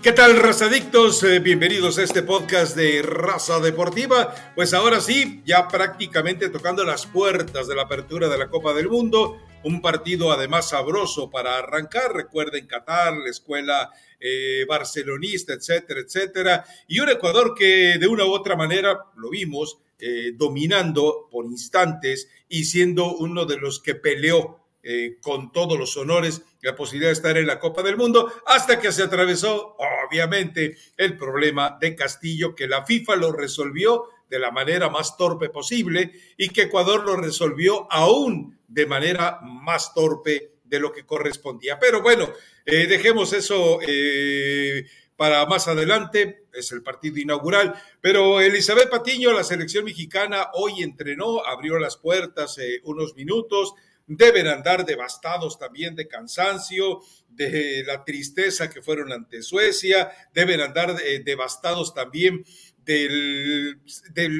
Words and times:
¿Qué 0.00 0.12
tal, 0.12 0.36
razadictos? 0.36 1.24
Eh, 1.24 1.40
bienvenidos 1.40 1.98
a 1.98 2.04
este 2.04 2.22
podcast 2.22 2.76
de 2.76 3.02
Raza 3.02 3.58
Deportiva. 3.58 4.32
Pues 4.54 4.72
ahora 4.72 5.00
sí, 5.00 5.42
ya 5.44 5.66
prácticamente 5.66 6.50
tocando 6.50 6.84
las 6.84 7.04
puertas 7.04 7.66
de 7.66 7.74
la 7.74 7.82
apertura 7.82 8.28
de 8.28 8.38
la 8.38 8.48
Copa 8.48 8.72
del 8.72 8.88
Mundo. 8.88 9.38
Un 9.64 9.82
partido 9.82 10.30
además 10.30 10.68
sabroso 10.68 11.30
para 11.32 11.58
arrancar. 11.58 12.14
Recuerden 12.14 12.68
Qatar, 12.68 13.16
la 13.16 13.28
escuela 13.28 13.90
eh, 14.20 14.64
barcelonista, 14.68 15.54
etcétera, 15.54 16.00
etcétera. 16.00 16.64
Y 16.86 17.00
un 17.00 17.08
Ecuador 17.08 17.52
que 17.52 17.98
de 17.98 18.06
una 18.06 18.24
u 18.24 18.30
otra 18.30 18.54
manera, 18.54 18.96
lo 19.16 19.30
vimos, 19.30 19.78
eh, 19.98 20.30
dominando 20.36 21.28
por 21.28 21.44
instantes 21.46 22.28
y 22.48 22.64
siendo 22.66 23.16
uno 23.16 23.46
de 23.46 23.56
los 23.56 23.80
que 23.80 23.96
peleó 23.96 24.57
eh, 24.82 25.18
con 25.20 25.50
todos 25.50 25.78
los 25.78 25.96
honores 25.96 26.42
la 26.62 26.76
posibilidad 26.76 27.10
de 27.10 27.14
estar 27.14 27.36
en 27.36 27.46
la 27.46 27.58
Copa 27.58 27.82
del 27.82 27.96
Mundo, 27.96 28.32
hasta 28.46 28.78
que 28.78 28.92
se 28.92 29.02
atravesó, 29.02 29.76
obviamente, 30.06 30.76
el 30.96 31.16
problema 31.16 31.76
de 31.80 31.94
Castillo, 31.94 32.54
que 32.54 32.68
la 32.68 32.86
FIFA 32.86 33.16
lo 33.16 33.32
resolvió 33.32 34.04
de 34.28 34.38
la 34.38 34.50
manera 34.50 34.88
más 34.88 35.16
torpe 35.16 35.48
posible 35.48 36.12
y 36.36 36.50
que 36.50 36.62
Ecuador 36.62 37.04
lo 37.04 37.16
resolvió 37.16 37.90
aún 37.90 38.58
de 38.68 38.86
manera 38.86 39.40
más 39.42 39.94
torpe 39.94 40.52
de 40.64 40.80
lo 40.80 40.92
que 40.92 41.06
correspondía. 41.06 41.78
Pero 41.78 42.02
bueno, 42.02 42.28
eh, 42.64 42.86
dejemos 42.86 43.32
eso 43.32 43.80
eh, 43.86 44.84
para 45.16 45.44
más 45.46 45.66
adelante, 45.66 46.44
es 46.52 46.70
el 46.72 46.82
partido 46.82 47.18
inaugural. 47.18 47.74
Pero 48.00 48.40
Elizabeth 48.40 48.90
Patiño, 48.90 49.32
la 49.32 49.44
selección 49.44 49.84
mexicana, 49.84 50.50
hoy 50.54 50.82
entrenó, 50.82 51.44
abrió 51.44 51.78
las 51.78 51.96
puertas 51.96 52.58
unos 52.84 53.16
minutos, 53.16 53.74
deben 54.08 54.46
andar 54.46 54.84
devastados 54.84 55.58
también 55.58 55.94
de 55.94 56.08
cansancio, 56.08 57.00
de 57.28 57.84
la 57.86 58.04
tristeza 58.04 58.68
que 58.70 58.82
fueron 58.82 59.12
ante 59.12 59.42
Suecia, 59.42 60.10
deben 60.34 60.60
andar 60.60 60.96
eh, 61.04 61.22
devastados 61.24 61.94
también 61.94 62.44
del, 62.84 63.80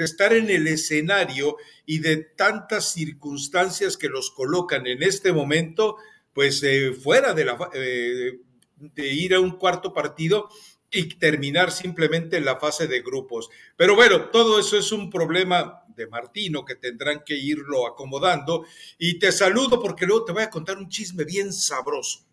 estar 0.03 0.33
en 0.33 0.49
el 0.49 0.67
escenario 0.67 1.57
y 1.85 1.99
de 1.99 2.17
tantas 2.17 2.93
circunstancias 2.93 3.97
que 3.97 4.09
los 4.09 4.31
colocan 4.31 4.87
en 4.87 5.03
este 5.03 5.33
momento, 5.33 5.97
pues 6.33 6.63
eh, 6.63 6.93
fuera 6.93 7.35
de, 7.35 7.45
la, 7.45 7.71
eh, 7.75 8.39
de 8.79 9.09
ir 9.09 9.35
a 9.35 9.41
un 9.41 9.59
cuarto 9.59 9.93
partido 9.93 10.49
y 10.91 11.15
terminar 11.17 11.71
simplemente 11.71 12.37
en 12.37 12.45
la 12.45 12.57
fase 12.57 12.87
de 12.87 13.03
grupos. 13.03 13.51
Pero 13.77 13.95
bueno, 13.95 14.27
todo 14.31 14.59
eso 14.59 14.77
es 14.77 14.91
un 14.93 15.11
problema 15.11 15.85
de 15.89 16.07
Martino 16.07 16.65
que 16.65 16.77
tendrán 16.77 17.23
que 17.25 17.35
irlo 17.35 17.87
acomodando. 17.87 18.65
Y 18.99 19.19
te 19.19 19.33
saludo 19.33 19.81
porque 19.81 20.07
luego 20.07 20.25
te 20.25 20.33
voy 20.33 20.43
a 20.43 20.51
contar 20.51 20.79
un 20.79 20.89
chisme 20.89 21.25
bien 21.25 21.53
sabroso. 21.53 22.25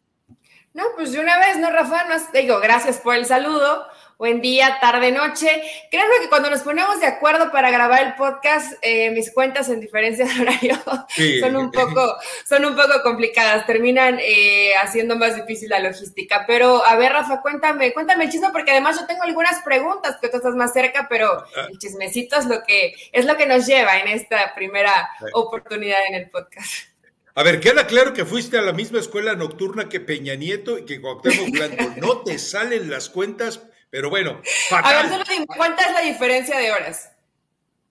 No, 0.74 0.84
pues 0.96 1.14
de 1.14 1.20
una 1.20 1.40
vez, 1.40 1.58
¿no, 1.58 1.72
Rafa? 1.72 2.04
No, 2.06 2.16
digo, 2.34 2.60
gracias 2.60 3.00
por 3.00 3.16
el 3.16 3.26
saludo 3.26 3.86
buen 4.18 4.42
día, 4.42 4.78
tarde, 4.80 5.12
noche. 5.12 5.62
Créanme 5.92 6.16
que 6.22 6.30
cuando 6.30 6.50
nos 6.50 6.62
ponemos 6.62 7.00
de 7.00 7.08
acuerdo 7.08 7.52
para 7.52 7.72
grabar 7.72 8.06
el 8.06 8.16
podcast, 8.16 8.74
eh, 8.82 9.12
mis 9.12 9.32
cuentas 9.32 9.70
en 9.70 9.80
diferencia 9.80 10.26
de 10.26 10.42
horario 10.42 10.76
son, 11.42 11.56
un 11.56 11.72
poco, 11.72 12.16
son 12.48 12.66
un 12.66 12.76
poco 12.76 13.02
complicadas, 13.04 13.66
terminan 13.66 14.20
eh, 14.22 14.74
haciendo 14.82 15.16
más 15.16 15.36
difícil 15.36 15.70
la 15.70 15.80
logística. 15.80 16.46
Pero 16.48 16.86
a 16.86 16.96
ver, 16.96 17.12
Rafa, 17.12 17.42
cuéntame, 17.42 17.94
cuéntame 17.94 18.26
el 18.26 18.32
chisme, 18.32 18.50
porque 18.52 18.72
además 18.72 19.00
yo 19.00 19.06
tengo 19.06 19.24
algunas 19.24 19.62
preguntas, 19.64 20.18
que 20.22 20.30
tú 20.30 20.38
estás 20.38 20.56
más 20.56 20.74
cerca, 20.74 21.08
pero 21.10 21.32
ah. 21.56 21.68
el 21.70 21.78
chismecito 21.78 22.38
es 22.38 22.46
lo 22.46 22.64
que, 22.64 22.94
es 23.12 23.26
lo 23.26 23.36
que 23.36 23.46
nos 23.46 23.66
lleva 23.66 24.00
en 24.00 24.08
esta 24.08 24.54
primera 24.56 25.10
oportunidad 25.34 26.06
en 26.08 26.16
el 26.16 26.30
podcast. 26.30 26.96
A 27.38 27.44
ver, 27.44 27.60
queda 27.60 27.86
claro 27.86 28.14
que 28.14 28.24
fuiste 28.24 28.58
a 28.58 28.62
la 28.62 28.72
misma 28.72 29.00
escuela 29.00 29.36
nocturna 29.36 29.90
que 29.90 30.00
Peña 30.00 30.36
Nieto 30.36 30.78
y 30.78 30.86
que 30.86 31.02
Cuauhtémoc 31.02 31.50
Blanco. 31.52 31.84
No 31.98 32.22
te 32.22 32.40
salen 32.40 32.90
las 32.90 33.10
cuentas 33.10 33.62
pero 33.90 34.10
bueno, 34.10 34.42
A 34.72 35.04
ver, 35.04 35.24
¿cuánta 35.48 35.86
es 35.86 35.94
la 35.94 36.02
diferencia 36.02 36.58
de 36.58 36.72
horas? 36.72 37.12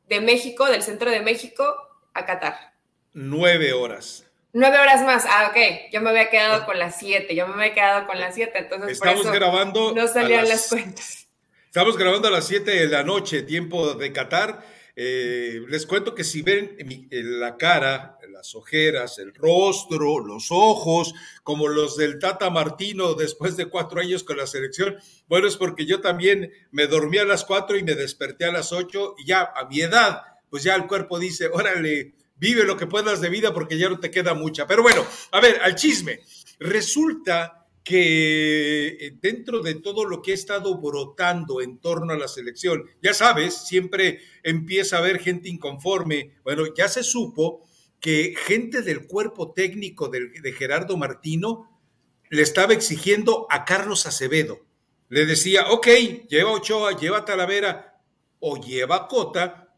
De 0.09 0.21
México, 0.21 0.67
del 0.67 0.83
centro 0.83 1.11
de 1.11 1.21
México 1.21 1.65
a 2.13 2.25
Qatar. 2.27 2.75
Nueve 3.13 3.73
horas. 3.73 4.25
Nueve 4.53 4.79
horas 4.79 5.03
más. 5.03 5.25
Ah, 5.29 5.51
ok. 5.51 5.91
Yo 5.93 6.01
me 6.01 6.11
había 6.11 6.31
quedado 6.31 6.65
con 6.65 6.79
las 6.79 6.97
siete. 6.99 7.35
Yo 7.35 7.47
me 7.49 7.55
había 7.55 7.75
quedado 7.75 8.07
con 8.07 8.21
las 8.21 8.35
siete. 8.35 8.59
Entonces, 8.59 8.93
estamos 8.93 9.31
grabando. 9.31 9.93
No 9.95 10.07
salían 10.07 10.49
las, 10.49 10.69
cuentas. 10.69 11.27
Estamos 11.67 11.97
grabando 11.97 12.29
a 12.29 12.31
las 12.31 12.47
siete 12.47 12.71
de 12.71 12.87
la 12.87 13.03
noche, 13.03 13.43
tiempo 13.43 13.95
de 13.95 14.13
Qatar. 14.13 14.65
Eh, 14.97 15.63
les 15.69 15.87
cuento 15.87 16.15
que 16.15 16.23
si 16.23 16.43
ven 16.43 16.77
la 17.11 17.57
cara, 17.57 18.19
las 18.31 18.55
ojeras, 18.55 19.19
el 19.19 19.35
rostro, 19.35 20.21
los 20.21 20.49
ojos, 20.51 21.15
como 21.43 21.69
los 21.69 21.97
del 21.97 22.19
Tata 22.19 22.51
Martino 22.51 23.15
después 23.15 23.57
de 23.57 23.67
cuatro 23.67 24.01
años 24.01 24.23
con 24.23 24.37
la 24.37 24.47
selección, 24.47 24.97
bueno, 25.29 25.49
es 25.49 25.57
porque 25.57 25.87
yo 25.87 26.01
también 26.01 26.53
me 26.71 26.87
dormí 26.87 27.19
a 27.19 27.25
las 27.25 27.45
cuatro 27.45 27.77
y 27.77 27.83
me 27.83 27.95
desperté 27.95 28.45
a 28.45 28.53
las 28.53 28.73
ocho 28.73 29.15
y 29.19 29.27
ya 29.27 29.53
a 29.55 29.67
mi 29.67 29.81
edad, 29.81 30.23
pues 30.51 30.63
ya 30.63 30.75
el 30.75 30.87
cuerpo 30.87 31.19
dice, 31.19 31.49
órale, 31.49 32.15
vive 32.37 32.65
lo 32.65 32.77
que 32.77 32.87
puedas 32.87 33.21
de 33.21 33.31
vida 33.31 33.53
porque 33.53 33.79
ya 33.79 33.89
no 33.89 33.99
te 33.99 34.11
queda 34.11 34.35
mucha. 34.35 34.67
Pero 34.67 34.83
bueno, 34.83 35.05
a 35.33 35.41
ver, 35.41 35.61
al 35.63 35.75
chisme. 35.75 36.21
Resulta 36.59 37.64
que 37.85 38.87
eh, 38.99 39.19
dentro 39.21 39.61
de 39.61 39.75
todo 39.75 40.07
lo 40.07 40.23
que 40.23 40.33
ha 40.33 40.35
estado 40.35 40.81
brotando 40.81 41.61
en 41.61 41.79
torno 41.79 42.15
a 42.15 42.17
la 42.17 42.29
selección, 42.29 42.85
ya 43.03 43.13
sabes, 43.13 43.55
siempre 43.55 44.21
empieza 44.43 44.97
a 44.97 45.01
haber 45.01 45.21
gente 45.21 45.51
inconforme. 45.51 46.33
Bueno, 46.43 46.65
ya 46.75 46.89
se 46.89 47.05
supo 47.05 47.63
que 48.01 48.35
gente 48.37 48.81
del 48.81 49.07
cuerpo 49.07 49.53
técnico 49.53 50.09
de, 50.09 50.53
Gerardo 50.53 50.97
Martino 50.97 51.71
le 52.31 52.43
estaba 52.43 52.73
exigiendo 52.73 53.47
a 53.51 53.67
Carlos 53.67 54.07
Acevedo. 54.07 54.61
Le 55.11 55.27
decía, 55.27 55.71
ok, 55.71 55.87
lleva 56.29 56.53
Ochoa, 56.53 56.99
lleva 56.99 57.27
Talavera 57.27 58.01
o 58.41 58.57
lleva 58.57 59.09
Cota, 59.09 59.75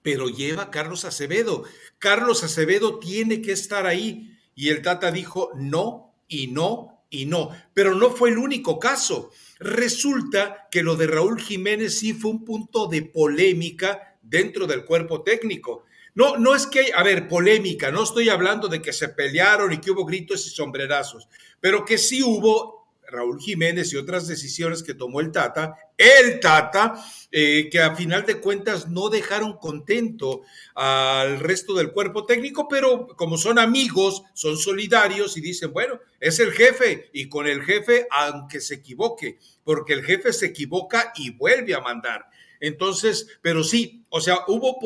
pero 0.00 0.28
lleva 0.28 0.70
Carlos 0.70 1.04
Acevedo. 1.04 1.64
Carlos 1.98 2.44
Acevedo 2.44 3.00
tiene 3.00 3.42
que 3.42 3.52
estar 3.52 3.86
ahí. 3.86 4.38
Y 4.54 4.68
el 4.68 4.82
Tata 4.82 5.10
dijo 5.10 5.50
no 5.54 6.14
y 6.28 6.48
no 6.48 6.91
y 7.12 7.26
no. 7.26 7.50
Pero 7.74 7.94
no 7.94 8.10
fue 8.10 8.30
el 8.30 8.38
único 8.38 8.80
caso. 8.80 9.30
Resulta 9.60 10.66
que 10.70 10.82
lo 10.82 10.96
de 10.96 11.06
Raúl 11.06 11.40
Jiménez 11.40 11.98
sí 11.98 12.14
fue 12.14 12.32
un 12.32 12.44
punto 12.44 12.88
de 12.88 13.02
polémica 13.02 14.16
dentro 14.22 14.66
del 14.66 14.84
cuerpo 14.84 15.22
técnico. 15.22 15.84
No, 16.14 16.36
no 16.36 16.56
es 16.56 16.66
que, 16.66 16.92
a 16.94 17.02
ver, 17.02 17.28
polémica, 17.28 17.90
no 17.90 18.02
estoy 18.02 18.28
hablando 18.28 18.68
de 18.68 18.82
que 18.82 18.92
se 18.92 19.10
pelearon 19.10 19.72
y 19.72 19.78
que 19.78 19.90
hubo 19.90 20.04
gritos 20.04 20.46
y 20.46 20.50
sombrerazos, 20.50 21.28
pero 21.60 21.84
que 21.84 21.96
sí 21.96 22.22
hubo 22.22 22.88
Raúl 23.08 23.40
Jiménez 23.40 23.92
y 23.92 23.96
otras 23.96 24.26
decisiones 24.26 24.82
que 24.82 24.94
tomó 24.94 25.20
el 25.20 25.30
Tata, 25.30 25.76
el 25.96 26.40
Tata, 26.40 26.94
eh, 27.30 27.68
que 27.70 27.80
a 27.80 27.94
final 27.94 28.26
de 28.26 28.40
cuentas 28.40 28.88
no 28.88 29.08
dejaron 29.08 29.56
contento 29.56 30.42
al 30.74 31.40
resto 31.40 31.74
del 31.74 31.92
cuerpo 31.92 32.26
técnico, 32.26 32.68
pero 32.68 33.06
como 33.16 33.38
son 33.38 33.58
amigos, 33.58 34.22
son 34.34 34.56
solidarios 34.56 35.36
y 35.36 35.40
dicen, 35.40 35.72
bueno, 35.72 35.98
es 36.20 36.40
el 36.40 36.52
jefe 36.52 37.10
y 37.12 37.28
con 37.28 37.46
el 37.46 37.62
jefe, 37.62 38.06
aunque 38.10 38.60
se 38.60 38.74
equivoque, 38.74 39.38
porque 39.64 39.94
el 39.94 40.04
jefe 40.04 40.32
se 40.32 40.46
equivoca 40.46 41.12
y 41.16 41.30
vuelve 41.30 41.74
a 41.74 41.80
mandar. 41.80 42.26
Entonces, 42.60 43.26
pero 43.40 43.64
sí, 43.64 44.04
o 44.08 44.20
sea, 44.20 44.40
hubo, 44.46 44.78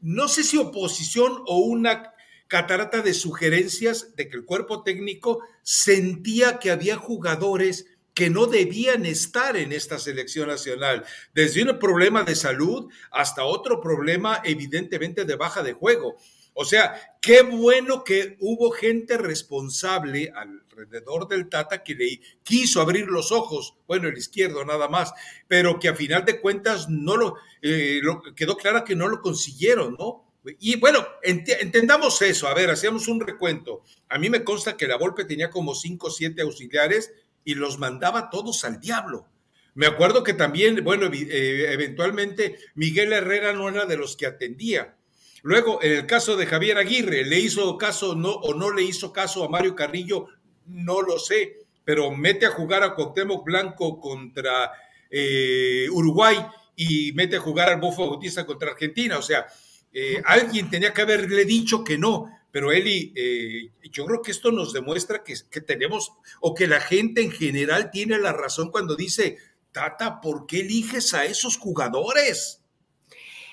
no 0.00 0.28
sé 0.28 0.44
si 0.44 0.58
oposición 0.58 1.42
o 1.46 1.58
una 1.58 2.12
catarata 2.46 3.02
de 3.02 3.14
sugerencias 3.14 4.14
de 4.16 4.28
que 4.28 4.36
el 4.36 4.44
cuerpo 4.44 4.82
técnico 4.82 5.40
sentía 5.62 6.58
que 6.58 6.70
había 6.70 6.96
jugadores 6.96 7.86
que 8.18 8.30
no 8.30 8.46
debían 8.46 9.06
estar 9.06 9.56
en 9.56 9.70
esta 9.70 9.96
selección 9.96 10.48
nacional, 10.48 11.04
desde 11.34 11.62
un 11.62 11.78
problema 11.78 12.24
de 12.24 12.34
salud 12.34 12.90
hasta 13.12 13.44
otro 13.44 13.80
problema 13.80 14.42
evidentemente 14.44 15.24
de 15.24 15.36
baja 15.36 15.62
de 15.62 15.72
juego. 15.72 16.16
O 16.52 16.64
sea, 16.64 17.00
qué 17.22 17.42
bueno 17.42 18.02
que 18.02 18.36
hubo 18.40 18.72
gente 18.72 19.18
responsable 19.18 20.32
alrededor 20.34 21.28
del 21.28 21.48
Tata 21.48 21.84
que 21.84 21.94
le 21.94 22.20
quiso 22.42 22.80
abrir 22.80 23.06
los 23.06 23.30
ojos, 23.30 23.76
bueno, 23.86 24.08
el 24.08 24.18
izquierdo 24.18 24.64
nada 24.64 24.88
más, 24.88 25.12
pero 25.46 25.78
que 25.78 25.86
a 25.86 25.94
final 25.94 26.24
de 26.24 26.40
cuentas 26.40 26.88
no 26.88 27.16
lo, 27.16 27.36
eh, 27.62 28.00
quedó 28.34 28.56
claro 28.56 28.82
que 28.82 28.96
no 28.96 29.06
lo 29.06 29.22
consiguieron, 29.22 29.94
¿no? 29.96 30.24
Y 30.58 30.76
bueno, 30.76 31.06
entendamos 31.22 32.20
eso. 32.22 32.48
A 32.48 32.54
ver, 32.54 32.70
hacíamos 32.70 33.06
un 33.06 33.20
recuento. 33.20 33.82
A 34.08 34.18
mí 34.18 34.28
me 34.28 34.42
consta 34.42 34.76
que 34.76 34.88
la 34.88 34.96
Volpe 34.96 35.24
tenía 35.24 35.50
como 35.50 35.74
cinco 35.74 36.08
o 36.08 36.10
siete 36.10 36.42
auxiliares 36.42 37.12
y 37.48 37.54
los 37.54 37.78
mandaba 37.78 38.28
todos 38.28 38.62
al 38.66 38.78
diablo. 38.78 39.26
Me 39.72 39.86
acuerdo 39.86 40.22
que 40.22 40.34
también, 40.34 40.84
bueno, 40.84 41.06
eh, 41.10 41.72
eventualmente 41.72 42.58
Miguel 42.74 43.10
Herrera 43.14 43.54
no 43.54 43.70
era 43.70 43.86
de 43.86 43.96
los 43.96 44.18
que 44.18 44.26
atendía. 44.26 44.98
Luego, 45.42 45.82
en 45.82 45.92
el 45.92 46.06
caso 46.06 46.36
de 46.36 46.44
Javier 46.44 46.76
Aguirre, 46.76 47.24
¿le 47.24 47.38
hizo 47.38 47.78
caso 47.78 48.14
no, 48.14 48.32
o 48.32 48.52
no 48.52 48.70
le 48.70 48.82
hizo 48.82 49.14
caso 49.14 49.42
a 49.42 49.48
Mario 49.48 49.74
Carrillo? 49.74 50.26
No 50.66 51.00
lo 51.00 51.18
sé, 51.18 51.60
pero 51.86 52.10
mete 52.10 52.44
a 52.44 52.50
jugar 52.50 52.82
a 52.82 52.94
Cuauhtémoc 52.94 53.46
Blanco 53.46 53.98
contra 53.98 54.70
eh, 55.08 55.86
Uruguay 55.90 56.36
y 56.76 57.12
mete 57.12 57.36
a 57.36 57.40
jugar 57.40 57.70
al 57.70 57.80
Bofo 57.80 58.10
Bautista 58.10 58.44
contra 58.44 58.72
Argentina. 58.72 59.16
O 59.16 59.22
sea, 59.22 59.46
eh, 59.90 60.20
alguien 60.26 60.68
tenía 60.68 60.92
que 60.92 61.00
haberle 61.00 61.46
dicho 61.46 61.82
que 61.82 61.96
no, 61.96 62.37
pero 62.50 62.72
Eli, 62.72 63.12
eh, 63.14 63.70
yo 63.90 64.06
creo 64.06 64.22
que 64.22 64.30
esto 64.30 64.50
nos 64.50 64.72
demuestra 64.72 65.22
que, 65.22 65.34
que, 65.50 65.60
tenemos, 65.60 66.12
o 66.40 66.54
que 66.54 66.66
la 66.66 66.80
gente 66.80 67.22
en 67.22 67.30
general 67.30 67.90
tiene 67.90 68.18
la 68.18 68.32
razón 68.32 68.70
cuando 68.70 68.96
dice, 68.96 69.38
Tata, 69.72 70.20
¿por 70.20 70.46
qué 70.46 70.60
eliges 70.60 71.14
a 71.14 71.24
esos 71.24 71.56
jugadores? 71.58 72.62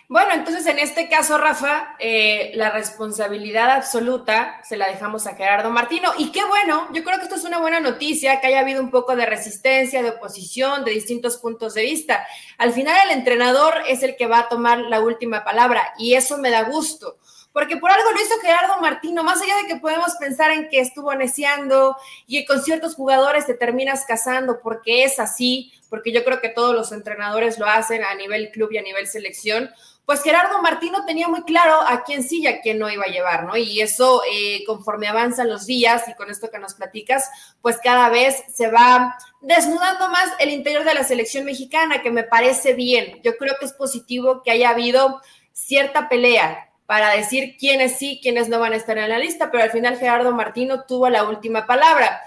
Bueno, 0.08 0.34
entonces 0.34 0.68
en 0.68 0.78
este 0.78 1.10
caso, 1.10 1.40
Rafa, 1.40 1.96
eh, 1.98 2.52
la 2.54 2.70
responsabilidad 2.70 3.72
absoluta 3.72 4.62
se 4.64 4.78
la 4.78 4.88
dejamos 4.88 5.26
a 5.26 5.34
Gerardo 5.34 5.72
Martino. 5.72 6.12
Y 6.20 6.32
qué 6.32 6.46
bueno, 6.46 6.88
yo 6.94 7.04
creo 7.04 7.18
que 7.18 7.24
esto 7.24 7.36
es 7.36 7.44
una 7.44 7.58
buena 7.58 7.80
noticia, 7.80 8.40
que 8.40 8.48
haya 8.48 8.60
habido 8.60 8.84
un 8.84 8.92
poco 8.92 9.16
de 9.16 9.26
resistencia, 9.26 10.04
de 10.04 10.12
oposición, 10.12 10.86
de 10.86 10.92
distintos 10.92 11.38
puntos 11.38 11.74
de 11.74 11.82
vista. 11.82 12.24
Al 12.60 12.72
final 12.72 12.96
el 13.06 13.18
entrenador 13.18 13.74
es 13.88 14.04
el 14.04 14.16
que 14.16 14.28
va 14.28 14.40
a 14.40 14.50
tomar 14.50 14.78
la 14.78 15.00
última 15.00 15.44
palabra 15.44 15.94
y 15.98 16.14
eso 16.14 16.38
me 16.38 16.52
da 16.52 16.64
gusto 16.64 17.18
porque 17.56 17.78
por 17.78 17.90
algo 17.90 18.12
lo 18.12 18.22
hizo 18.22 18.38
Gerardo 18.42 18.82
Martino, 18.82 19.24
más 19.24 19.42
allá 19.42 19.56
de 19.56 19.68
que 19.68 19.78
podemos 19.78 20.14
pensar 20.20 20.52
en 20.52 20.68
que 20.68 20.82
estuvo 20.82 21.16
neciando 21.16 21.96
y 22.28 22.44
con 22.44 22.62
ciertos 22.62 22.96
jugadores 22.96 23.46
te 23.46 23.54
terminas 23.54 24.04
casando 24.06 24.60
porque 24.62 25.06
es 25.06 25.22
así, 25.22 25.72
porque 25.90 26.12
yo 26.12 26.26
creo 26.26 26.42
que 26.42 26.50
todos 26.50 26.76
los 26.76 26.92
entrenadores 26.92 27.58
lo 27.58 27.66
hacen 27.66 28.04
a 28.04 28.14
nivel 28.16 28.52
club 28.52 28.74
y 28.74 28.78
a 28.78 28.82
nivel 28.82 29.08
selección, 29.08 29.70
pues 30.06 30.22
Gerardo 30.22 30.62
Martino 30.62 31.06
tenía 31.06 31.30
muy 31.30 31.44
claro 31.44 31.80
a 31.88 32.04
quién 32.04 32.24
sí 32.24 32.42
y 32.42 32.48
a 32.48 32.60
quién 32.60 32.78
no 32.78 32.92
iba 32.92 33.06
a 33.06 33.10
llevar, 33.10 33.46
¿no? 33.46 33.56
Y 33.56 33.80
eso, 33.80 34.22
eh, 34.30 34.66
conforme 34.66 35.08
avanzan 35.08 35.48
los 35.48 35.66
días 35.66 36.10
y 36.10 36.14
con 36.16 36.30
esto 36.30 36.52
que 36.52 36.60
nos 36.60 36.74
platicas, 36.74 37.30
pues 37.62 37.78
cada 37.82 38.10
vez 38.10 38.36
se 38.54 38.70
va 38.70 39.18
desnudando 39.40 40.10
más 40.10 40.30
el 40.40 40.50
interior 40.50 40.84
de 40.84 40.94
la 40.94 41.06
selección 41.06 41.46
mexicana, 41.46 42.02
que 42.02 42.12
me 42.12 42.24
parece 42.24 42.74
bien. 42.74 43.22
Yo 43.24 43.38
creo 43.38 43.56
que 43.58 43.66
es 43.66 43.72
positivo 43.72 44.42
que 44.44 44.52
haya 44.52 44.72
habido 44.72 45.22
cierta 45.54 46.10
pelea 46.10 46.74
para 46.86 47.12
decir 47.12 47.56
quiénes 47.58 47.98
sí, 47.98 48.20
quiénes 48.22 48.50
no 48.50 48.60
van 48.60 48.74
a 48.74 48.76
estar 48.76 48.98
en 48.98 49.10
la 49.10 49.18
lista, 49.18 49.52
pero 49.52 49.64
al 49.64 49.72
final 49.72 49.98
Gerardo 49.98 50.32
Martino 50.32 50.84
tuvo 50.84 51.10
la 51.10 51.24
última 51.24 51.66
palabra. 51.66 52.22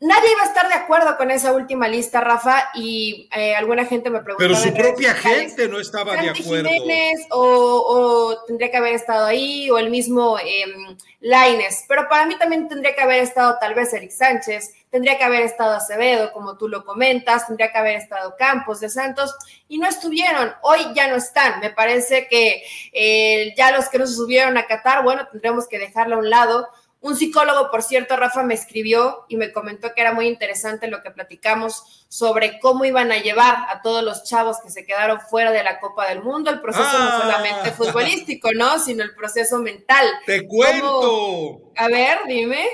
Nadie 0.00 0.30
iba 0.30 0.42
a 0.42 0.46
estar 0.46 0.68
de 0.68 0.74
acuerdo 0.74 1.16
con 1.16 1.32
esa 1.32 1.52
última 1.52 1.88
lista, 1.88 2.20
Rafa, 2.20 2.70
y 2.74 3.28
eh, 3.34 3.56
alguna 3.56 3.84
gente 3.84 4.10
me 4.10 4.20
preguntó. 4.20 4.38
Pero 4.38 4.54
su 4.54 4.72
propia 4.72 5.12
gente 5.12 5.68
no 5.68 5.80
estaba 5.80 6.12
de 6.12 6.30
acuerdo. 6.30 6.68
Jiménez, 6.68 7.26
o, 7.30 8.36
tendría 8.46 8.70
que 8.70 8.76
haber 8.76 8.94
estado 8.94 9.26
ahí, 9.26 9.68
o 9.70 9.78
el 9.78 9.90
mismo 9.90 10.38
eh, 10.38 10.96
Laines. 11.18 11.84
Pero 11.88 12.08
para 12.08 12.26
mí 12.26 12.38
también 12.38 12.68
tendría 12.68 12.94
que 12.94 13.00
haber 13.00 13.24
estado 13.24 13.58
tal 13.60 13.74
vez 13.74 13.92
Eric 13.92 14.12
Sánchez, 14.12 14.72
tendría 14.90 15.18
que 15.18 15.24
haber 15.24 15.42
estado 15.42 15.74
Acevedo, 15.74 16.32
como 16.32 16.56
tú 16.56 16.68
lo 16.68 16.84
comentas, 16.84 17.46
tendría 17.46 17.70
que 17.70 17.78
haber 17.78 17.96
estado 17.96 18.34
Campos 18.38 18.80
de 18.80 18.88
Santos, 18.88 19.34
y 19.68 19.78
no 19.78 19.88
estuvieron. 19.88 20.52
Hoy 20.62 20.80
ya 20.94 21.08
no 21.08 21.16
están. 21.16 21.60
Me 21.60 21.70
parece 21.70 22.28
que 22.28 22.62
eh, 22.92 23.54
ya 23.56 23.70
los 23.72 23.88
que 23.88 23.98
no 23.98 24.06
se 24.06 24.14
subieron 24.14 24.56
a 24.56 24.66
Qatar, 24.66 25.02
bueno, 25.02 25.26
tendremos 25.30 25.68
que 25.68 25.78
dejarlo 25.78 26.16
a 26.16 26.18
un 26.18 26.30
lado 26.30 26.68
un 27.00 27.16
psicólogo, 27.16 27.70
por 27.70 27.82
cierto, 27.82 28.16
Rafa, 28.16 28.42
me 28.42 28.54
escribió 28.54 29.24
y 29.28 29.36
me 29.36 29.52
comentó 29.52 29.94
que 29.94 30.00
era 30.00 30.12
muy 30.12 30.26
interesante 30.26 30.88
lo 30.88 31.00
que 31.00 31.12
platicamos 31.12 32.04
sobre 32.08 32.58
cómo 32.58 32.84
iban 32.84 33.12
a 33.12 33.18
llevar 33.18 33.66
a 33.68 33.82
todos 33.82 34.02
los 34.02 34.24
chavos 34.24 34.58
que 34.60 34.70
se 34.70 34.84
quedaron 34.84 35.20
fuera 35.20 35.52
de 35.52 35.62
la 35.62 35.78
Copa 35.78 36.08
del 36.08 36.22
Mundo, 36.22 36.50
el 36.50 36.60
proceso 36.60 36.98
no 36.98 37.08
ah. 37.08 37.20
solamente 37.22 37.70
futbolístico, 37.70 38.50
¿no? 38.52 38.80
Sino 38.80 39.04
el 39.04 39.14
proceso 39.14 39.58
mental. 39.58 40.06
Te 40.26 40.44
cuento. 40.46 41.72
A 41.76 41.86
ver, 41.86 42.18
dime. 42.26 42.66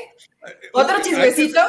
¿Otro 0.73 1.03
chismecito? 1.03 1.61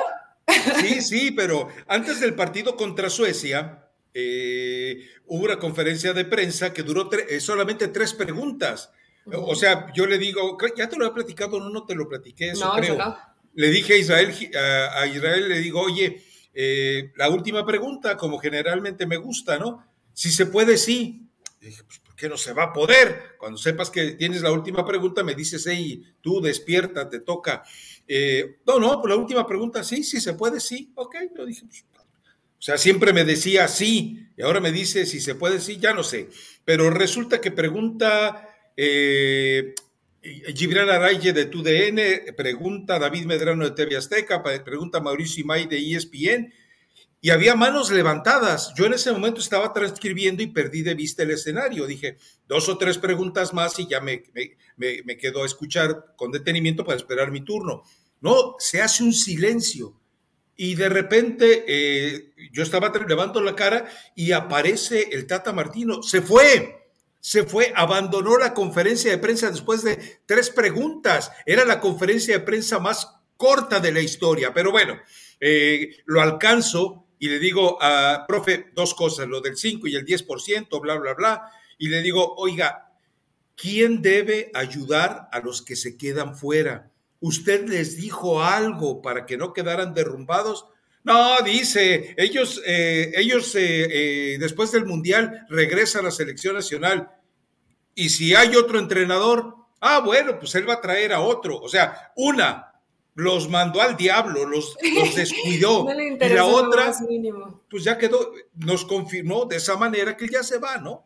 Sí, 0.79 1.01
sí, 1.01 1.31
pero 1.31 1.69
antes 1.87 2.19
del 2.19 2.35
partido 2.35 2.75
contra 2.75 3.09
Suecia, 3.09 3.89
eh, 4.13 5.09
hubo 5.25 5.43
una 5.43 5.59
conferencia 5.59 6.13
de 6.13 6.25
prensa 6.25 6.73
que 6.73 6.83
duró 6.83 7.09
eh, 7.11 7.39
solamente 7.39 7.87
tres 7.89 8.13
preguntas. 8.13 8.91
O 9.33 9.55
sea, 9.55 9.91
yo 9.93 10.05
le 10.05 10.19
digo, 10.19 10.57
ya 10.77 10.87
te 10.87 10.97
lo 10.97 11.07
he 11.07 11.11
platicado, 11.11 11.59
no, 11.59 11.69
no 11.69 11.85
te 11.85 11.95
lo 11.95 12.07
platiqué, 12.07 12.51
eso 12.51 12.71
creo. 12.77 13.17
Le 13.53 13.69
dije 13.69 13.93
a 13.93 13.97
Israel, 13.97 14.33
a, 14.93 15.07
Israel, 15.07 15.49
le 15.49 15.59
digo, 15.59 15.81
oye, 15.81 16.21
eh, 16.53 17.11
la 17.15 17.29
última 17.29 17.65
pregunta, 17.65 18.17
como 18.17 18.37
generalmente 18.37 19.07
me 19.07 19.17
gusta, 19.17 19.57
¿no? 19.57 19.83
Si 20.13 20.31
se 20.31 20.45
puede, 20.45 20.77
sí. 20.77 21.27
dije, 21.59 21.83
pues, 21.83 22.01
¿por 22.15 22.21
qué 22.21 22.29
no 22.29 22.37
se 22.37 22.53
va 22.53 22.63
a 22.63 22.73
poder? 22.73 23.35
Cuando 23.37 23.57
sepas 23.57 23.89
que 23.89 24.11
tienes 24.11 24.41
la 24.41 24.53
última 24.53 24.85
pregunta, 24.85 25.21
me 25.21 25.35
dices, 25.35 25.67
hey, 25.67 26.01
tú 26.21 26.39
despierta, 26.39 27.09
te 27.09 27.19
toca. 27.19 27.61
Eh, 28.07 28.59
no, 28.65 28.79
no, 28.79 29.01
pues 29.01 29.13
la 29.13 29.19
última 29.19 29.45
pregunta, 29.45 29.83
sí, 29.83 30.01
sí 30.01 30.21
se 30.21 30.33
puede, 30.33 30.61
sí. 30.61 30.93
Ok, 30.95 31.13
yo 31.37 31.45
dije, 31.45 31.65
pues, 31.65 31.83
o 32.57 32.61
sea, 32.61 32.77
siempre 32.77 33.11
me 33.11 33.25
decía 33.25 33.67
sí, 33.67 34.29
y 34.37 34.41
ahora 34.41 34.61
me 34.61 34.71
dice 34.71 35.05
si 35.05 35.19
se 35.19 35.35
puede, 35.35 35.59
sí, 35.59 35.77
ya 35.77 35.93
no 35.93 36.03
sé. 36.03 36.29
Pero 36.63 36.89
resulta 36.89 37.41
que 37.41 37.51
pregunta 37.51 38.49
eh, 38.77 39.75
Gibran 40.55 40.89
Araye 40.89 41.33
de 41.33 41.47
TUDN, 41.47 42.33
pregunta 42.37 42.97
David 42.97 43.25
Medrano 43.25 43.65
de 43.65 43.71
TV 43.71 43.97
Azteca, 43.97 44.41
pregunta 44.41 45.01
Mauricio 45.01 45.43
Imay 45.43 45.67
de 45.67 45.95
ESPN, 45.95 46.53
y 47.25 47.31
había 47.31 47.55
manos 47.55 47.89
levantadas. 47.89 48.71
Yo 48.75 48.85
en 48.85 48.93
ese 48.93 49.11
momento 49.11 49.39
estaba 49.41 49.73
transcribiendo 49.73 50.43
y 50.43 50.47
perdí 50.47 50.83
de 50.83 50.93
vista 50.93 51.23
el 51.23 51.31
escenario. 51.31 51.87
Dije, 51.87 52.19
dos 52.47 52.69
o 52.69 52.77
tres 52.77 52.99
preguntas 52.99 53.51
más 53.51 53.79
y 53.79 53.87
ya 53.87 53.99
me, 53.99 54.25
me, 54.77 55.17
quedo 55.17 55.41
a 55.41 55.47
escuchar 55.47 56.13
con 56.17 56.31
detenimiento 56.31 56.85
para 56.85 56.97
esperar 56.97 57.31
mi 57.31 57.43
turno. 57.43 57.81
No, 58.21 58.53
se 58.59 58.79
hace 58.79 59.01
un 59.01 59.11
silencio. 59.11 59.99
Y 60.55 60.75
de 60.75 60.87
repente 60.87 61.65
eh, 61.67 62.31
yo 62.51 62.61
estaba 62.61 62.93
levantando 62.95 63.41
la 63.41 63.55
cara 63.55 63.89
y 64.13 64.31
aparece 64.31 65.09
el 65.11 65.25
Tata 65.25 65.51
Martino. 65.51 66.03
Se 66.03 66.21
fue 66.21 66.83
se 67.19 67.43
fue, 67.43 67.73
abandonó 67.75 68.37
la 68.37 68.53
conferencia 68.53 69.09
de 69.09 69.17
prensa 69.17 69.49
después 69.49 69.81
de 69.81 70.19
tres 70.27 70.51
preguntas. 70.51 71.31
Era 71.47 71.65
la 71.65 71.79
conferencia 71.79 72.37
de 72.37 72.45
prensa 72.45 72.77
más 72.77 73.15
corta 73.35 73.79
de 73.79 73.91
la 73.91 74.01
historia, 74.01 74.53
pero 74.53 74.71
bueno, 74.71 74.99
eh, 75.39 75.89
lo 76.05 76.21
alcanzo 76.21 77.04
y 77.19 77.29
le 77.29 77.39
digo 77.39 77.77
a, 77.81 78.25
profe, 78.27 78.67
dos 78.73 78.93
cosas, 78.93 79.27
lo 79.27 79.41
del 79.41 79.57
5 79.57 79.87
y 79.87 79.95
el 79.95 80.05
10%, 80.05 80.81
bla, 80.81 80.97
bla, 80.97 81.13
bla, 81.13 81.51
y 81.77 81.89
le 81.89 82.01
digo, 82.01 82.35
oiga, 82.35 82.91
¿quién 83.55 84.01
debe 84.01 84.51
ayudar 84.53 85.29
a 85.31 85.39
los 85.39 85.61
que 85.61 85.75
se 85.75 85.97
quedan 85.97 86.35
fuera? 86.35 86.91
¿Usted 87.19 87.67
les 87.67 87.97
dijo 87.97 88.43
algo 88.43 89.01
para 89.01 89.25
que 89.25 89.37
no 89.37 89.53
quedaran 89.53 89.93
derrumbados? 89.93 90.65
No, 91.03 91.37
dice, 91.43 92.15
ellos, 92.17 92.61
eh, 92.65 93.11
ellos 93.15 93.53
eh, 93.55 94.37
después 94.39 94.71
del 94.71 94.85
Mundial 94.85 95.45
regresan 95.49 96.01
a 96.01 96.05
la 96.05 96.11
selección 96.11 96.55
nacional. 96.55 97.11
Y 97.93 98.09
si 98.09 98.35
hay 98.35 98.55
otro 98.55 98.79
entrenador, 98.79 99.55
ah, 99.81 99.99
bueno, 99.99 100.39
pues 100.39 100.55
él 100.55 100.67
va 100.67 100.73
a 100.73 100.81
traer 100.81 101.13
a 101.13 101.21
otro. 101.21 101.57
O 101.59 101.69
sea, 101.69 102.11
una, 102.15 102.64
los 103.15 103.49
mandó 103.49 103.81
al 103.81 103.97
diablo, 103.97 104.45
los, 104.45 104.77
descuidó. 105.15 105.87
y 105.89 106.29
la 106.29 106.45
otra, 106.45 106.93
pues 107.69 107.83
ya 107.83 107.97
quedó, 107.97 108.31
nos 108.55 108.85
confirmó 108.85 109.45
de 109.45 109.55
esa 109.55 109.77
manera 109.77 110.15
que 110.15 110.27
ya 110.27 110.43
se 110.43 110.59
va, 110.59 110.77
¿no? 110.77 111.05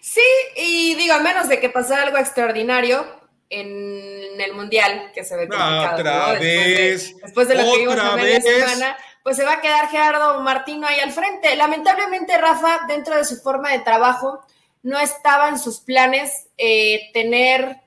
Sí, 0.00 0.20
y 0.56 0.94
digo, 0.94 1.14
a 1.14 1.20
menos 1.20 1.48
de 1.48 1.60
que 1.60 1.68
pasara 1.68 2.04
algo 2.04 2.18
extraordinario 2.18 3.04
en 3.50 4.40
el 4.40 4.54
Mundial, 4.54 5.12
que 5.14 5.24
se 5.24 5.36
ve 5.36 5.48
complicado. 5.48 5.94
Otra 5.94 6.32
vez. 6.38 7.16
Después 7.20 7.48
de, 7.48 7.56
lo 7.56 7.70
que 7.70 7.78
vimos 7.78 7.96
la 7.96 8.16
media 8.16 8.40
semana, 8.40 8.96
pues 9.22 9.36
se 9.36 9.44
va 9.44 9.54
a 9.54 9.60
quedar 9.60 9.88
Gerardo 9.88 10.40
Martino 10.40 10.86
ahí 10.86 11.00
al 11.00 11.12
frente. 11.12 11.54
Lamentablemente, 11.54 12.36
Rafa, 12.38 12.86
dentro 12.88 13.16
de 13.16 13.24
su 13.24 13.36
forma 13.36 13.70
de 13.70 13.80
trabajo, 13.80 14.40
no 14.82 14.98
estaba 14.98 15.48
en 15.48 15.58
sus 15.58 15.80
planes 15.80 16.48
eh, 16.56 17.10
tener 17.12 17.81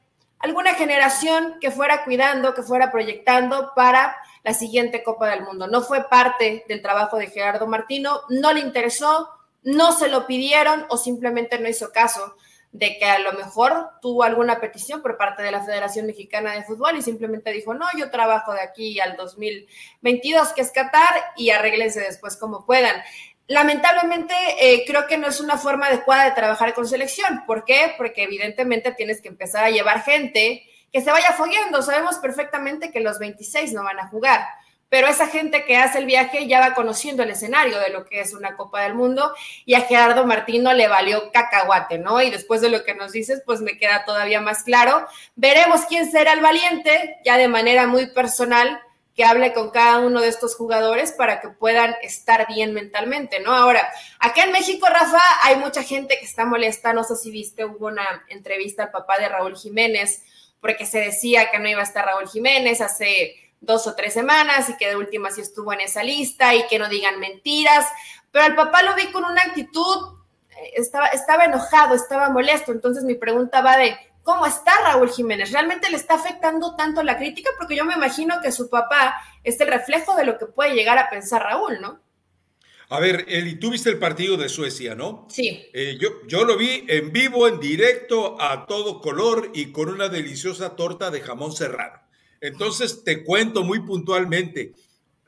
alguna 0.46 0.76
generación 0.76 1.58
que 1.60 1.72
fuera 1.72 2.04
cuidando, 2.04 2.54
que 2.54 2.62
fuera 2.62 2.92
proyectando 2.92 3.72
para 3.76 4.16
la 4.44 4.54
siguiente 4.54 5.04
Copa 5.04 5.28
del 5.30 5.44
Mundo. 5.44 5.68
No 5.68 5.82
fue 5.82 6.08
parte 6.08 6.64
del 6.68 6.82
trabajo 6.82 7.18
de 7.18 7.28
Gerardo 7.28 7.66
Martino, 7.68 8.22
no 8.30 8.54
le 8.54 8.60
interesó, 8.60 9.30
no 9.64 9.92
se 9.92 10.08
lo 10.08 10.28
pidieron 10.28 10.86
o 10.90 10.98
simplemente 10.98 11.58
no 11.60 11.68
hizo 11.68 11.92
caso 11.92 12.36
de 12.72 12.98
que 13.00 13.06
a 13.06 13.20
lo 13.20 13.34
mejor 13.34 13.90
tuvo 14.02 14.24
alguna 14.24 14.60
petición 14.60 15.02
por 15.02 15.18
parte 15.18 15.42
de 15.42 15.52
la 15.52 15.64
Federación 15.64 16.06
Mexicana 16.06 16.54
de 16.54 16.64
Fútbol 16.64 16.98
y 16.98 17.02
simplemente 17.02 17.52
dijo, 17.52 17.74
no, 17.74 17.86
yo 17.98 18.12
trabajo 18.12 18.54
de 18.54 18.62
aquí 18.62 19.00
al 19.00 19.16
2022, 19.16 20.50
que 20.54 20.62
es 20.62 20.72
Qatar, 20.72 21.14
y 21.38 21.50
arréglense 21.50 22.02
después 22.02 22.38
como 22.38 22.66
puedan 22.66 23.02
lamentablemente 23.48 24.34
eh, 24.60 24.84
creo 24.88 25.08
que 25.08 25.18
no 25.18 25.28
es 25.28 25.40
una 25.40 25.58
forma 25.58 25.88
adecuada 25.88 26.26
de 26.26 26.32
trabajar 26.32 26.74
con 26.74 26.88
selección. 26.88 27.44
¿Por 27.46 27.66
qué? 27.66 27.94
Porque 27.98 28.24
evidentemente 28.24 28.92
tienes 28.92 29.22
que 29.22 29.28
empezar 29.28 29.64
a 29.64 29.70
llevar 29.70 30.04
gente 30.04 30.64
que 30.92 31.02
se 31.02 31.12
vaya 31.12 31.34
fogueando. 31.34 31.82
Sabemos 31.82 32.18
perfectamente 32.18 32.92
que 32.92 33.02
los 33.02 33.20
26 33.20 33.74
no 33.74 33.84
van 33.84 34.00
a 34.00 34.08
jugar, 34.08 34.46
pero 34.90 35.08
esa 35.08 35.28
gente 35.28 35.66
que 35.66 35.78
hace 35.78 36.00
el 36.00 36.06
viaje 36.06 36.48
ya 36.48 36.60
va 36.60 36.74
conociendo 36.74 37.24
el 37.24 37.32
escenario 37.32 37.80
de 37.80 37.90
lo 37.90 38.06
que 38.06 38.22
es 38.22 38.34
una 38.34 38.56
Copa 38.56 38.82
del 38.82 38.96
Mundo 38.96 39.34
y 39.66 39.74
a 39.74 39.82
Gerardo 39.82 40.26
Martino 40.26 40.74
le 40.74 40.88
valió 40.88 41.32
cacahuate, 41.32 41.98
¿no? 41.98 42.22
Y 42.22 42.32
después 42.32 42.62
de 42.62 42.70
lo 42.70 42.84
que 42.84 42.96
nos 42.96 43.12
dices, 43.12 43.44
pues 43.46 43.62
me 43.62 43.78
queda 43.78 44.06
todavía 44.06 44.42
más 44.42 44.64
claro. 44.64 45.06
Veremos 45.36 45.82
quién 45.90 46.10
será 46.10 46.34
el 46.34 46.42
valiente, 46.42 47.18
ya 47.26 47.38
de 47.38 47.48
manera 47.48 47.88
muy 47.88 48.08
personal 48.08 48.80
que 49.16 49.24
hable 49.24 49.54
con 49.54 49.72
cada 49.72 50.00
uno 50.00 50.20
de 50.20 50.28
estos 50.28 50.56
jugadores 50.56 51.14
para 51.14 51.40
que 51.40 51.48
puedan 51.48 51.96
estar 52.02 52.48
bien 52.48 52.74
mentalmente, 52.74 53.40
¿no? 53.40 53.54
Ahora, 53.54 53.90
acá 54.20 54.44
en 54.44 54.52
México, 54.52 54.88
Rafa, 54.90 55.22
hay 55.44 55.56
mucha 55.56 55.84
gente 55.84 56.20
que 56.20 56.26
está 56.26 56.46
molesta, 56.46 56.92
no 56.92 57.06
sé 57.06 57.16
si 57.16 57.32
viste, 57.32 57.64
hubo 57.64 57.88
una 57.88 58.26
entrevista 58.28 58.84
al 58.84 58.92
papá 58.92 59.18
de 59.18 59.30
Raúl 59.30 59.56
Jiménez, 59.56 60.24
porque 60.60 60.86
se 60.86 61.00
decía 61.00 61.50
que 61.50 61.60
no 61.60 61.70
iba 61.70 61.80
a 61.80 61.86
estar 61.86 62.06
Raúl 62.06 62.28
Jiménez 62.28 62.82
hace 62.82 63.36
dos 63.62 63.88
o 63.88 63.96
tres 63.96 64.14
semanas 64.14 64.70
y 64.70 64.76
que 64.76 64.90
de 64.90 64.98
última 64.98 65.32
sí 65.32 65.40
estuvo 65.40 65.72
en 65.72 65.80
esa 65.80 66.04
lista 66.04 66.54
y 66.54 66.68
que 66.68 66.78
no 66.78 66.90
digan 66.90 67.20
mentiras, 67.20 67.88
pero 68.32 68.46
al 68.46 68.56
papá 68.56 68.84
lo 68.84 68.96
vi 68.96 69.12
con 69.14 69.24
una 69.24 69.42
actitud, 69.42 70.18
eh, 70.50 70.74
estaba, 70.76 71.08
estaba 71.08 71.46
enojado, 71.46 71.96
estaba 71.96 72.30
molesto, 72.30 72.74
entonces 72.74 73.06
mi 73.06 73.16
pregunta 73.16 73.62
va 73.62 73.78
de, 73.78 73.98
¿cómo 74.26 74.48
está 74.48 74.72
Raúl 74.84 75.10
Jiménez? 75.10 75.52
¿Realmente 75.52 75.90
le 75.90 75.98
está 75.98 76.16
afectando 76.16 76.76
tanto 76.76 77.04
la 77.04 77.16
crítica? 77.16 77.52
Porque 77.58 77.76
yo 77.76 77.86
me 77.86 77.94
imagino 77.94 78.42
que 78.42 78.52
su 78.52 78.70
papá 78.70 79.16
es 79.44 79.62
el 79.62 79.68
reflejo 79.68 80.16
de 80.18 80.26
lo 80.26 80.40
que 80.40 80.48
puede 80.48 80.74
llegar 80.74 80.98
a 80.98 81.12
pensar 81.12 81.44
Raúl, 81.44 81.80
¿no? 81.80 82.02
A 82.90 83.00
ver, 83.00 83.26
Eli, 83.28 83.60
tú 83.60 83.70
viste 83.72 83.90
el 83.90 84.00
partido 84.00 84.36
de 84.36 84.50
Suecia, 84.50 84.96
¿no? 84.96 85.28
Sí. 85.30 85.68
Eh, 85.74 85.98
yo, 86.00 86.26
yo 86.28 86.44
lo 86.44 86.58
vi 86.58 86.86
en 86.88 87.12
vivo, 87.12 87.48
en 87.48 87.60
directo, 87.60 88.40
a 88.42 88.66
todo 88.66 89.00
color 89.00 89.52
y 89.54 89.72
con 89.72 89.90
una 89.90 90.10
deliciosa 90.10 90.76
torta 90.76 91.12
de 91.12 91.22
jamón 91.22 91.52
serrano. 91.52 92.00
Entonces 92.42 93.04
te 93.04 93.24
cuento 93.24 93.64
muy 93.64 93.82
puntualmente, 93.82 94.74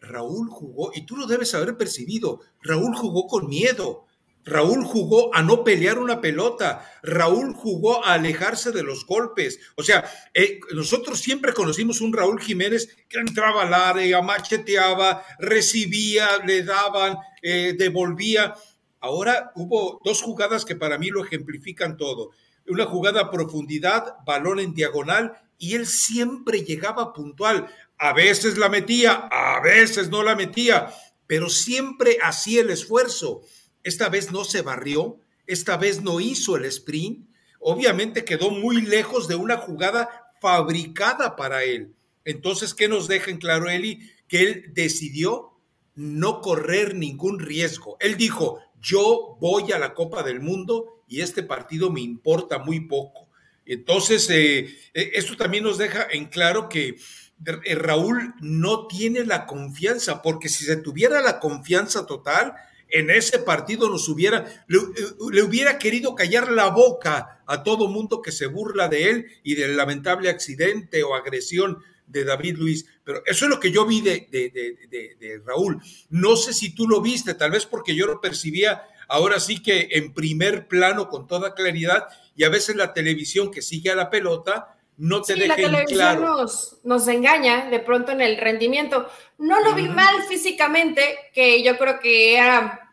Raúl 0.01 0.49
jugó, 0.49 0.91
y 0.93 1.05
tú 1.05 1.15
lo 1.17 1.27
debes 1.27 1.53
haber 1.53 1.77
percibido, 1.77 2.41
Raúl 2.61 2.95
jugó 2.95 3.27
con 3.27 3.47
miedo, 3.47 4.06
Raúl 4.47 4.85
jugó 4.85 5.35
a 5.35 5.43
no 5.43 5.63
pelear 5.63 5.99
una 5.99 6.21
pelota, 6.21 6.89
Raúl 7.03 7.53
jugó 7.53 8.03
a 8.03 8.13
alejarse 8.13 8.71
de 8.71 8.81
los 8.81 9.05
golpes. 9.05 9.59
O 9.75 9.83
sea, 9.83 10.09
eh, 10.33 10.59
nosotros 10.73 11.19
siempre 11.19 11.53
conocimos 11.53 11.99
un 11.99 12.13
Raúl 12.13 12.41
Jiménez 12.41 12.95
que 13.09 13.19
entraba 13.19 13.63
al 13.63 13.73
área, 13.73 14.21
macheteaba, 14.21 15.23
recibía, 15.37 16.27
le 16.45 16.63
daban, 16.63 17.17
eh, 17.41 17.75
devolvía. 17.77 18.55
Ahora 19.01 19.51
hubo 19.55 19.99
dos 20.03 20.21
jugadas 20.21 20.63
que 20.63 20.75
para 20.75 20.97
mí 20.97 21.09
lo 21.09 21.23
ejemplifican 21.23 21.97
todo. 21.97 22.31
Una 22.67 22.85
jugada 22.85 23.21
a 23.21 23.31
profundidad, 23.31 24.15
balón 24.25 24.59
en 24.59 24.73
diagonal 24.73 25.33
y 25.57 25.75
él 25.75 25.87
siempre 25.87 26.63
llegaba 26.63 27.13
puntual. 27.13 27.67
A 27.97 28.13
veces 28.13 28.57
la 28.57 28.69
metía, 28.69 29.27
a 29.31 29.59
veces 29.61 30.09
no 30.09 30.23
la 30.23 30.35
metía, 30.35 30.93
pero 31.25 31.49
siempre 31.49 32.17
hacía 32.21 32.61
el 32.61 32.69
esfuerzo. 32.69 33.41
Esta 33.87 34.09
vez 34.09 34.33
no 34.33 34.43
se 34.43 34.61
barrió, 34.61 35.21
esta 35.45 35.77
vez 35.77 36.01
no 36.01 36.19
hizo 36.19 36.57
el 36.57 36.65
sprint. 36.65 37.25
Obviamente 37.61 38.25
quedó 38.25 38.51
muy 38.51 38.81
lejos 38.81 39.29
de 39.29 39.35
una 39.35 39.55
jugada 39.55 40.09
fabricada 40.41 41.37
para 41.37 41.63
él. 41.63 41.95
Entonces, 42.25 42.73
¿qué 42.73 42.89
nos 42.89 43.07
deja 43.07 43.31
en 43.31 43.37
claro, 43.37 43.69
Eli? 43.69 44.11
Que 44.27 44.41
él 44.41 44.71
decidió 44.73 45.53
no 45.95 46.41
correr 46.41 46.95
ningún 46.95 47.39
riesgo. 47.39 47.95
Él 48.01 48.17
dijo, 48.17 48.59
yo 48.81 49.37
voy 49.39 49.71
a 49.71 49.79
la 49.79 49.93
Copa 49.93 50.21
del 50.21 50.41
Mundo 50.41 51.03
y 51.07 51.21
este 51.21 51.41
partido 51.41 51.89
me 51.89 52.01
importa 52.01 52.59
muy 52.59 52.81
poco. 52.81 53.29
Entonces, 53.65 54.29
eh, 54.29 54.65
eh, 54.93 55.11
esto 55.13 55.37
también 55.37 55.63
nos 55.63 55.77
deja 55.77 56.05
en 56.11 56.25
claro 56.25 56.67
que 56.67 56.97
eh, 57.63 57.75
Raúl 57.75 58.35
no 58.41 58.85
tiene 58.87 59.23
la 59.23 59.45
confianza, 59.45 60.21
porque 60.21 60.49
si 60.49 60.65
se 60.65 60.75
tuviera 60.75 61.21
la 61.21 61.39
confianza 61.39 62.05
total, 62.05 62.53
en 62.89 63.09
ese 63.09 63.39
partido 63.39 63.89
nos 63.89 64.07
hubiera, 64.09 64.65
le, 64.67 65.41
hubiera 65.41 65.77
querido 65.77 66.15
callar 66.15 66.51
la 66.51 66.69
boca 66.69 67.43
a 67.45 67.63
todo 67.63 67.87
mundo 67.87 68.21
que 68.21 68.31
se 68.31 68.47
burla 68.47 68.87
de 68.87 69.09
él 69.09 69.27
y 69.43 69.55
del 69.55 69.77
lamentable 69.77 70.29
accidente 70.29 71.03
o 71.03 71.15
agresión 71.15 71.79
de 72.05 72.23
David 72.23 72.57
Luis. 72.57 72.85
Pero 73.03 73.21
eso 73.25 73.45
es 73.45 73.49
lo 73.49 73.59
que 73.59 73.71
yo 73.71 73.85
vi 73.85 74.01
de, 74.01 74.27
de 74.31 75.41
Raúl. 75.45 75.81
No 76.09 76.35
sé 76.35 76.53
si 76.53 76.73
tú 76.73 76.87
lo 76.87 77.01
viste, 77.01 77.33
tal 77.33 77.51
vez 77.51 77.65
porque 77.65 77.95
yo 77.95 78.05
lo 78.07 78.21
percibía 78.21 78.83
ahora 79.07 79.39
sí 79.39 79.61
que 79.61 79.89
en 79.91 80.13
primer 80.13 80.67
plano 80.67 81.09
con 81.09 81.27
toda 81.27 81.53
claridad 81.53 82.07
y 82.35 82.43
a 82.43 82.49
veces 82.49 82.75
la 82.75 82.93
televisión 82.93 83.51
que 83.51 83.61
sigue 83.61 83.89
a 83.89 83.95
la 83.95 84.09
pelota 84.09 84.76
no 84.97 85.21
te 85.21 85.35
sí, 85.35 85.39
deja 85.39 85.55
la 85.57 85.69
televisión 85.85 86.21
nos, 86.21 86.77
nos, 86.83 87.07
engaña 87.07 87.69
de 87.69 87.79
pronto 87.79 88.11
en 88.11 88.21
el 88.21 88.37
rendimiento. 88.37 89.07
No 89.37 89.59
lo 89.61 89.75
vi 89.75 89.87
mal 89.87 90.23
físicamente, 90.27 91.17
que 91.33 91.63
yo 91.63 91.77
creo 91.77 91.99
que 91.99 92.35
era 92.35 92.87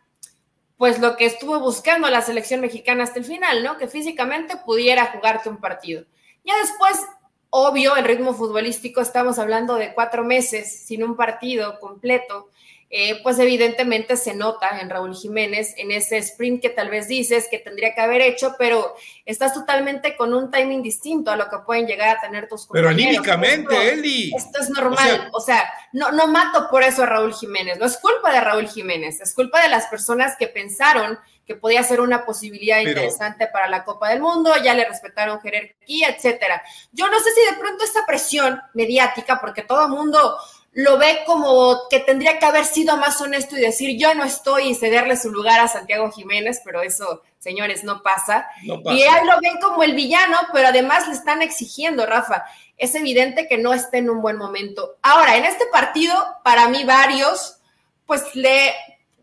pues 0.76 0.98
lo 0.98 1.16
que 1.16 1.24
estuvo 1.24 1.60
buscando 1.60 2.10
la 2.10 2.20
selección 2.20 2.60
mexicana 2.60 3.04
hasta 3.04 3.18
el 3.18 3.24
final, 3.24 3.62
¿no? 3.62 3.78
Que 3.78 3.88
físicamente 3.88 4.56
pudiera 4.66 5.06
jugarte 5.06 5.48
un 5.48 5.58
partido. 5.58 6.04
Ya 6.44 6.54
después, 6.58 7.00
obvio, 7.48 7.96
el 7.96 8.04
ritmo 8.04 8.34
futbolístico, 8.34 9.00
estamos 9.00 9.38
hablando 9.38 9.76
de 9.76 9.94
cuatro 9.94 10.24
meses 10.24 10.84
sin 10.84 11.02
un 11.02 11.16
partido 11.16 11.80
completo. 11.80 12.50
Eh, 12.96 13.20
pues 13.24 13.40
evidentemente 13.40 14.16
se 14.16 14.34
nota 14.34 14.78
en 14.78 14.88
Raúl 14.88 15.16
Jiménez, 15.16 15.74
en 15.78 15.90
ese 15.90 16.16
sprint 16.18 16.62
que 16.62 16.70
tal 16.70 16.90
vez 16.90 17.08
dices 17.08 17.48
que 17.50 17.58
tendría 17.58 17.92
que 17.92 18.00
haber 18.00 18.22
hecho, 18.22 18.54
pero 18.56 18.94
estás 19.26 19.52
totalmente 19.52 20.16
con 20.16 20.32
un 20.32 20.48
timing 20.48 20.80
distinto 20.80 21.32
a 21.32 21.36
lo 21.36 21.50
que 21.50 21.58
pueden 21.66 21.88
llegar 21.88 22.16
a 22.16 22.20
tener 22.20 22.48
tus 22.48 22.66
compañeros. 22.66 22.94
Pero 22.94 23.08
anímicamente, 23.08 23.94
Eli. 23.94 24.32
Esto 24.36 24.60
es 24.60 24.70
normal, 24.70 25.28
o 25.32 25.40
sea, 25.40 25.68
no, 25.92 26.12
no 26.12 26.28
mato 26.28 26.68
por 26.70 26.84
eso 26.84 27.02
a 27.02 27.06
Raúl 27.06 27.34
Jiménez, 27.34 27.80
no 27.80 27.86
es 27.86 27.96
culpa 27.96 28.32
de 28.32 28.40
Raúl 28.40 28.68
Jiménez, 28.68 29.20
es 29.20 29.34
culpa 29.34 29.60
de 29.60 29.70
las 29.70 29.86
personas 29.88 30.36
que 30.38 30.46
pensaron 30.46 31.18
que 31.46 31.56
podía 31.56 31.82
ser 31.82 32.00
una 32.00 32.24
posibilidad 32.24 32.80
interesante 32.80 33.48
para 33.48 33.68
la 33.68 33.84
Copa 33.84 34.08
del 34.08 34.20
Mundo, 34.20 34.52
ya 34.62 34.72
le 34.72 34.88
respetaron 34.88 35.40
jerarquía, 35.40 36.10
etcétera. 36.10 36.62
Yo 36.92 37.08
no 37.08 37.18
sé 37.18 37.30
si 37.32 37.52
de 37.52 37.60
pronto 37.60 37.84
esta 37.84 38.06
presión 38.06 38.60
mediática, 38.72 39.40
porque 39.40 39.62
todo 39.62 39.84
el 39.84 39.90
mundo 39.90 40.38
lo 40.74 40.98
ve 40.98 41.20
como 41.24 41.88
que 41.88 42.00
tendría 42.00 42.38
que 42.38 42.46
haber 42.46 42.64
sido 42.64 42.96
más 42.96 43.20
honesto 43.20 43.56
y 43.56 43.60
decir 43.60 43.96
yo 43.96 44.12
no 44.14 44.24
estoy 44.24 44.70
y 44.70 44.74
cederle 44.74 45.16
su 45.16 45.30
lugar 45.30 45.60
a 45.60 45.68
Santiago 45.68 46.10
Jiménez, 46.10 46.60
pero 46.64 46.82
eso, 46.82 47.22
señores, 47.38 47.84
no 47.84 48.02
pasa. 48.02 48.48
Y 48.62 49.02
ahí 49.02 49.24
lo 49.24 49.40
ven 49.40 49.60
como 49.60 49.84
el 49.84 49.94
villano, 49.94 50.36
pero 50.52 50.68
además 50.68 51.06
le 51.06 51.14
están 51.14 51.42
exigiendo, 51.42 52.06
Rafa. 52.06 52.44
Es 52.76 52.96
evidente 52.96 53.46
que 53.46 53.56
no 53.56 53.72
está 53.72 53.98
en 53.98 54.10
un 54.10 54.20
buen 54.20 54.36
momento. 54.36 54.96
Ahora, 55.00 55.36
en 55.36 55.44
este 55.44 55.64
partido, 55.66 56.12
para 56.42 56.68
mí 56.68 56.82
varios, 56.82 57.60
pues 58.04 58.34
le 58.34 58.72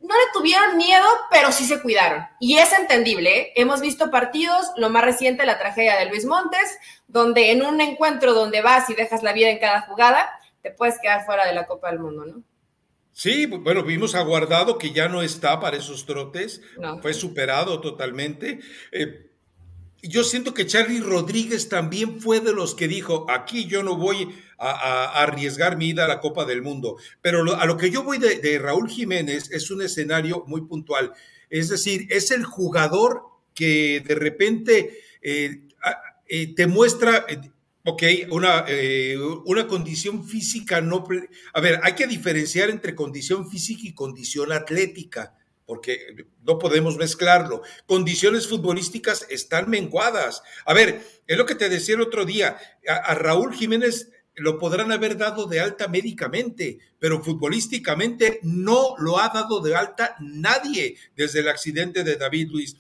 no 0.02 0.16
le 0.16 0.32
tuvieron 0.34 0.78
miedo, 0.78 1.06
pero 1.30 1.52
sí 1.52 1.66
se 1.66 1.80
cuidaron. 1.80 2.28
Y 2.40 2.58
es 2.58 2.74
entendible. 2.74 3.40
¿eh? 3.40 3.54
Hemos 3.56 3.82
visto 3.82 4.10
partidos, 4.10 4.72
lo 4.78 4.90
más 4.90 5.04
reciente, 5.04 5.46
la 5.46 5.60
tragedia 5.60 5.96
de 5.98 6.08
Luis 6.08 6.26
Montes, 6.26 6.80
donde 7.08 7.52
en 7.52 7.64
un 7.64 7.80
encuentro 7.82 8.34
donde 8.34 8.62
vas 8.62 8.90
y 8.90 8.96
dejas 8.96 9.22
la 9.22 9.34
vida 9.34 9.50
en 9.50 9.60
cada 9.60 9.82
jugada, 9.82 10.32
te 10.62 10.72
puedes 10.72 11.00
quedar 11.02 11.26
fuera 11.26 11.48
de 11.48 11.54
la 11.54 11.66
Copa 11.66 11.90
del 11.90 12.00
Mundo, 12.00 12.26
¿no? 12.26 12.44
Sí, 13.14 13.46
bueno, 13.46 13.84
vimos 13.84 14.16
a 14.16 14.22
Guardado 14.22 14.78
que 14.78 14.92
ya 14.92 15.10
no 15.10 15.22
está 15.22 15.60
para 15.60 15.78
esos 15.78 16.06
trotes, 16.06 16.62
fue 17.02 17.14
superado 17.14 17.82
totalmente. 17.82 18.60
Eh, 18.92 19.30
yo 20.02 20.24
siento 20.24 20.54
que 20.54 20.66
Charlie 20.66 21.02
Rodríguez 21.02 21.70
también 21.70 22.22
fue 22.22 22.40
de 22.40 22.54
los 22.54 22.74
que 22.74 22.88
dijo, 22.88 23.26
aquí 23.30 23.66
yo 23.66 23.84
no 23.84 23.98
voy 23.98 24.34
a, 24.58 25.22
arriesgar 25.22 25.76
mi 25.76 25.90
ida 25.90 26.06
a 26.06 26.08
la 26.08 26.20
Copa 26.20 26.46
del 26.46 26.62
Mundo, 26.62 26.98
pero 27.22 27.44
a 27.56 27.66
lo 27.66 27.78
que 27.78 27.92
yo 27.92 28.04
voy 28.04 28.18
de, 28.18 28.60
Raúl 28.60 28.90
Jiménez 28.90 29.52
es 29.52 29.70
un 29.72 29.82
escenario 29.82 30.44
muy 30.48 30.62
puntual, 30.62 31.14
es 31.50 31.70
decir, 31.70 32.08
es 32.10 32.32
el 32.32 32.46
jugador 32.46 33.24
que 33.54 34.02
de 34.06 34.16
repente 34.16 35.00
eh, 35.22 35.68
eh, 36.28 36.56
te 36.56 36.68
muestra 36.68 37.26
Ok, 37.84 38.04
una, 38.30 38.66
eh, 38.68 39.18
una 39.46 39.68
condición 39.68 40.24
física 40.24 40.82
no... 40.82 41.04
A 41.54 41.62
ver, 41.62 41.80
hay 41.82 41.94
que 41.94 42.06
diferenciar 42.06 42.70
entre 42.70 42.94
condición 42.94 43.50
física 43.50 43.82
y 43.86 43.94
condición 43.94 44.52
atlética, 44.52 45.36
porque 45.66 46.28
no 46.44 46.60
podemos 46.60 46.98
mezclarlo. 46.98 47.64
Condiciones 47.88 48.48
futbolísticas 48.48 49.26
están 49.32 49.68
menguadas. 49.68 50.44
A 50.66 50.76
ver, 50.76 51.02
es 51.26 51.38
lo 51.38 51.48
que 51.48 51.56
te 51.56 51.70
decía 51.70 51.96
el 51.96 52.02
otro 52.02 52.24
día, 52.24 52.56
a, 52.88 53.16
Raúl 53.16 53.54
Jiménez 53.54 54.12
lo 54.36 54.60
podrán 54.60 54.92
haber 54.92 55.18
dado 55.18 55.48
de 55.48 55.60
alta 55.60 55.88
médicamente, 55.88 56.78
pero 57.00 57.24
futbolísticamente 57.24 58.40
no 58.44 58.96
lo 59.00 59.20
ha 59.20 59.30
dado 59.30 59.60
de 59.60 59.76
alta 59.76 60.16
nadie 60.20 60.98
desde 61.16 61.40
el 61.40 61.50
accidente 61.50 62.04
de 62.04 62.16
David 62.16 62.50
Luis 62.52 62.78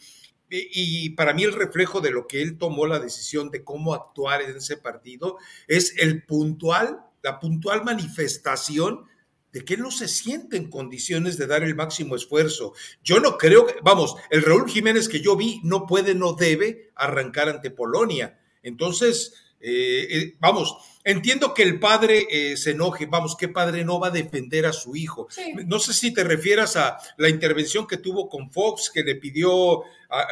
y 0.53 1.11
para 1.11 1.33
mí 1.33 1.43
el 1.43 1.53
reflejo 1.53 2.01
de 2.01 2.11
lo 2.11 2.27
que 2.27 2.41
él 2.41 2.57
tomó 2.57 2.85
la 2.85 2.99
decisión 2.99 3.49
de 3.51 3.63
cómo 3.63 3.93
actuar 3.93 4.41
en 4.41 4.57
ese 4.57 4.75
partido 4.75 5.37
es 5.67 5.95
el 5.97 6.25
puntual, 6.25 6.99
la 7.23 7.39
puntual 7.39 7.85
manifestación 7.85 9.05
de 9.51 9.65
que 9.65 9.75
él 9.75 9.81
no 9.81 9.91
se 9.91 10.07
siente 10.07 10.57
en 10.57 10.69
condiciones 10.69 11.37
de 11.37 11.47
dar 11.47 11.63
el 11.63 11.75
máximo 11.75 12.15
esfuerzo. 12.15 12.73
Yo 13.03 13.19
no 13.19 13.37
creo 13.37 13.65
que, 13.65 13.75
vamos, 13.83 14.15
el 14.29 14.43
Raúl 14.43 14.69
Jiménez 14.69 15.09
que 15.09 15.21
yo 15.21 15.35
vi 15.35 15.61
no 15.63 15.85
puede, 15.85 16.15
no 16.15 16.33
debe 16.33 16.91
arrancar 16.95 17.49
ante 17.49 17.71
Polonia. 17.71 18.39
Entonces, 18.63 19.33
eh, 19.59 20.07
eh, 20.09 20.35
vamos, 20.39 20.75
entiendo 21.03 21.53
que 21.53 21.63
el 21.63 21.79
padre 21.79 22.27
eh, 22.29 22.57
se 22.57 22.71
enoje, 22.71 23.05
vamos, 23.05 23.35
¿qué 23.37 23.47
padre 23.47 23.83
no 23.83 23.99
va 23.99 24.07
a 24.07 24.11
defender 24.11 24.65
a 24.65 24.73
su 24.73 24.95
hijo? 24.95 25.27
No 25.65 25.79
sé 25.79 25.93
si 25.93 26.13
te 26.13 26.23
refieras 26.23 26.75
a 26.75 26.97
la 27.17 27.29
intervención 27.29 27.87
que 27.87 27.97
tuvo 27.97 28.29
con 28.29 28.51
Fox, 28.51 28.89
que 28.93 29.03
le 29.03 29.15
pidió 29.15 29.83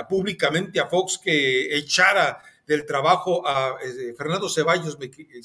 públicamente 0.10 0.80
a 0.80 0.88
Fox 0.88 1.20
que 1.24 1.76
echara 1.78 2.42
del 2.68 2.86
trabajo 2.86 3.48
a 3.48 3.78
Fernando 4.18 4.50
Ceballos, 4.50 4.98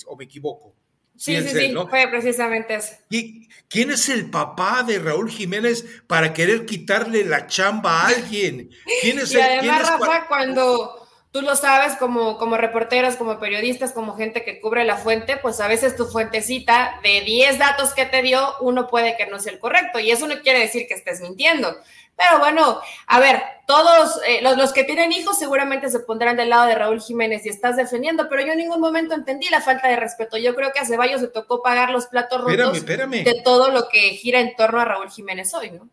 o 0.07 0.17
me 0.17 0.25
equivoco. 0.25 0.75
Sí, 1.17 1.41
sí, 1.43 1.49
sí, 1.49 1.75
fue 1.89 2.09
precisamente 2.09 2.75
eso. 2.75 2.95
¿Y 3.09 3.49
quién 3.69 3.93
es 3.93 4.09
el 4.09 4.31
papá 4.31 4.83
de 4.83 4.99
Raúl 4.99 5.31
Jiménez 5.31 5.85
para 6.09 6.33
querer 6.33 6.67
quitarle 6.67 7.25
la 7.25 7.47
chamba 7.47 8.03
a 8.03 8.09
alguien? 8.09 8.71
¿Quién 9.01 9.21
es 9.21 9.33
y 9.33 9.41
además, 9.41 9.89
Rafa, 9.89 10.27
cuando 10.27 11.04
tú 11.35 11.43
lo 11.43 11.57
sabes 11.57 11.97
como, 11.97 12.39
como 12.39 12.57
reporteros, 12.57 13.17
como 13.17 13.41
periodistas, 13.41 13.91
como 13.91 14.15
gente 14.15 14.45
que 14.45 14.61
cubre 14.61 14.85
la 14.85 14.97
fuente, 14.97 15.37
pues 15.37 15.61
a 15.61 15.67
veces 15.67 15.97
tu 15.97 16.07
fuentecita 16.07 17.01
de 17.03 17.23
10 17.23 17.59
datos 17.59 17.93
que 17.93 18.07
te 18.07 18.23
dio, 18.23 18.55
uno 18.61 18.87
puede 18.87 19.17
que 19.17 19.27
no 19.27 19.41
sea 19.41 19.53
el 19.53 19.59
correcto 19.59 19.99
y 19.99 20.13
eso 20.13 20.29
no 20.29 20.41
quiere 20.43 20.61
decir 20.61 20.87
que 20.87 20.95
estés 20.95 21.21
mintiendo. 21.21 21.77
Pero 22.17 22.39
bueno, 22.39 22.79
a 23.09 23.19
ver, 23.19 23.43
todos 23.67 24.21
eh, 24.29 24.43
los, 24.43 24.73
que 24.73 24.85
tienen 24.85 25.11
hijos 25.11 25.37
seguramente 25.37 25.91
se 25.91 25.99
pondrán 25.99 26.37
del 26.37 26.51
lado 26.51 26.67
de 26.67 26.77
Raúl 26.77 27.01
Jiménez 27.01 27.45
y 27.45 27.49
estás 27.49 27.77
defendiendo, 27.77 28.29
pero 28.29 28.47
yo 28.47 28.53
en 28.53 28.59
ningún 28.59 28.81
momento 28.81 29.17
entendí 29.17 29.49
la 29.51 29.61
falta 29.61 29.89
de 29.89 29.97
respeto. 29.97 30.37
Yo 30.37 30.55
creo 30.55 30.73
que 30.73 30.79
a 30.79 30.87
Ceballos 30.87 31.21
se 31.21 31.27
tocó 31.27 31.65
pagar 31.65 31.91
los 31.91 32.07
platos 32.07 32.45
rotos 32.45 32.87
de 32.87 33.43
todo 33.45 33.73
lo 33.73 33.89
que 33.89 34.11
gira 34.11 34.39
en 34.39 34.55
torno 34.55 34.79
a 34.79 34.85
Raúl 34.85 35.11
Jiménez 35.11 35.53
hoy, 35.53 35.73
¿no? 35.73 35.89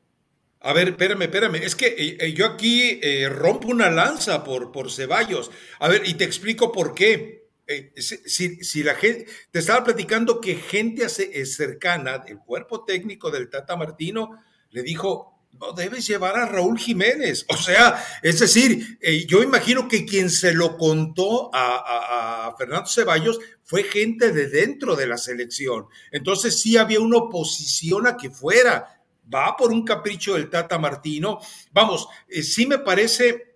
A 0.63 0.74
ver, 0.74 0.89
espérame, 0.89 1.24
espérame. 1.24 1.56
Es 1.56 1.75
que 1.75 1.88
eh, 1.88 2.18
eh, 2.20 2.34
yo 2.34 2.46
aquí 2.46 3.00
eh, 3.01 3.27
rompo 3.30 3.68
una 3.68 3.89
lanza 3.89 4.44
por, 4.44 4.72
por 4.72 4.91
Ceballos. 4.91 5.50
A 5.80 5.89
ver, 5.89 6.03
y 6.06 6.13
te 6.13 6.24
explico 6.24 6.72
por 6.72 6.94
qué. 6.94 7.50
si, 7.96 8.63
si, 8.63 8.84
la 8.84 8.96
gente, 8.96 9.25
te 9.50 9.60
estaba 9.60 9.84
platicando 9.84 10.39
que 10.39 10.56
gente 10.56 11.08
cercana 11.10 12.20
del 12.20 12.38
cuerpo 12.38 12.84
técnico 12.84 13.32
del 13.32 13.50
Tata 13.50 13.75
Martino 13.75 14.39
le 14.70 14.84
dijo, 14.84 15.48
no 15.53 15.72
debes 15.74 16.06
llevar 16.06 16.36
a 16.36 16.46
Raúl 16.46 16.77
Jiménez. 16.77 17.46
O 17.50 17.58
sea, 17.58 18.03
es 18.22 18.39
decir, 18.39 19.00
yo 19.27 19.41
imagino 19.41 19.88
que 19.88 20.06
quien 20.06 20.30
se 20.30 20.53
lo 20.53 20.77
contó 20.77 21.50
a, 21.56 22.50
a, 22.50 22.56
Fernando 22.58 22.88
Ceballos 22.88 23.39
fue 23.63 23.84
gente 23.84 24.32
de 24.32 24.48
dentro 24.48 24.96
de 24.96 25.08
la 25.08 25.18
selección. 25.18 25.88
Entonces 26.12 26.60
sí 26.60 26.77
había 26.77 27.00
una 27.00 27.18
oposición 27.18 28.06
a 28.06 28.18
que 28.18 28.30
fuera 28.30 29.00
va 29.34 29.56
por 29.58 29.72
un 29.72 29.86
capricho 29.86 30.34
del 30.34 30.50
Tata 30.50 30.78
Martino. 30.78 31.40
Vamos, 31.72 32.08
eh, 32.28 32.44
sí 32.44 32.66
me 32.66 32.80
parece 32.80 33.56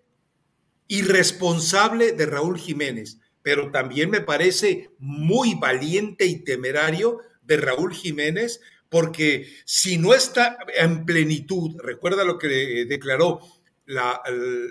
irresponsable 0.87 2.11
de 2.11 2.25
Raúl 2.25 2.59
Jiménez, 2.59 3.19
pero 3.41 3.71
también 3.71 4.09
me 4.09 4.21
parece 4.21 4.91
muy 4.99 5.55
valiente 5.55 6.25
y 6.25 6.43
temerario 6.43 7.19
de 7.41 7.57
Raúl 7.57 7.93
Jiménez, 7.93 8.61
porque 8.89 9.47
si 9.65 9.97
no 9.97 10.13
está 10.13 10.57
en 10.75 11.05
plenitud, 11.05 11.75
recuerda 11.79 12.23
lo 12.23 12.37
que 12.37 12.85
declaró, 12.87 13.41
la, 13.87 14.21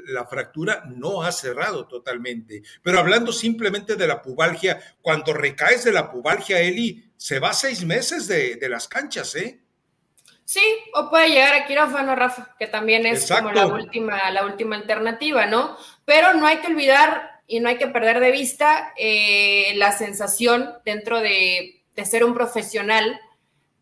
la, 0.08 0.26
fractura 0.26 0.82
no 0.86 1.22
ha 1.22 1.30
cerrado 1.30 1.86
totalmente. 1.86 2.62
Pero 2.82 2.98
hablando 2.98 3.32
simplemente 3.32 3.94
de 3.94 4.08
la 4.08 4.22
pubalgia, 4.22 4.80
cuando 5.00 5.32
recaes 5.32 5.84
de 5.84 5.92
la 5.92 6.10
pubalgia, 6.10 6.60
Eli, 6.60 7.12
se 7.16 7.38
va 7.38 7.52
seis 7.52 7.84
meses 7.84 8.26
de, 8.26 8.56
de 8.56 8.68
las 8.68 8.88
canchas, 8.88 9.36
¿eh? 9.36 9.63
Sí, 10.44 10.62
o 10.92 11.08
puede 11.08 11.30
llegar 11.30 11.54
a 11.54 11.66
quirófano, 11.66 12.14
Rafa, 12.14 12.54
que 12.58 12.66
también 12.66 13.06
es 13.06 13.30
como 13.30 13.50
la 13.50 13.66
última, 13.66 14.30
la 14.30 14.44
última 14.44 14.76
alternativa, 14.76 15.46
¿no? 15.46 15.76
Pero 16.04 16.34
no 16.34 16.46
hay 16.46 16.58
que 16.58 16.66
olvidar 16.66 17.40
y 17.46 17.60
no 17.60 17.68
hay 17.68 17.78
que 17.78 17.88
perder 17.88 18.20
de 18.20 18.30
vista 18.30 18.92
eh, 18.96 19.72
la 19.76 19.92
sensación 19.92 20.74
dentro 20.84 21.20
de, 21.20 21.82
de 21.96 22.04
ser 22.04 22.24
un 22.24 22.34
profesional, 22.34 23.20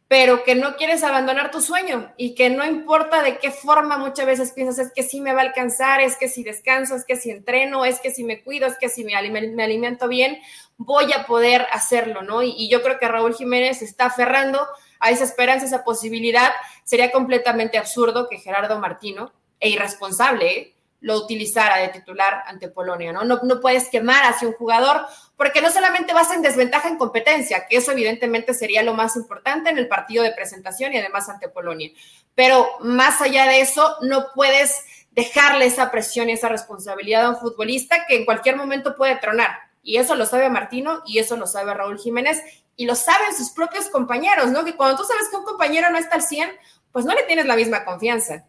pero 0.06 0.44
que 0.44 0.54
no 0.54 0.76
quieres 0.76 1.02
abandonar 1.02 1.50
tu 1.50 1.60
sueño 1.60 2.12
y 2.16 2.34
que 2.34 2.50
no 2.50 2.64
importa 2.64 3.22
de 3.22 3.38
qué 3.38 3.50
forma 3.50 3.98
muchas 3.98 4.26
veces 4.26 4.52
piensas, 4.52 4.78
es 4.86 4.92
que 4.92 5.02
sí 5.02 5.20
me 5.20 5.32
va 5.32 5.40
a 5.40 5.44
alcanzar, 5.44 6.00
es 6.00 6.16
que 6.16 6.28
si 6.28 6.44
descanso, 6.44 6.94
es 6.94 7.04
que 7.04 7.16
si 7.16 7.30
entreno, 7.30 7.84
es 7.84 7.98
que 7.98 8.12
si 8.12 8.22
me 8.22 8.42
cuido, 8.42 8.66
es 8.68 8.76
que 8.78 8.88
si 8.88 9.04
me, 9.04 9.16
alimento 9.16 10.06
bien, 10.06 10.38
voy 10.76 11.12
a 11.12 11.26
poder 11.26 11.66
hacerlo, 11.72 12.22
¿no? 12.22 12.42
Y, 12.42 12.54
y 12.56 12.68
yo 12.68 12.82
creo 12.82 12.98
que 12.98 13.08
Raúl 13.08 13.34
Jiménez 13.34 13.82
está 13.82 14.06
aferrando 14.06 14.64
a 15.02 15.10
esa 15.10 15.24
esperanza, 15.24 15.66
esa 15.66 15.84
posibilidad, 15.84 16.52
sería 16.84 17.10
completamente 17.10 17.76
absurdo 17.76 18.28
que 18.28 18.38
Gerardo 18.38 18.78
Martino, 18.78 19.32
e 19.60 19.68
irresponsable, 19.68 20.58
¿eh? 20.58 20.74
lo 21.00 21.16
utilizara 21.16 21.78
de 21.78 21.88
titular 21.88 22.44
ante 22.46 22.68
Polonia, 22.68 23.12
¿no? 23.12 23.24
¿no? 23.24 23.40
No 23.42 23.60
puedes 23.60 23.88
quemar 23.88 24.24
hacia 24.24 24.48
un 24.48 24.54
jugador 24.54 25.04
porque 25.36 25.60
no 25.60 25.70
solamente 25.70 26.14
vas 26.14 26.32
en 26.32 26.42
desventaja 26.42 26.88
en 26.88 26.96
competencia, 26.96 27.66
que 27.68 27.76
eso 27.76 27.90
evidentemente 27.90 28.54
sería 28.54 28.82
lo 28.82 28.94
más 28.94 29.16
importante 29.16 29.70
en 29.70 29.78
el 29.78 29.88
partido 29.88 30.22
de 30.22 30.32
presentación 30.32 30.92
y 30.92 30.98
además 30.98 31.28
ante 31.28 31.48
Polonia, 31.48 31.90
pero 32.34 32.68
más 32.80 33.20
allá 33.20 33.46
de 33.46 33.60
eso, 33.60 33.96
no 34.02 34.28
puedes 34.34 34.84
dejarle 35.10 35.66
esa 35.66 35.90
presión 35.90 36.30
y 36.30 36.32
esa 36.32 36.48
responsabilidad 36.48 37.24
a 37.24 37.30
un 37.30 37.36
futbolista 37.36 38.06
que 38.06 38.16
en 38.16 38.24
cualquier 38.24 38.56
momento 38.56 38.94
puede 38.96 39.16
tronar. 39.16 39.50
Y 39.82 39.96
eso 39.96 40.14
lo 40.14 40.26
sabe 40.26 40.48
Martino 40.48 41.02
y 41.04 41.18
eso 41.18 41.36
lo 41.36 41.46
sabe 41.46 41.74
Raúl 41.74 41.98
Jiménez 41.98 42.40
y 42.76 42.86
lo 42.86 42.94
saben 42.94 43.34
sus 43.36 43.50
propios 43.50 43.88
compañeros, 43.88 44.50
¿no? 44.50 44.64
Que 44.64 44.76
cuando 44.76 44.96
tú 44.96 45.04
sabes 45.04 45.28
que 45.28 45.36
un 45.36 45.44
compañero 45.44 45.90
no 45.90 45.98
está 45.98 46.16
al 46.16 46.22
100, 46.22 46.50
pues 46.90 47.04
no 47.04 47.14
le 47.14 47.22
tienes 47.24 47.46
la 47.46 47.56
misma 47.56 47.84
confianza. 47.84 48.46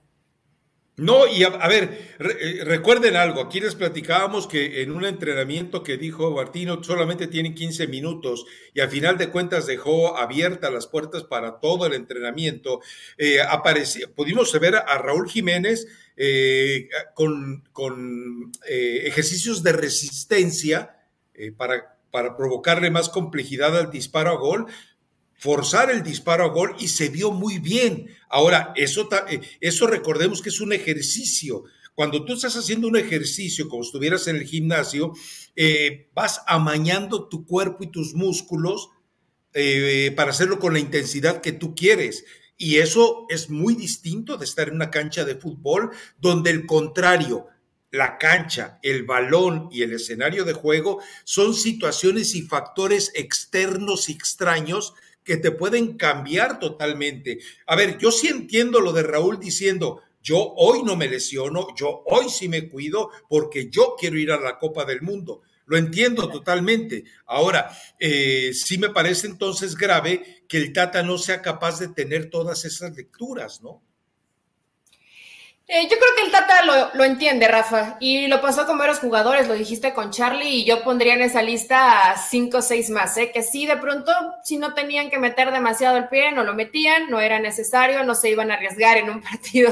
No, 0.96 1.26
y 1.26 1.44
a, 1.44 1.68
ver, 1.68 2.16
eh, 2.20 2.62
recuerden 2.66 3.16
algo, 3.16 3.42
aquí 3.42 3.60
les 3.60 3.74
platicábamos 3.74 4.46
que 4.46 4.84
en 4.84 4.92
un 4.92 5.06
entrenamiento 5.06 5.82
que 5.82 5.98
dijo 5.98 6.30
Martino 6.30 6.84
solamente 6.84 7.26
tienen 7.26 7.56
15 7.56 7.88
minutos 7.88 8.46
y 8.76 8.80
al 8.80 8.90
final 8.90 9.18
de 9.18 9.30
cuentas 9.30 9.66
dejó 9.66 10.16
abiertas 10.16 10.72
las 10.72 10.86
puertas 10.86 11.24
para 11.24 11.60
todo 11.60 11.88
el 11.88 11.94
entrenamiento. 11.94 12.80
Eh, 13.18 13.40
pudimos 14.16 14.54
ver 14.60 14.76
a, 14.76 14.98
Raúl 15.00 15.28
Jiménez 15.28 15.88
eh, 16.16 16.90
con, 17.16 17.64
con 17.72 18.52
ejercicios 18.68 19.64
de 19.64 19.72
resistencia 19.72 20.96
para 21.58 21.98
para 22.14 22.38
provocarle 22.38 22.92
más 22.92 23.10
complejidad 23.10 23.76
al 23.76 23.90
disparo 23.90 24.30
a 24.30 24.36
gol, 24.36 24.68
forzar 25.36 25.90
el 25.90 26.04
disparo 26.04 26.46
a 26.46 26.50
gol 26.50 26.76
y 26.78 26.90
se 26.90 27.10
vio 27.10 27.32
muy 27.32 27.58
bien. 27.58 28.08
Ahora, 28.30 28.72
eso, 28.76 29.10
eh, 29.28 29.42
eso 29.60 29.88
recordemos 29.88 30.44
que 30.44 30.50
es 30.50 30.62
un 30.62 30.74
ejercicio. 30.74 31.64
Cuando 31.96 32.24
tú 32.24 32.34
estás 32.34 32.56
haciendo 32.56 32.88
un 32.88 32.98
ejercicio 32.98 33.68
como 33.68 33.82
estuvieras 33.82 34.28
en 34.28 34.36
el 34.36 34.46
gimnasio, 34.46 35.14
eh, 35.56 36.12
vas 36.14 36.44
amañando 36.46 37.28
tu 37.28 37.48
cuerpo 37.48 37.84
y 37.84 37.88
tus 37.92 38.14
músculos 38.14 38.90
eh, 39.56 40.14
para 40.16 40.30
hacerlo 40.30 40.60
con 40.60 40.74
la 40.74 40.80
intensidad 40.80 41.42
que 41.42 41.52
tú 41.52 41.74
quieres. 41.74 42.26
Y 42.58 42.78
eso 42.78 43.26
es 43.28 43.50
muy 43.50 43.74
distinto 43.74 44.38
de 44.38 44.46
estar 44.46 44.68
en 44.68 44.76
una 44.76 44.92
cancha 44.92 45.26
de 45.26 45.34
fútbol 45.34 45.90
donde 46.20 46.52
el 46.52 46.68
contrario, 46.68 47.48
la 47.94 48.18
cancha, 48.18 48.80
el 48.82 49.04
balón 49.04 49.70
y 49.72 49.84
el 49.84 49.94
escenario 49.94 50.46
de 50.46 50.54
juego 50.54 51.00
son 51.26 51.54
situaciones 51.54 52.34
y 52.34 52.42
factores 52.42 53.12
externos 53.14 54.10
y 54.10 54.14
extraños 54.14 54.96
que 55.24 55.38
te 55.38 55.52
pueden 55.52 55.96
cambiar 55.96 56.58
totalmente. 56.58 57.38
A 57.68 57.76
ver, 57.76 58.00
yo 58.00 58.12
sí 58.12 58.30
entiendo 58.30 58.82
lo 58.82 58.94
de 58.94 59.04
Raúl 59.04 59.40
diciendo, 59.40 60.02
yo 60.24 60.54
hoy 60.58 60.82
no 60.82 60.96
me 60.96 61.08
lesiono, 61.08 61.68
yo 61.76 62.04
hoy 62.08 62.30
sí 62.30 62.50
me 62.50 62.68
cuido 62.68 63.12
porque 63.30 63.70
yo 63.70 63.96
quiero 64.00 64.18
ir 64.18 64.32
a 64.32 64.42
la 64.42 64.58
Copa 64.58 64.86
del 64.86 65.04
Mundo. 65.04 65.42
Lo 65.68 65.78
entiendo 65.78 66.30
totalmente. 66.30 67.04
Ahora, 67.28 67.70
eh, 68.00 68.54
sí 68.56 68.80
me 68.80 68.90
parece 68.90 69.28
entonces 69.28 69.76
grave 69.76 70.44
que 70.50 70.58
el 70.58 70.74
Tata 70.74 71.04
no 71.04 71.20
sea 71.20 71.44
capaz 71.44 71.80
de 71.80 71.90
tener 71.90 72.32
todas 72.32 72.66
esas 72.66 72.96
lecturas, 72.96 73.62
¿no? 73.62 73.84
Eh, 75.66 75.84
yo 75.84 75.98
creo 75.98 76.16
que 76.18 76.24
el 76.26 76.32
Tata 76.32 76.62
lo, 76.94 77.04
entiende, 77.06 77.48
Rafa, 77.48 77.96
y 78.02 78.28
lo 78.28 78.42
pasó 78.42 78.66
con 78.66 78.78
varios 78.78 79.00
jugadores, 79.00 79.48
lo 79.48 79.54
dijiste 79.54 79.94
con 79.94 80.12
Charlie, 80.12 80.58
y 80.58 80.66
yo 80.66 80.84
pondría 80.84 81.14
en 81.14 81.22
esa 81.22 81.42
lista 81.42 82.12
a 82.12 82.18
cinco 82.18 82.58
o 82.58 82.62
seis 82.62 82.90
más, 82.90 83.16
¿eh? 83.16 83.32
que 83.32 83.44
sí, 83.44 83.66
de 83.66 83.78
pronto, 83.78 84.12
si 84.44 84.58
no 84.58 84.74
tenían 84.74 85.10
que 85.10 85.20
meter 85.20 85.52
demasiado 85.52 85.96
el 85.96 86.10
pie, 86.10 86.34
no 86.34 86.44
lo 86.44 86.54
metían, 86.54 87.10
no 87.10 87.22
era 87.22 87.40
necesario, 87.40 88.04
no 88.04 88.14
se 88.14 88.30
iban 88.30 88.52
a 88.52 88.56
arriesgar 88.56 88.98
en 88.98 89.10
un 89.10 89.22
partido 89.30 89.72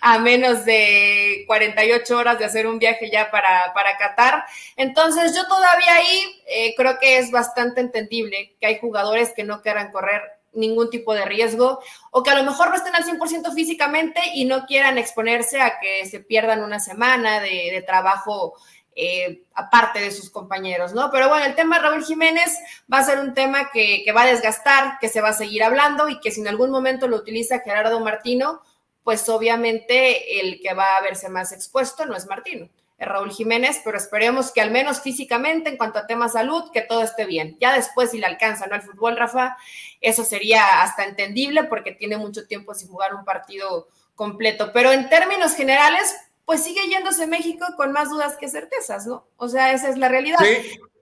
a 0.00 0.20
menos 0.20 0.64
de 0.64 1.42
48 1.48 2.16
horas 2.16 2.38
de 2.38 2.44
hacer 2.44 2.68
un 2.68 2.78
viaje 2.78 3.10
ya 3.10 3.32
para, 3.32 3.72
para 3.74 3.96
Qatar. 3.98 4.44
Entonces, 4.76 5.34
yo 5.34 5.44
todavía 5.48 5.92
ahí 5.92 6.40
eh, 6.46 6.74
creo 6.76 7.00
que 7.00 7.18
es 7.18 7.32
bastante 7.32 7.80
entendible 7.80 8.54
que 8.60 8.66
hay 8.66 8.78
jugadores 8.78 9.32
que 9.34 9.42
no 9.42 9.60
quieran 9.60 9.90
correr 9.90 10.22
ningún 10.54 10.90
tipo 10.90 11.14
de 11.14 11.24
riesgo 11.24 11.80
o 12.10 12.22
que 12.22 12.30
a 12.30 12.34
lo 12.34 12.44
mejor 12.44 12.70
no 12.70 12.76
estén 12.76 12.94
al 12.94 13.04
100% 13.04 13.54
físicamente 13.54 14.20
y 14.34 14.44
no 14.44 14.66
quieran 14.66 14.98
exponerse 14.98 15.60
a 15.60 15.78
que 15.78 16.06
se 16.06 16.20
pierdan 16.20 16.62
una 16.62 16.80
semana 16.80 17.40
de, 17.40 17.82
trabajo 17.86 18.54
eh, 18.94 19.44
aparte 19.54 20.00
de 20.00 20.10
sus 20.10 20.30
compañeros, 20.30 20.92
¿no? 20.92 21.10
Pero 21.10 21.28
bueno, 21.28 21.46
el 21.46 21.54
tema 21.54 21.76
de 21.76 21.82
Raúl 21.82 22.04
Jiménez 22.04 22.58
va 22.92 22.98
a 22.98 23.04
ser 23.04 23.18
un 23.18 23.34
tema 23.34 23.70
que, 23.72 24.02
que 24.04 24.12
va 24.12 24.22
a 24.22 24.26
desgastar, 24.26 24.98
que 25.00 25.08
se 25.08 25.20
va 25.20 25.30
a 25.30 25.34
seguir 25.34 25.64
hablando 25.64 26.08
y 26.08 26.20
que 26.20 26.30
si 26.30 26.40
en 26.40 26.48
algún 26.48 26.70
momento 26.70 27.08
lo 27.08 27.16
utiliza 27.16 27.60
Gerardo 27.60 28.00
Martino, 28.00 28.60
pues 29.02 29.28
obviamente 29.28 30.40
el 30.40 30.60
que 30.60 30.74
va 30.74 30.96
a 30.96 31.02
verse 31.02 31.28
más 31.28 31.52
expuesto 31.52 32.06
no 32.06 32.16
es 32.16 32.26
Martino. 32.26 32.68
Raúl 33.04 33.32
Jiménez, 33.32 33.80
pero 33.84 33.96
esperemos 33.96 34.52
que 34.52 34.60
al 34.60 34.70
menos 34.70 35.00
físicamente, 35.00 35.70
en 35.70 35.76
cuanto 35.76 35.98
a 35.98 36.06
tema 36.06 36.28
salud, 36.28 36.70
que 36.72 36.82
todo 36.82 37.02
esté 37.02 37.24
bien. 37.24 37.56
Ya 37.60 37.74
después, 37.74 38.10
si 38.10 38.18
le 38.18 38.26
alcanza 38.26 38.66
¿no? 38.66 38.74
el 38.74 38.82
fútbol, 38.82 39.16
Rafa, 39.16 39.56
eso 40.00 40.24
sería 40.24 40.82
hasta 40.82 41.04
entendible 41.04 41.64
porque 41.64 41.92
tiene 41.92 42.16
mucho 42.16 42.46
tiempo 42.46 42.74
sin 42.74 42.88
jugar 42.88 43.14
un 43.14 43.24
partido 43.24 43.88
completo. 44.14 44.70
Pero 44.72 44.92
en 44.92 45.08
términos 45.08 45.54
generales, 45.54 46.14
pues 46.44 46.62
sigue 46.62 46.88
yéndose 46.88 47.26
México 47.26 47.66
con 47.76 47.92
más 47.92 48.10
dudas 48.10 48.36
que 48.36 48.48
certezas, 48.48 49.06
¿no? 49.06 49.26
O 49.36 49.48
sea, 49.48 49.72
esa 49.72 49.88
es 49.88 49.98
la 49.98 50.08
realidad. 50.08 50.38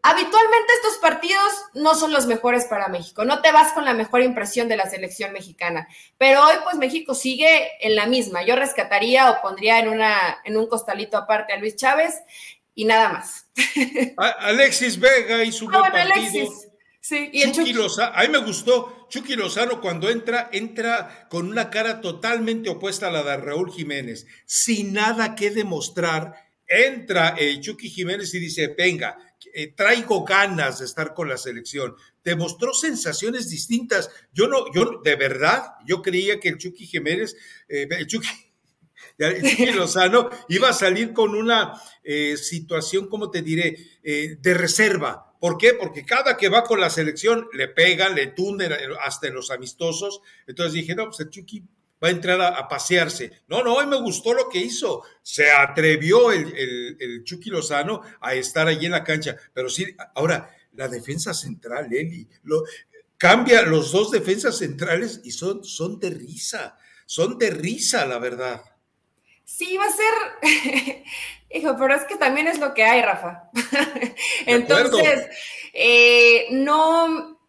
Habitualmente 0.02 0.72
estos 0.76 0.98
partidos 0.98 1.52
no 1.74 1.94
son 1.94 2.12
los 2.12 2.26
mejores 2.26 2.64
para 2.64 2.88
México, 2.88 3.24
no 3.24 3.42
te 3.42 3.52
vas 3.52 3.72
con 3.72 3.84
la 3.84 3.92
mejor 3.92 4.22
impresión 4.22 4.68
de 4.68 4.76
la 4.76 4.88
selección 4.88 5.32
mexicana, 5.32 5.88
pero 6.16 6.42
hoy 6.42 6.54
pues 6.64 6.76
México 6.76 7.14
sigue 7.14 7.70
en 7.80 7.96
la 7.96 8.06
misma. 8.06 8.42
Yo 8.42 8.56
rescataría 8.56 9.30
o 9.30 9.42
pondría 9.42 9.78
en, 9.78 9.88
una, 9.88 10.38
en 10.44 10.56
un 10.56 10.68
costalito 10.68 11.16
aparte 11.18 11.52
a 11.52 11.58
Luis 11.58 11.76
Chávez 11.76 12.14
y 12.74 12.86
nada 12.86 13.10
más. 13.10 13.46
Alexis 14.38 14.98
Vega 14.98 15.44
y 15.44 15.52
su 15.52 15.68
ah, 15.68 15.78
buen 15.80 15.92
partido. 15.92 16.14
Alexis. 16.14 16.68
Sí, 17.02 17.30
y 17.32 17.50
Chucky, 17.50 17.72
Lozano, 17.72 18.12
a 18.14 18.22
mí 18.22 18.28
me 18.28 18.38
gustó 18.38 19.06
Chucky 19.08 19.34
Lozano 19.34 19.80
cuando 19.80 20.10
entra, 20.10 20.50
entra 20.52 21.28
con 21.30 21.48
una 21.48 21.70
cara 21.70 22.02
totalmente 22.02 22.68
opuesta 22.68 23.08
a 23.08 23.10
la 23.10 23.22
de 23.22 23.38
Raúl 23.38 23.72
Jiménez, 23.72 24.26
sin 24.44 24.92
nada 24.92 25.34
que 25.34 25.50
demostrar. 25.50 26.34
Entra 26.66 27.34
eh, 27.36 27.58
Chucky 27.58 27.88
Jiménez 27.88 28.32
y 28.34 28.38
dice, 28.38 28.74
venga, 28.78 29.16
eh, 29.54 29.72
traigo 29.74 30.24
ganas 30.24 30.78
de 30.78 30.84
estar 30.84 31.14
con 31.14 31.28
la 31.28 31.36
selección. 31.36 31.94
Demostró 32.24 32.74
sensaciones 32.74 33.48
distintas. 33.48 34.10
Yo 34.32 34.48
no, 34.48 34.72
yo 34.72 35.00
de 35.02 35.16
verdad, 35.16 35.74
yo 35.86 36.02
creía 36.02 36.38
que 36.40 36.48
el 36.48 36.58
Chucky 36.58 36.86
Jiménez, 36.86 37.36
eh, 37.68 37.88
el 37.90 38.06
Chucky, 38.06 38.28
Lozano 39.74 40.30
iba 40.48 40.70
a 40.70 40.72
salir 40.72 41.12
con 41.12 41.34
una 41.34 41.74
situación, 42.36 43.06
como 43.08 43.30
te 43.30 43.42
diré, 43.42 43.76
de 44.02 44.54
reserva 44.54 45.30
¿Por 45.40 45.56
qué? 45.56 45.72
Porque 45.72 46.04
cada 46.04 46.36
que 46.36 46.50
va 46.50 46.64
con 46.64 46.80
la 46.80 46.90
selección 46.90 47.48
le 47.54 47.66
pegan, 47.66 48.14
le 48.14 48.26
tunden 48.26 48.72
hasta 49.00 49.26
en 49.26 49.34
los 49.34 49.50
amistosos. 49.50 50.20
Entonces 50.46 50.74
dije, 50.74 50.94
no, 50.94 51.06
pues 51.06 51.20
el 51.20 51.30
Chucky 51.30 51.64
va 52.02 52.08
a 52.08 52.12
entrar 52.12 52.40
a, 52.40 52.68
pasearse. 52.68 53.42
No, 53.48 53.62
no, 53.62 53.74
hoy 53.74 53.86
me 53.86 54.00
gustó 54.00 54.32
lo 54.32 54.48
que 54.48 54.58
hizo. 54.58 55.02
Se 55.22 55.50
atrevió 55.50 56.32
el, 56.32 56.96
el, 56.98 57.24
Chucky 57.24 57.50
Lozano 57.50 58.02
a 58.20 58.34
estar 58.34 58.66
allí 58.68 58.86
en 58.86 58.92
la 58.92 59.04
cancha. 59.04 59.36
Pero 59.52 59.68
sí, 59.68 59.94
ahora, 60.14 60.50
la 60.72 60.88
defensa 60.88 61.34
central, 61.34 61.92
Eli, 61.92 62.26
lo, 62.44 62.64
cambia 63.20 63.62
los 63.62 63.92
dos 63.92 64.10
defensas 64.10 64.56
centrales 64.56 65.20
y 65.24 65.30
son, 65.30 65.62
son 65.62 66.00
de 66.00 66.10
risa. 66.10 66.78
Son 67.04 67.36
de 67.36 67.50
risa, 67.50 68.06
la 68.06 68.18
verdad. 68.18 68.62
Sí, 69.44 69.76
va 69.76 69.84
a 69.84 69.90
ser, 69.90 71.04
hijo, 71.50 71.76
pero 71.76 71.94
es 71.94 72.04
que 72.04 72.16
también 72.16 72.46
es 72.46 72.58
lo 72.58 72.72
que 72.72 72.84
hay, 72.84 73.02
Rafa. 73.02 73.50
Entonces, 74.46 75.26
eh, 75.74 76.46
no, 76.52 77.39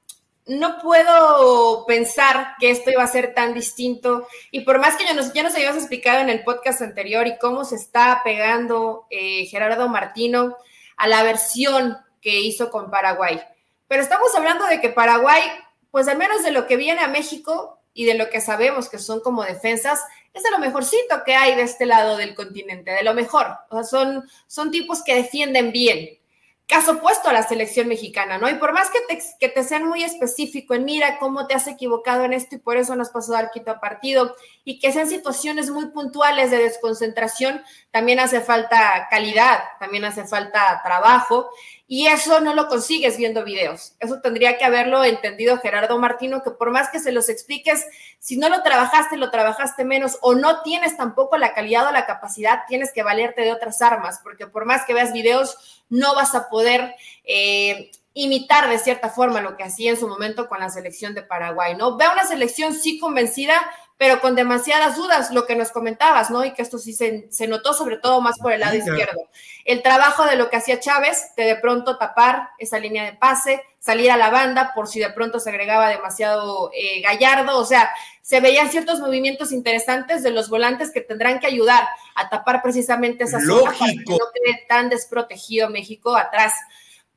no 0.46 0.80
puedo 0.80 1.86
pensar 1.86 2.56
que 2.60 2.72
esto 2.72 2.92
iba 2.92 3.04
a 3.04 3.08
ser 3.08 3.34
tan 3.34 3.54
distinto. 3.54 4.28
Y 4.52 4.62
por 4.62 4.80
más 4.80 4.98
que 4.98 5.06
ya 5.06 5.14
nos, 5.14 5.34
ya 5.34 5.48
habías 5.48 5.76
explicado 5.76 6.20
en 6.20 6.30
el 6.30 6.44
podcast 6.44 6.82
anterior 6.82 7.28
y 7.28 7.38
cómo 7.38 7.66
se 7.66 7.76
está 7.76 8.22
pegando 8.24 9.06
eh, 9.10 9.46
Gerardo 9.46 9.88
Martino 9.88 10.58
a 10.98 11.08
la 11.08 11.24
versión 11.24 11.98
que 12.22 12.40
hizo 12.40 12.70
con 12.70 12.90
Paraguay. 12.90 13.42
Pero 13.88 14.02
estamos 14.04 14.34
hablando 14.36 14.66
de 14.68 14.80
que 14.80 14.90
Paraguay, 14.90 15.42
pues 15.90 16.08
al 16.08 16.18
menos 16.18 16.44
de 16.44 16.52
lo 16.52 16.68
que 16.68 16.78
viene 16.78 17.02
a 17.02 17.08
México 17.08 17.80
y 17.94 18.06
de 18.06 18.14
lo 18.14 18.30
que 18.30 18.42
sabemos 18.42 18.90
que 18.90 19.00
son 19.00 19.20
como 19.20 19.44
defensas, 19.44 20.02
es 20.34 20.44
de 20.44 20.52
lo 20.52 20.60
mejorcito 20.60 21.24
que 21.26 21.36
hay 21.36 21.56
de 21.56 21.64
este 21.64 21.86
lado 21.86 22.16
del 22.16 22.36
continente, 22.36 22.92
de 22.92 23.04
lo 23.04 23.14
mejor. 23.14 23.48
O 23.70 23.76
sea, 23.76 23.84
son, 23.84 24.30
son 24.48 24.72
tipos 24.72 25.04
que 25.04 25.16
defienden 25.16 25.72
bien. 25.72 26.21
Caso 26.68 26.94
opuesto 26.94 27.30
a 27.30 27.34
la 27.34 27.44
selección 27.44 27.90
mexicana, 27.90 28.38
¿no? 28.38 28.50
Y 28.50 28.54
por 28.54 28.72
más 28.72 28.90
que 28.90 29.00
te, 29.08 29.22
que 29.40 29.50
te 29.50 29.64
sean 29.64 29.86
muy 29.86 30.04
específico 30.04 30.74
en 30.74 30.86
mira 30.86 31.20
cómo 31.20 31.46
te 31.46 31.54
has 31.54 31.68
equivocado 31.68 32.24
en 32.24 32.32
esto 32.32 32.56
y 32.56 32.60
por 32.60 32.78
eso 32.78 32.96
no 32.96 33.02
has 33.02 33.10
pasado 33.10 33.38
al 33.38 33.52
quito 33.52 33.72
a 33.72 33.80
partido, 33.82 34.36
y 34.64 34.80
que 34.80 34.92
sean 34.92 35.10
situaciones 35.10 35.70
muy 35.70 35.88
puntuales 35.88 36.50
de 36.50 36.58
desconcentración, 36.64 37.62
también 37.92 38.20
hace 38.20 38.40
falta 38.40 39.08
calidad, 39.10 39.60
también 39.80 40.06
hace 40.06 40.26
falta 40.26 40.80
trabajo. 40.84 41.50
Y 41.94 42.08
eso 42.08 42.40
no 42.40 42.54
lo 42.54 42.70
consigues 42.70 43.18
viendo 43.18 43.44
videos. 43.44 43.96
Eso 44.00 44.22
tendría 44.22 44.58
que 44.58 44.64
haberlo 44.64 45.04
entendido 45.04 45.58
Gerardo 45.58 46.00
Martino, 46.00 46.42
que 46.42 46.52
por 46.52 46.72
más 46.72 46.88
que 46.88 47.02
se 47.02 47.12
los 47.12 47.28
expliques, 47.28 47.86
si 48.18 48.38
no 48.38 48.48
lo 48.48 48.64
trabajaste, 48.64 49.18
lo 49.18 49.30
trabajaste 49.30 49.84
menos 49.84 50.18
o 50.22 50.34
no 50.34 50.62
tienes 50.62 50.96
tampoco 50.96 51.36
la 51.36 51.54
calidad 51.54 51.90
o 51.90 51.92
la 51.92 52.06
capacidad, 52.06 52.62
tienes 52.66 52.94
que 52.94 53.04
valerte 53.04 53.42
de 53.42 53.52
otras 53.52 53.82
armas, 53.82 54.22
porque 54.24 54.48
por 54.48 54.64
más 54.64 54.86
que 54.86 54.94
veas 54.94 55.12
videos, 55.12 55.84
no 55.90 56.16
vas 56.16 56.34
a 56.34 56.48
poder 56.48 56.96
eh, 57.26 57.92
imitar 58.14 58.70
de 58.70 58.80
cierta 58.80 59.10
forma 59.10 59.42
lo 59.42 59.58
que 59.58 59.66
hacía 59.66 59.92
en 59.92 60.00
su 60.00 60.08
momento 60.08 60.48
con 60.48 60.62
la 60.62 60.70
selección 60.70 61.14
de 61.14 61.24
Paraguay, 61.24 61.76
¿no? 61.76 61.98
Ve 61.98 62.06
una 62.08 62.24
selección 62.24 62.74
sí 62.74 63.00
convencida, 63.00 63.70
pero 64.02 64.20
con 64.20 64.34
demasiadas 64.34 64.96
dudas, 64.96 65.30
lo 65.30 65.46
que 65.46 65.56
nos 65.56 65.70
comentabas, 65.70 66.32
¿no? 66.32 66.44
Y 66.44 66.56
que 66.56 66.64
esto 66.64 66.80
sí 66.80 66.92
se, 66.92 67.48
notó 67.48 67.76
sobre 67.76 67.98
todo 67.98 68.20
más 68.20 68.40
por 68.40 68.52
el 68.52 68.62
lado 68.62 68.76
izquierdo. 68.76 69.30
El 69.64 69.84
trabajo 69.84 70.26
de 70.26 70.38
lo 70.38 70.50
que 70.50 70.58
hacía 70.58 70.80
Chávez, 70.80 71.36
de 71.38 71.44
de 71.44 71.56
pronto 71.58 72.00
tapar 72.00 72.50
esa 72.58 72.80
línea 72.80 73.04
de 73.04 73.14
pase, 73.14 73.62
salir 73.78 74.10
a 74.10 74.18
la 74.18 74.32
banda 74.32 74.72
por 74.74 74.88
si 74.88 75.00
de 75.00 75.12
pronto 75.12 75.40
se 75.40 75.52
agregaba 75.52 75.88
demasiado 75.88 76.72
eh, 76.74 77.02
gallardo, 77.02 77.60
o 77.60 77.64
sea, 77.64 77.92
se 78.24 78.40
veían 78.40 78.72
ciertos 78.72 79.00
movimientos 79.00 79.52
interesantes 79.52 80.24
de 80.24 80.32
los 80.32 80.50
volantes 80.50 80.90
que 80.90 81.02
tendrán 81.02 81.40
que 81.40 81.46
ayudar 81.46 81.88
a 82.16 82.28
tapar 82.28 82.64
precisamente 82.64 83.26
esa 83.26 83.40
zona 83.40 83.66
para 83.66 83.92
que 83.92 83.98
no 83.98 84.18
quede 84.34 84.66
tan 84.68 84.90
desprotegido 84.90 85.70
México 85.70 86.16
atrás 86.16 86.56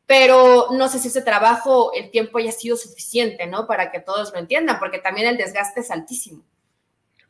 pero 0.06 0.66
no 0.72 0.90
sé 0.90 0.98
si 0.98 1.08
ese 1.08 1.22
trabajo, 1.22 1.94
el 1.94 2.10
tiempo 2.10 2.36
haya 2.36 2.52
sido 2.52 2.76
suficiente, 2.76 3.46
¿no? 3.46 3.66
Para 3.66 3.90
que 3.90 4.00
todos 4.00 4.34
lo 4.34 4.38
entiendan, 4.38 4.78
porque 4.78 4.98
también 4.98 5.26
el 5.26 5.38
desgaste 5.38 5.80
es 5.80 5.90
altísimo. 5.90 6.44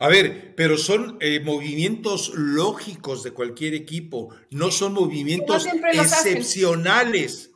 A 0.05 0.09
ver, 0.09 0.55
pero 0.55 0.77
son 0.77 1.17
eh, 1.21 1.41
movimientos 1.41 2.33
lógicos 2.35 3.23
de 3.23 3.31
cualquier 3.31 3.73
equipo, 3.73 4.35
no 4.51 4.71
son 4.71 4.93
movimientos 4.93 5.67
excepcionales. 5.95 7.53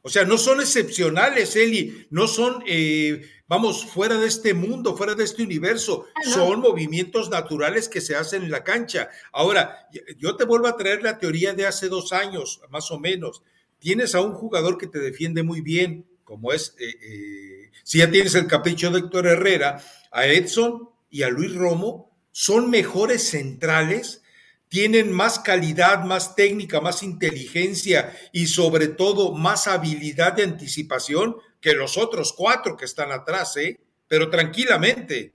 O 0.00 0.08
sea, 0.08 0.24
no 0.24 0.38
son 0.38 0.62
excepcionales, 0.62 1.56
Eli, 1.56 2.06
no 2.08 2.26
son, 2.26 2.64
eh, 2.66 3.20
vamos, 3.46 3.84
fuera 3.84 4.16
de 4.16 4.28
este 4.28 4.54
mundo, 4.54 4.96
fuera 4.96 5.14
de 5.14 5.24
este 5.24 5.42
universo, 5.42 6.06
ah, 6.14 6.30
son 6.30 6.60
movimientos 6.60 7.28
naturales 7.28 7.86
que 7.86 8.00
se 8.00 8.16
hacen 8.16 8.44
en 8.44 8.50
la 8.50 8.64
cancha. 8.64 9.10
Ahora, 9.30 9.86
yo 10.16 10.36
te 10.36 10.44
vuelvo 10.46 10.68
a 10.68 10.78
traer 10.78 11.02
la 11.02 11.18
teoría 11.18 11.52
de 11.52 11.66
hace 11.66 11.90
dos 11.90 12.14
años, 12.14 12.62
más 12.70 12.90
o 12.90 12.98
menos. 12.98 13.42
Tienes 13.78 14.14
a 14.14 14.22
un 14.22 14.32
jugador 14.32 14.78
que 14.78 14.86
te 14.86 15.00
defiende 15.00 15.42
muy 15.42 15.60
bien, 15.60 16.06
como 16.24 16.54
es, 16.54 16.74
eh, 16.78 17.70
si 17.84 17.98
ya 17.98 18.10
tienes 18.10 18.34
el 18.36 18.46
capricho 18.46 18.90
de 18.90 19.00
Héctor 19.00 19.26
Herrera, 19.26 19.84
a 20.10 20.26
Edson, 20.26 20.89
y 21.10 21.22
a 21.22 21.28
Luis 21.28 21.54
Romo 21.54 22.16
son 22.32 22.70
mejores 22.70 23.28
centrales, 23.28 24.22
tienen 24.68 25.10
más 25.12 25.40
calidad, 25.40 26.04
más 26.04 26.36
técnica, 26.36 26.80
más 26.80 27.02
inteligencia 27.02 28.16
y 28.32 28.46
sobre 28.46 28.86
todo 28.86 29.32
más 29.32 29.66
habilidad 29.66 30.34
de 30.34 30.44
anticipación 30.44 31.36
que 31.60 31.74
los 31.74 31.98
otros 31.98 32.32
cuatro 32.32 32.76
que 32.76 32.84
están 32.84 33.10
atrás, 33.10 33.56
¿eh? 33.56 33.80
Pero 34.06 34.30
tranquilamente. 34.30 35.32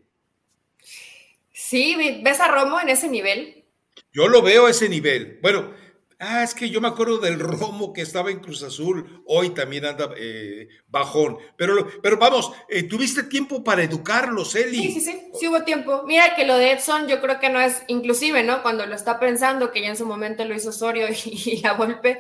Sí, 1.52 1.96
¿ves 2.24 2.40
a 2.40 2.48
Romo 2.48 2.80
en 2.80 2.90
ese 2.90 3.10
nivel? 3.10 3.66
Yo 4.14 4.28
lo 4.30 4.42
veo 4.42 4.68
a 4.68 4.72
ese 4.72 4.88
nivel. 4.88 5.40
Bueno, 5.42 5.74
Ah, 6.20 6.44
es 6.44 6.54
que 6.54 6.70
yo 6.70 6.80
me 6.80 6.88
acuerdo 6.88 7.18
del 7.18 7.40
Romo 7.40 7.92
que 7.92 8.02
estaba 8.02 8.32
en 8.32 8.40
Cruz 8.40 8.64
Azul, 8.64 9.24
hoy 9.26 9.50
también 9.50 9.86
anda 9.86 10.10
eh, 10.18 10.70
bajón. 10.88 11.38
Pero, 11.58 11.88
pero 12.02 12.18
vamos, 12.18 12.54
eh, 12.70 12.84
tuviste 12.84 13.24
tiempo 13.24 13.64
para 13.64 13.84
educarlos, 13.84 14.56
Eli. 14.56 14.78
Sí, 14.78 14.92
sí, 14.94 15.02
sí, 15.02 15.32
sí 15.38 15.48
hubo 15.48 15.64
tiempo. 15.64 16.04
Mira 16.06 16.36
que 16.36 16.46
lo 16.46 16.56
de 16.58 16.72
Edson 16.72 17.08
yo 17.08 17.20
creo 17.20 17.40
que 17.40 17.50
no 17.50 17.60
es, 17.60 17.84
inclusive, 17.88 18.44
¿no? 18.44 18.62
Cuando 18.62 18.86
lo 18.86 18.96
está 18.96 19.20
pensando, 19.20 19.72
que 19.72 19.82
ya 19.82 19.90
en 19.90 19.98
su 19.98 20.06
momento 20.06 20.46
lo 20.46 20.56
hizo 20.56 20.70
Osorio 20.70 21.08
y, 21.26 21.66
a 21.66 21.74
golpe, 21.74 22.20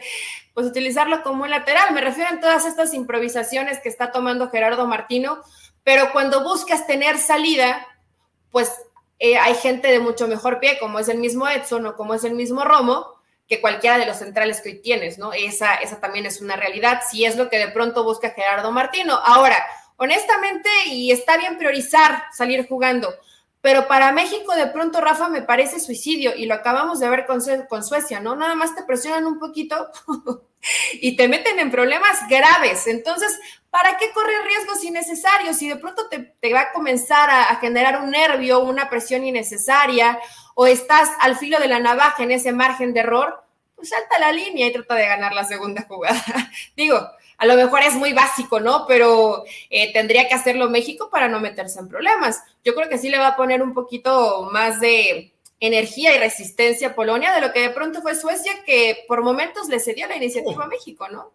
pues 0.53 0.67
utilizarlo 0.67 1.23
como 1.23 1.43
un 1.43 1.49
lateral. 1.49 1.93
Me 1.93 2.01
refiero 2.01 2.29
a 2.31 2.39
todas 2.39 2.65
estas 2.65 2.93
improvisaciones 2.93 3.79
que 3.79 3.89
está 3.89 4.12
tomando 4.12 4.49
Gerardo 4.49 4.88
Martino, 4.88 5.41
pero 5.84 6.12
cuando 6.12 6.43
buscas 6.43 6.86
tener 6.86 7.17
salida, 7.17 7.88
pues 8.51 8.71
eh, 9.19 9.38
hay 9.38 9.55
gente 9.55 9.88
de 9.88 9.99
mucho 9.99 10.27
mejor 10.27 10.60
pie, 10.60 10.77
como 10.79 10.99
es 10.99 11.08
el 11.08 11.19
mismo 11.19 11.47
Edson 11.47 11.86
o 11.86 11.95
como 11.95 12.13
es 12.13 12.25
el 12.25 12.34
mismo 12.34 12.65
Romo, 12.65 13.14
que 13.47 13.62
cualquiera 13.62 13.97
de 13.97 14.05
los 14.05 14.17
centrales 14.17 14.62
que 14.62 14.69
hoy 14.69 14.81
tienes, 14.81 15.17
¿no? 15.17 15.34
Esa, 15.34 15.75
esa 15.75 15.99
también 15.99 16.25
es 16.25 16.41
una 16.41 16.55
realidad, 16.55 17.01
si 17.10 17.25
es 17.25 17.36
lo 17.36 17.49
que 17.49 17.60
de 17.60 17.67
pronto 17.67 18.03
busca 18.03 18.31
Gerardo 18.31 18.71
Martino. 18.71 19.13
Ahora, 19.23 19.63
honestamente, 19.97 20.69
y 20.88 21.12
está 21.12 21.38
bien 21.38 21.58
priorizar 21.58 22.23
salir 22.31 22.67
jugando, 22.67 23.13
pero 23.65 23.88
para 23.88 24.12
México 24.12 24.55
de 24.55 24.67
pronto, 24.67 25.01
Rafa, 25.01 25.27
me 25.27 25.41
parece 25.41 25.79
suicidio 25.79 26.36
y 26.36 26.45
lo 26.45 26.53
acabamos 26.53 26.99
de 26.99 27.10
ver 27.10 27.25
con, 27.25 27.39
con 27.67 27.84
Suecia, 27.84 28.19
¿no? 28.19 28.36
Nada 28.36 28.53
más 28.53 28.75
te 28.75 28.84
presionan 28.84 29.25
un 29.25 29.39
poquito 29.39 29.89
y 30.93 31.15
te 31.15 31.27
meten 31.27 31.58
en 31.58 31.71
problemas 31.71 32.27
graves. 32.29 32.86
Entonces, 32.86 33.39
¿para 33.71 33.97
qué 33.97 34.12
correr 34.12 34.43
riesgos 34.43 34.84
innecesarios? 34.84 35.58
Si 35.58 35.67
de 35.67 35.77
pronto 35.77 36.08
te, 36.08 36.53
va 36.53 36.62
a 36.62 36.73
comenzar 36.73 37.29
a 37.31 37.55
generar 37.55 38.03
un 38.03 38.12
nervio, 38.12 38.60
una 38.60 38.88
presión 38.88 39.25
innecesaria 39.25 40.19
o 40.55 40.65
estás 40.65 41.09
al 41.19 41.37
filo 41.37 41.59
de 41.59 41.67
la 41.67 41.79
navaja 41.79 42.23
en 42.23 42.31
ese 42.31 42.51
margen 42.51 42.93
de 42.93 43.01
error, 43.01 43.43
pues 43.75 43.89
salta 43.89 44.17
la 44.19 44.31
línea 44.31 44.67
y 44.67 44.73
trata 44.73 44.95
de 44.95 45.05
ganar 45.05 45.33
la 45.33 45.43
segunda 45.43 45.85
jugada. 45.87 46.23
Digo, 46.75 46.97
a 47.37 47.45
lo 47.45 47.55
mejor 47.55 47.81
es 47.83 47.93
muy 47.93 48.13
básico, 48.13 48.59
¿no? 48.59 48.85
Pero 48.87 49.43
eh, 49.69 49.91
tendría 49.93 50.27
que 50.27 50.33
hacerlo 50.33 50.69
México 50.69 51.09
para 51.11 51.27
no 51.27 51.39
meterse 51.39 51.79
en 51.79 51.89
problemas. 51.89 52.41
Yo 52.63 52.73
creo 52.73 52.89
que 52.89 52.97
sí 52.97 53.09
le 53.09 53.17
va 53.17 53.29
a 53.29 53.35
poner 53.35 53.61
un 53.61 53.73
poquito 53.73 54.49
más 54.51 54.79
de 54.79 55.33
energía 55.59 56.15
y 56.15 56.19
resistencia 56.19 56.89
a 56.89 56.95
Polonia 56.95 57.33
de 57.33 57.41
lo 57.41 57.51
que 57.51 57.61
de 57.61 57.69
pronto 57.69 58.01
fue 58.01 58.15
Suecia, 58.15 58.63
que 58.65 59.03
por 59.07 59.23
momentos 59.23 59.67
le 59.67 59.79
cedió 59.79 60.07
la 60.07 60.15
iniciativa 60.15 60.63
a 60.63 60.67
oh. 60.67 60.69
México, 60.69 61.07
¿no? 61.09 61.33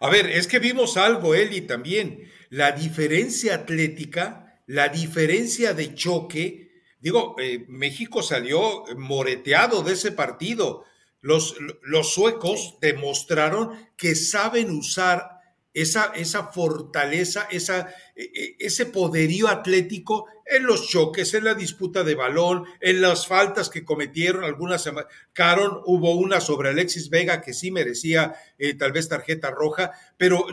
A 0.00 0.10
ver, 0.10 0.26
es 0.26 0.46
que 0.46 0.60
vimos 0.60 0.96
algo, 0.96 1.34
Eli, 1.34 1.62
también. 1.62 2.30
La 2.50 2.70
diferencia 2.70 3.56
atlética, 3.56 4.60
la 4.66 4.88
diferencia 4.88 5.74
de 5.74 5.94
choque 5.94 6.67
Digo, 7.00 7.36
eh, 7.38 7.64
México 7.68 8.22
salió 8.22 8.84
moreteado 8.96 9.82
de 9.82 9.92
ese 9.92 10.12
partido. 10.12 10.84
Los, 11.20 11.56
los 11.82 12.12
suecos 12.12 12.76
demostraron 12.80 13.70
que 13.96 14.14
saben 14.14 14.70
usar 14.70 15.38
esa, 15.74 16.12
esa 16.16 16.44
fortaleza, 16.48 17.46
esa, 17.50 17.88
e, 18.16 18.24
e, 18.24 18.56
ese 18.58 18.86
poderío 18.86 19.48
atlético 19.48 20.26
en 20.44 20.64
los 20.64 20.88
choques, 20.88 21.34
en 21.34 21.44
la 21.44 21.54
disputa 21.54 22.04
de 22.04 22.14
balón, 22.14 22.64
en 22.80 23.00
las 23.00 23.26
faltas 23.26 23.68
que 23.68 23.84
cometieron 23.84 24.44
algunas. 24.44 24.90
Caron, 25.32 25.82
hubo 25.84 26.14
una 26.14 26.40
sobre 26.40 26.70
Alexis 26.70 27.10
Vega 27.10 27.42
que 27.42 27.52
sí 27.52 27.70
merecía 27.70 28.34
eh, 28.58 28.74
tal 28.74 28.92
vez 28.92 29.08
tarjeta 29.08 29.50
roja, 29.50 29.92
pero 30.16 30.46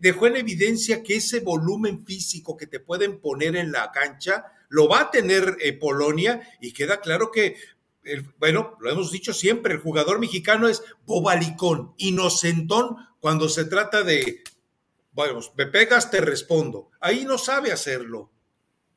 dejó 0.00 0.26
en 0.26 0.36
evidencia 0.36 1.02
que 1.02 1.16
ese 1.16 1.40
volumen 1.40 2.04
físico 2.04 2.56
que 2.56 2.66
te 2.66 2.80
pueden 2.80 3.20
poner 3.20 3.56
en 3.56 3.72
la 3.72 3.90
cancha 3.92 4.46
lo 4.72 4.88
va 4.88 5.02
a 5.02 5.10
tener 5.10 5.58
eh, 5.60 5.74
Polonia 5.74 6.40
y 6.60 6.72
queda 6.72 7.00
claro 7.00 7.30
que 7.30 7.56
bueno, 8.38 8.76
lo 8.80 8.90
hemos 8.90 9.12
dicho 9.12 9.32
siempre, 9.32 9.74
el 9.74 9.80
jugador 9.80 10.18
mexicano 10.18 10.66
es 10.66 10.82
bobalicón, 11.06 11.94
inocentón 11.98 12.96
cuando 13.20 13.48
se 13.48 13.66
trata 13.66 14.02
de 14.02 14.42
bueno, 15.12 15.40
me 15.56 15.66
pegas, 15.66 16.10
te 16.10 16.22
respondo. 16.22 16.90
Ahí 16.98 17.24
no 17.26 17.36
sabe 17.36 17.70
hacerlo. 17.70 18.30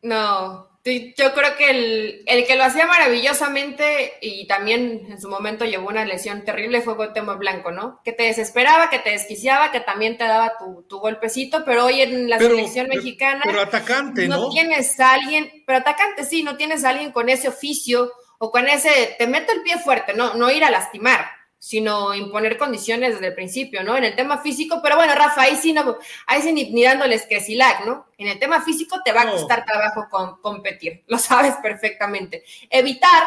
No, 0.01 0.74
yo 0.85 1.33
creo 1.33 1.55
que 1.57 2.23
el, 2.25 2.45
que 2.45 2.55
lo 2.55 2.63
hacía 2.63 2.85
maravillosamente 2.85 4.13
y 4.21 4.45
también 4.45 5.07
en 5.09 5.19
su 5.19 5.27
momento 5.29 5.65
llevó 5.65 5.89
una 5.89 6.05
lesión 6.05 6.45
terrible 6.45 6.81
fue 6.81 6.95
Cuauhtémoc 6.95 7.39
Blanco, 7.39 7.71
¿no? 7.71 8.01
Que 8.03 8.13
te 8.13 8.23
desesperaba, 8.23 8.91
que 8.91 8.99
te 8.99 9.09
desquiciaba, 9.09 9.71
que 9.71 9.79
también 9.79 10.17
te 10.17 10.25
daba 10.25 10.53
tu, 10.59 10.99
golpecito, 10.99 11.65
pero 11.65 11.85
hoy 11.85 12.01
en 12.01 12.29
la 12.29 12.37
selección 12.37 12.87
mexicana... 12.87 13.41
Pero 13.43 13.61
atacante, 13.61 14.27
¿no? 14.27 14.37
No 14.37 14.49
tienes 14.49 14.99
a 14.99 15.13
alguien, 15.13 15.63
pero 15.65 15.79
atacante 15.79 16.23
sí, 16.23 16.43
no 16.43 16.55
tienes 16.55 16.83
a 16.83 16.89
alguien 16.89 17.11
con 17.11 17.29
ese 17.29 17.47
oficio 17.47 18.11
o 18.37 18.51
con 18.51 18.67
ese, 18.67 19.15
te 19.17 19.25
meto 19.25 19.53
el 19.53 19.61
pie 19.61 19.79
fuerte, 19.79 20.13
no, 20.13 20.35
no 20.35 20.51
ir 20.51 20.63
a 20.63 20.71
lastimar 20.71 21.25
sino 21.65 22.13
imponer 22.13 22.59
condiciones 22.59 23.15
desde 23.15 23.29
el 23.29 23.33
principio, 23.33 23.83
¿no? 23.83 23.97
En 23.97 24.03
el 24.03 24.15
tema 24.15 24.37
físico, 24.37 24.81
pero 24.83 24.97
bueno, 24.97 25.15
Rafa, 25.15 25.41
ahí 25.41 25.55
sí, 25.55 25.73
no, 25.73 25.97
ahí 26.27 26.43
sí 26.43 26.53
ni, 26.53 26.83
dándoles 26.83 27.25
que 27.25 27.43
lag, 27.55 27.87
¿no? 27.87 28.05
En 28.19 28.27
el 28.27 28.37
tema 28.37 28.61
físico 28.61 29.01
te 29.03 29.11
va 29.11 29.21
a 29.23 29.31
costar 29.31 29.65
trabajo 29.65 30.05
con, 30.11 30.39
competir, 30.41 31.03
lo 31.07 31.17
sabes 31.17 31.55
perfectamente. 31.63 32.43
Evitar 32.69 33.23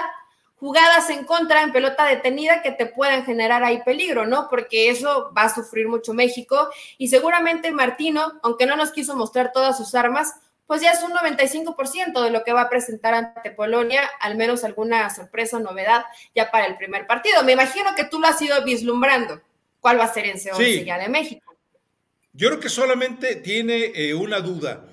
jugadas 0.61 1.11
en 1.11 1.24
contra 1.24 1.64
en 1.64 1.72
pelota 1.72 2.05
detenida 2.05 2.62
que 2.62 2.70
te 2.70 2.87
puedan 2.87 3.24
generar 3.24 3.64
ahí 3.64 3.83
peligro, 3.83 4.24
¿no? 4.24 4.46
Porque 4.48 4.88
eso 4.88 5.33
va 5.37 5.42
a 5.42 5.55
sufrir 5.55 5.88
mucho 5.88 6.14
México 6.14 6.68
y 6.96 7.09
seguramente 7.09 7.72
Martino, 7.72 8.35
aunque 8.44 8.66
no 8.66 8.77
nos 8.77 8.92
quiso 8.92 9.16
mostrar 9.16 9.51
todas 9.51 9.77
sus 9.77 9.96
armas, 9.96 10.37
pues 10.68 10.83
ya 10.83 10.92
es 10.92 11.02
un 11.02 11.12
95% 11.12 12.22
de 12.22 12.31
lo 12.31 12.44
que 12.44 12.52
va 12.52 12.61
a 12.61 12.68
presentar 12.68 13.14
ante 13.14 13.50
Polonia, 13.50 14.02
al 14.20 14.37
menos 14.37 14.64
alguna 14.64 15.09
sorpresa 15.09 15.57
o 15.57 15.61
novedad 15.61 16.04
ya 16.35 16.50
para 16.50 16.66
el 16.66 16.76
primer 16.76 17.07
partido. 17.07 17.42
Me 17.42 17.52
imagino 17.52 17.94
que 17.96 18.04
tú 18.04 18.20
lo 18.20 18.26
has 18.26 18.40
ido 18.42 18.62
vislumbrando. 18.64 19.40
¿Cuál 19.81 19.98
va 19.98 20.04
a 20.04 20.12
ser 20.12 20.26
ese 20.26 20.52
11 20.52 20.85
ya 20.85 20.98
de 20.98 21.09
México? 21.09 21.57
Yo 22.35 22.48
creo 22.48 22.61
que 22.61 22.68
solamente 22.68 23.37
tiene 23.37 23.92
eh, 23.94 24.12
una 24.12 24.40
duda. 24.40 24.85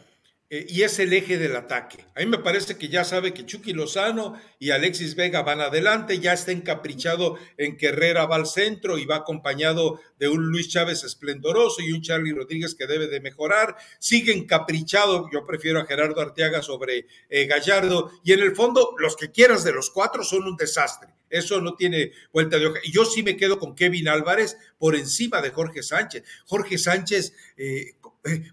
Eh, 0.47 0.67
y 0.69 0.84
es 0.84 0.99
el 0.99 1.12
eje 1.12 1.39
del 1.39 1.55
ataque. 1.55 2.05
A 2.15 2.19
mí 2.19 2.27
me 2.27 2.38
parece 2.38 2.77
que 2.77 2.88
ya 2.88 3.03
sabe 3.03 3.34
que 3.34 3.47
Chucky 3.47 3.73
Lozano 3.73 4.39
y 4.60 4.69
Alexis 4.69 5.15
Vega 5.15 5.41
van 5.41 5.60
adelante, 5.60 6.19
ya 6.19 6.34
está 6.34 6.51
encaprichado 6.51 7.38
en 7.58 7.77
que 7.77 7.88
Herrera 7.88 8.27
va 8.27 8.36
al 8.36 8.45
centro 8.45 8.99
y 8.99 9.05
va 9.05 9.17
acompañado 9.17 9.99
de 10.19 10.29
un 10.29 10.45
Luis 10.45 10.69
Chávez 10.69 11.03
esplendoroso 11.03 11.81
y 11.81 11.91
un 11.91 12.03
Charlie 12.03 12.34
Rodríguez 12.34 12.75
que 12.75 12.86
debe 12.86 13.08
de 13.08 13.21
mejorar. 13.21 13.75
Sigue 13.97 14.34
encaprichado, 14.34 15.27
yo 15.34 15.45
prefiero 15.47 15.79
a 15.79 15.86
Gerardo 15.86 16.21
Arteaga 16.21 16.62
sobre 16.62 17.08
eh, 17.29 17.47
Gallardo. 17.47 18.12
Y 18.23 18.34
en 18.34 18.41
el 18.41 18.55
fondo, 18.55 18.93
los 18.99 19.15
que 19.15 19.31
quieras 19.31 19.63
de 19.63 19.73
los 19.73 19.89
cuatro 19.89 20.23
son 20.23 20.43
un 20.43 20.58
desastre. 20.58 21.10
Eso 21.29 21.60
no 21.60 21.75
tiene 21.75 22.12
vuelta 22.31 22.60
de 22.60 22.67
hoja. 22.67 22.79
Y 22.84 22.91
yo 22.91 23.03
sí 23.03 23.23
me 23.23 23.36
quedo 23.36 23.58
con 23.58 23.75
Kevin 23.75 24.08
Álvarez 24.08 24.58
por 24.77 24.95
encima 24.95 25.41
de 25.41 25.49
Jorge 25.49 25.81
Sánchez. 25.81 26.23
Jorge 26.45 26.77
Sánchez, 26.77 27.34
eh, 27.58 27.95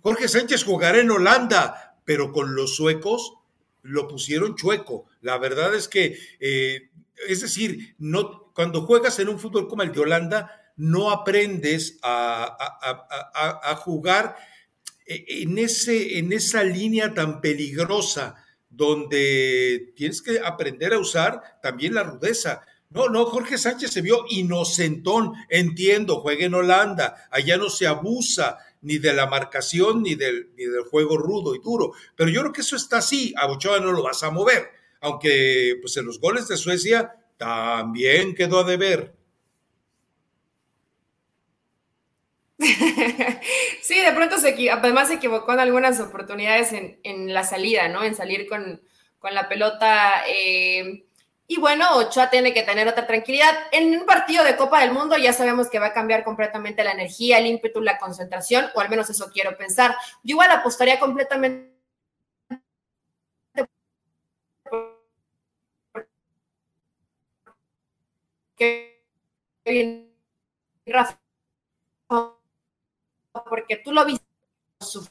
Jorge 0.02 0.28
Sánchez 0.28 0.64
jugará 0.64 0.98
en 0.98 1.10
Holanda, 1.10 1.98
pero 2.04 2.32
con 2.32 2.54
los 2.54 2.76
suecos 2.76 3.34
lo 3.82 4.08
pusieron 4.08 4.54
chueco. 4.54 5.06
La 5.20 5.38
verdad 5.38 5.74
es 5.74 5.88
que, 5.88 6.18
eh, 6.40 6.90
es 7.28 7.40
decir, 7.40 7.94
no, 7.98 8.52
cuando 8.54 8.82
juegas 8.82 9.18
en 9.18 9.28
un 9.28 9.38
fútbol 9.38 9.68
como 9.68 9.82
el 9.82 9.92
de 9.92 10.00
Holanda, 10.00 10.62
no 10.76 11.10
aprendes 11.10 11.98
a, 12.02 12.56
jugar 13.84 14.36
en, 15.06 15.58
ese, 15.58 16.18
en 16.18 16.32
esa 16.32 16.64
línea 16.64 17.12
tan 17.14 17.40
peligrosa 17.40 18.36
donde 18.68 19.92
tienes 19.96 20.22
que 20.22 20.40
aprender 20.40 20.94
a 20.94 20.98
usar 20.98 21.60
también 21.62 21.94
la 21.94 22.02
rudeza. 22.02 22.64
No, 22.88 23.08
no, 23.08 23.26
Jorge 23.26 23.58
Sánchez 23.58 23.90
se 23.90 24.02
vio 24.02 24.24
inocentón, 24.28 25.32
entiendo, 25.48 26.20
juega 26.20 26.46
en 26.46 26.54
Holanda, 26.54 27.28
allá 27.30 27.56
no 27.56 27.68
se 27.70 27.86
abusa 27.86 28.58
ni 28.82 28.98
de 28.98 29.12
la 29.12 29.26
marcación 29.26 30.02
ni 30.02 30.14
del, 30.14 30.50
ni 30.56 30.64
del 30.64 30.84
juego 30.84 31.16
rudo 31.16 31.54
y 31.54 31.60
duro, 31.60 31.92
pero 32.14 32.30
yo 32.30 32.40
creo 32.40 32.52
que 32.52 32.60
eso 32.60 32.76
está 32.76 32.98
así, 32.98 33.32
a 33.36 33.46
Ochoa 33.46 33.80
no 33.80 33.92
lo 33.92 34.02
vas 34.02 34.22
a 34.22 34.30
mover, 34.30 34.70
aunque 35.00 35.78
pues 35.80 35.96
en 35.96 36.06
los 36.06 36.20
goles 36.20 36.48
de 36.48 36.56
Suecia 36.56 37.14
también 37.36 38.34
quedó 38.34 38.60
a 38.60 38.64
deber. 38.64 39.14
Sí, 43.82 44.00
de 44.00 44.12
pronto 44.12 44.38
se 44.38 44.70
además 44.70 45.08
se 45.08 45.14
equivocó 45.14 45.52
en 45.52 45.60
algunas 45.60 45.98
oportunidades 46.00 46.72
en, 46.72 47.34
la 47.34 47.44
salida, 47.44 47.88
¿no? 47.88 48.04
En 48.04 48.14
salir 48.14 48.48
con, 48.48 48.80
la 49.22 49.48
pelota. 49.48 50.22
Eh, 50.28 51.04
y 51.52 51.58
bueno, 51.58 51.84
Ochoa 51.96 52.30
tiene 52.30 52.54
que 52.54 52.62
tener 52.62 52.88
otra 52.88 53.06
tranquilidad. 53.06 53.54
En 53.72 53.94
un 53.94 54.06
partido 54.06 54.42
de 54.42 54.56
Copa 54.56 54.80
del 54.80 54.92
Mundo 54.92 55.18
ya 55.18 55.34
sabemos 55.34 55.68
que 55.68 55.78
va 55.78 55.88
a 55.88 55.92
cambiar 55.92 56.24
completamente 56.24 56.82
la 56.82 56.92
energía, 56.92 57.36
el 57.36 57.46
ímpetu, 57.46 57.82
la 57.82 57.98
concentración, 57.98 58.70
o 58.74 58.80
al 58.80 58.88
menos 58.88 59.10
eso 59.10 59.30
quiero 59.30 59.54
pensar. 59.58 59.94
Yo 60.22 60.32
igual 60.32 60.50
apostaría 60.50 60.98
completamente 60.98 61.70
porque 73.50 73.76
tú 73.84 73.92
lo 73.92 74.06
viste 74.06 74.24
su 74.80 75.06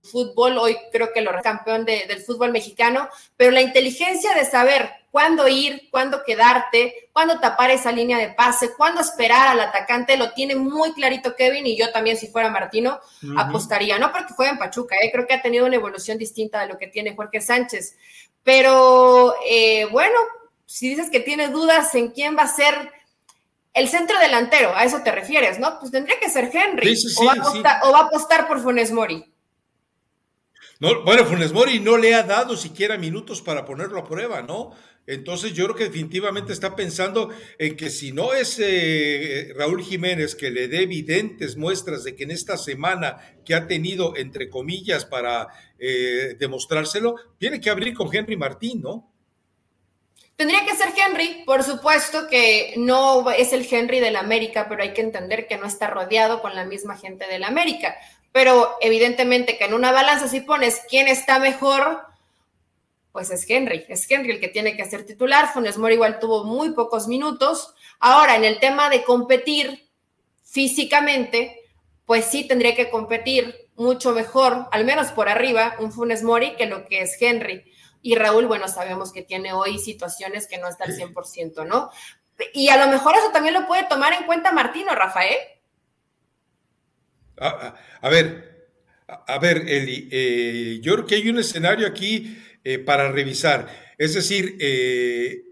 fútbol, 0.00 0.58
hoy 0.58 0.76
creo 0.92 1.12
que 1.12 1.22
lo 1.22 1.32
campeón 1.42 1.84
del 1.84 2.20
fútbol 2.22 2.52
mexicano, 2.52 3.08
pero 3.36 3.50
la 3.50 3.62
inteligencia 3.62 4.32
de 4.34 4.44
saber 4.44 4.99
cuándo 5.10 5.48
ir, 5.48 5.88
cuándo 5.90 6.22
quedarte, 6.24 7.10
cuándo 7.12 7.40
tapar 7.40 7.70
esa 7.70 7.92
línea 7.92 8.18
de 8.18 8.30
pase, 8.30 8.72
cuándo 8.76 9.00
esperar 9.00 9.48
al 9.48 9.60
atacante, 9.60 10.16
lo 10.16 10.32
tiene 10.32 10.54
muy 10.54 10.92
clarito 10.92 11.34
Kevin 11.34 11.66
y 11.66 11.76
yo 11.76 11.90
también 11.90 12.16
si 12.16 12.28
fuera 12.28 12.50
Martino 12.50 13.00
apostaría, 13.36 13.98
no 13.98 14.12
porque 14.12 14.34
juega 14.34 14.52
en 14.52 14.58
Pachuca, 14.58 14.96
¿eh? 15.02 15.10
creo 15.12 15.26
que 15.26 15.34
ha 15.34 15.42
tenido 15.42 15.66
una 15.66 15.76
evolución 15.76 16.18
distinta 16.18 16.60
de 16.60 16.68
lo 16.68 16.78
que 16.78 16.86
tiene 16.86 17.16
Jorge 17.16 17.40
Sánchez, 17.40 17.96
pero 18.42 19.34
eh, 19.46 19.86
bueno, 19.86 20.16
si 20.64 20.90
dices 20.90 21.10
que 21.10 21.20
tiene 21.20 21.48
dudas 21.48 21.94
en 21.96 22.10
quién 22.10 22.36
va 22.36 22.42
a 22.42 22.48
ser 22.48 22.92
el 23.74 23.88
centro 23.88 24.18
delantero, 24.18 24.74
a 24.74 24.84
eso 24.84 25.02
te 25.02 25.12
refieres, 25.12 25.58
¿no? 25.58 25.78
Pues 25.78 25.92
tendría 25.92 26.18
que 26.18 26.30
ser 26.30 26.50
Henry. 26.52 26.96
o, 27.18 27.26
va 27.92 27.98
a 27.98 28.02
apostar, 28.02 28.48
por 28.48 28.60
Funes 28.60 28.90
Mori. 28.92 29.24
No, 30.80 31.04
bueno, 31.04 31.24
Funes 31.24 31.52
Mori 31.52 31.78
no 31.78 31.96
le 31.96 32.14
ha 32.14 32.22
dado 32.22 32.56
siquiera 32.56 32.96
minutos 32.96 33.42
para 33.42 33.64
ponerlo 33.64 34.00
a 34.00 34.04
prueba, 34.04 34.42
¿no? 34.42 34.72
Entonces 35.06 35.54
yo 35.54 35.64
creo 35.64 35.76
que 35.76 35.84
definitivamente 35.84 36.52
está 36.52 36.76
pensando 36.76 37.30
en 37.58 37.76
que 37.76 37.90
si 37.90 38.12
no 38.12 38.32
es 38.32 38.58
eh, 38.60 39.52
Raúl 39.56 39.82
Jiménez 39.82 40.34
que 40.34 40.50
le 40.50 40.68
dé 40.68 40.82
evidentes 40.82 41.56
muestras 41.56 42.04
de 42.04 42.14
que 42.14 42.24
en 42.24 42.30
esta 42.30 42.56
semana 42.56 43.16
que 43.44 43.54
ha 43.54 43.66
tenido, 43.66 44.16
entre 44.16 44.48
comillas, 44.48 45.04
para 45.04 45.48
eh, 45.78 46.36
demostrárselo, 46.38 47.16
tiene 47.38 47.60
que 47.60 47.70
abrir 47.70 47.94
con 47.94 48.14
Henry 48.14 48.36
Martín, 48.36 48.82
¿no? 48.82 49.10
Tendría 50.36 50.64
que 50.64 50.74
ser 50.74 50.88
Henry, 50.96 51.42
por 51.44 51.62
supuesto 51.64 52.26
que 52.26 52.72
no 52.78 53.30
es 53.30 53.52
el 53.52 53.66
Henry 53.70 54.00
del 54.00 54.16
América, 54.16 54.68
pero 54.70 54.82
hay 54.82 54.94
que 54.94 55.02
entender 55.02 55.46
que 55.46 55.58
no 55.58 55.66
está 55.66 55.88
rodeado 55.88 56.40
con 56.40 56.54
la 56.54 56.64
misma 56.64 56.96
gente 56.96 57.26
del 57.26 57.44
América. 57.44 57.94
Pero 58.32 58.76
evidentemente 58.80 59.58
que 59.58 59.64
en 59.64 59.74
una 59.74 59.92
balanza 59.92 60.28
si 60.28 60.40
pones 60.40 60.80
quién 60.88 61.08
está 61.08 61.38
mejor, 61.40 62.09
pues 63.12 63.30
es 63.30 63.48
Henry, 63.48 63.84
es 63.88 64.08
Henry 64.10 64.32
el 64.32 64.40
que 64.40 64.48
tiene 64.48 64.76
que 64.76 64.84
ser 64.84 65.04
titular. 65.04 65.52
Funes 65.52 65.78
Mori 65.78 65.94
igual 65.94 66.18
tuvo 66.18 66.44
muy 66.44 66.72
pocos 66.72 67.08
minutos. 67.08 67.74
Ahora, 67.98 68.36
en 68.36 68.44
el 68.44 68.60
tema 68.60 68.88
de 68.88 69.02
competir 69.02 69.88
físicamente, 70.44 71.60
pues 72.06 72.26
sí 72.26 72.46
tendría 72.46 72.74
que 72.74 72.90
competir 72.90 73.68
mucho 73.76 74.12
mejor, 74.12 74.68
al 74.72 74.84
menos 74.84 75.08
por 75.12 75.28
arriba, 75.28 75.74
un 75.80 75.92
Funes 75.92 76.22
Mori 76.22 76.54
que 76.56 76.66
lo 76.66 76.86
que 76.86 77.02
es 77.02 77.20
Henry. 77.20 77.64
Y 78.02 78.14
Raúl, 78.14 78.46
bueno, 78.46 78.68
sabemos 78.68 79.12
que 79.12 79.22
tiene 79.22 79.52
hoy 79.52 79.78
situaciones 79.78 80.46
que 80.46 80.58
no 80.58 80.68
está 80.68 80.84
al 80.84 80.96
100%, 80.96 81.66
¿no? 81.66 81.90
Y 82.54 82.68
a 82.68 82.84
lo 82.84 82.90
mejor 82.90 83.14
eso 83.16 83.30
también 83.32 83.54
lo 83.54 83.66
puede 83.66 83.84
tomar 83.84 84.12
en 84.12 84.24
cuenta 84.24 84.52
Martino, 84.52 84.94
Rafael. 84.94 85.36
A, 87.36 88.08
ver, 88.08 88.68
a, 89.06 89.38
ver, 89.38 89.58
Eli, 89.66 90.08
eh, 90.12 90.78
yo 90.82 90.94
creo 90.94 91.06
que 91.06 91.14
hay 91.16 91.28
un 91.30 91.38
escenario 91.38 91.86
aquí 91.86 92.36
eh, 92.64 92.78
para 92.78 93.10
revisar. 93.10 93.68
Es 93.98 94.14
decir, 94.14 94.56
eh, 94.60 95.42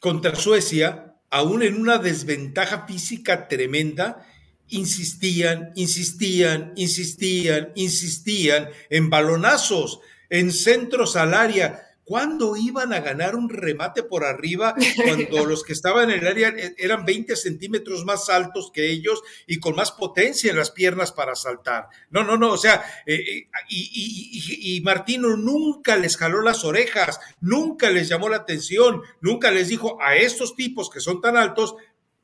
contra 0.00 0.34
Suecia, 0.34 1.16
aún 1.30 1.62
en 1.62 1.80
una 1.80 1.98
desventaja 1.98 2.86
física 2.86 3.48
tremenda, 3.48 4.26
insistían, 4.68 5.72
insistían, 5.74 6.72
insistían, 6.76 7.72
insistían 7.74 8.68
en 8.90 9.10
balonazos, 9.10 10.00
en 10.30 10.52
centros 10.52 11.16
al 11.16 11.34
área. 11.34 11.85
¿Cuándo 12.06 12.56
iban 12.56 12.92
a 12.92 13.00
ganar 13.00 13.34
un 13.34 13.48
remate 13.48 14.04
por 14.04 14.24
arriba 14.24 14.76
cuando 15.04 15.44
los 15.44 15.64
que 15.64 15.72
estaban 15.72 16.08
en 16.08 16.20
el 16.20 16.26
área 16.28 16.50
e, 16.50 16.76
eran 16.78 17.04
20 17.04 17.34
centímetros 17.34 18.04
más 18.04 18.28
altos 18.28 18.70
que 18.72 18.88
ellos 18.88 19.24
y 19.44 19.58
con 19.58 19.74
más 19.74 19.90
potencia 19.90 20.50
en 20.50 20.56
las 20.56 20.70
piernas 20.70 21.10
para 21.10 21.34
saltar? 21.34 21.88
No, 22.10 22.22
no, 22.22 22.36
no, 22.36 22.52
o 22.52 22.56
sea, 22.56 22.84
eh, 23.06 23.16
eh, 23.16 23.48
y, 23.68 24.76
y, 24.76 24.80
Martino 24.82 25.36
nunca 25.36 25.96
les 25.96 26.16
jaló 26.16 26.42
las 26.42 26.64
orejas, 26.64 27.18
nunca 27.40 27.90
les 27.90 28.08
llamó 28.08 28.28
la 28.28 28.36
atención, 28.36 29.02
nunca 29.20 29.50
les 29.50 29.66
dijo 29.66 30.00
a 30.00 30.14
estos 30.14 30.54
tipos 30.54 30.88
que 30.90 31.00
son 31.00 31.20
tan 31.20 31.36
altos, 31.36 31.74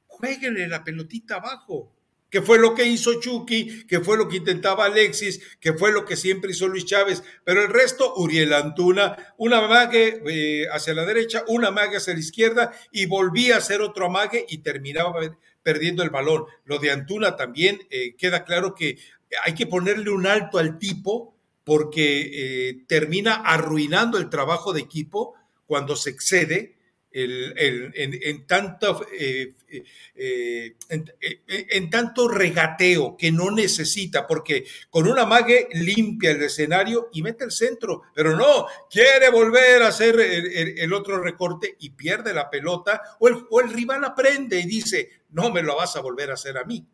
jueguenle 0.07 0.69
la 0.69 0.85
pelotita 0.85 1.37
abajo 1.37 1.93
que 2.33 2.41
fue 2.41 2.59
lo 2.59 2.75
que 2.75 2.87
hizo 2.87 3.21
Chucky, 3.21 3.87
que 3.87 4.01
fue 4.01 4.17
lo 4.17 4.27
que 4.27 4.39
intentaba 4.39 4.87
Alexis, 4.87 5.59
que 5.61 5.75
fue 5.75 5.93
lo 5.93 6.07
que 6.07 6.17
siempre 6.17 6.53
hizo 6.53 6.67
Luis 6.67 6.87
Chávez, 6.87 7.23
pero 7.45 7.61
el 7.61 7.69
resto, 7.69 8.15
Uriel 8.17 8.55
Antuna, 8.55 9.35
un 9.37 9.53
amague 9.53 10.23
eh, 10.27 10.67
hacia 10.73 10.95
la 10.95 11.05
derecha, 11.05 11.45
un 11.49 11.67
amague 11.67 11.99
hacia 11.99 12.15
la 12.15 12.21
izquierda 12.21 12.73
y 12.91 13.05
volvía 13.05 13.57
a 13.57 13.59
hacer 13.59 13.83
otro 13.83 14.07
amague 14.07 14.47
y 14.49 14.59
terminaba 14.59 15.21
perdiendo 15.63 16.03
el 16.03 16.09
balón. 16.09 16.47
Lo 16.65 16.79
de 16.79 16.91
Antuna 16.91 17.37
también 17.37 17.83
eh, 17.91 18.15
queda 18.17 18.45
claro 18.45 18.75
que 18.75 18.97
hay 19.45 19.55
que 19.55 19.67
ponerle 19.67 20.09
un 20.09 20.27
alto 20.27 20.57
al 20.57 20.79
tipo 20.79 21.35
porque 21.65 22.31
eh, 22.33 22.85
termina 22.87 23.35
arruinando 23.35 24.17
el 24.17 24.31
trabajo 24.31 24.73
de 24.73 24.81
equipo 24.81 25.35
cuando 25.67 25.97
se 25.97 26.09
excede 26.09 26.77
en, 27.15 28.47
tanto, 28.47 29.07
eh, 29.13 29.55
eh, 29.69 30.75
eh, 30.89 31.67
en, 31.71 31.91
tanto 31.91 32.29
regateo 32.29 33.17
que 33.17 33.31
no 33.31 33.51
necesita, 33.51 34.27
porque 34.27 34.65
con 34.91 35.07
una 35.09 35.27
mague 35.27 35.69
limpia 35.73 36.31
el 36.31 36.43
escenario 36.43 37.09
y 37.13 37.23
mete 37.23 37.45
el 37.45 37.53
centro, 37.53 38.03
pero 38.15 38.37
no, 38.37 38.67
quiere 38.91 39.31
volver 39.31 39.83
a 39.83 39.89
hacer 39.89 40.19
el, 40.21 40.93
otro 40.93 41.23
recorte 41.23 41.77
y 41.81 41.91
pierde 41.91 42.35
la 42.35 42.51
pelota, 42.51 43.03
o 43.21 43.29
el, 43.29 43.37
o 43.51 43.61
el 43.61 43.71
rival 43.73 44.05
aprende 44.05 44.61
y 44.61 44.67
dice, 44.67 45.11
no 45.31 45.51
me 45.51 45.63
lo 45.63 45.77
vas 45.77 45.97
a 45.97 46.01
volver 46.01 46.31
a 46.31 46.35
hacer 46.35 46.59
a 46.59 46.65
mí. 46.65 46.87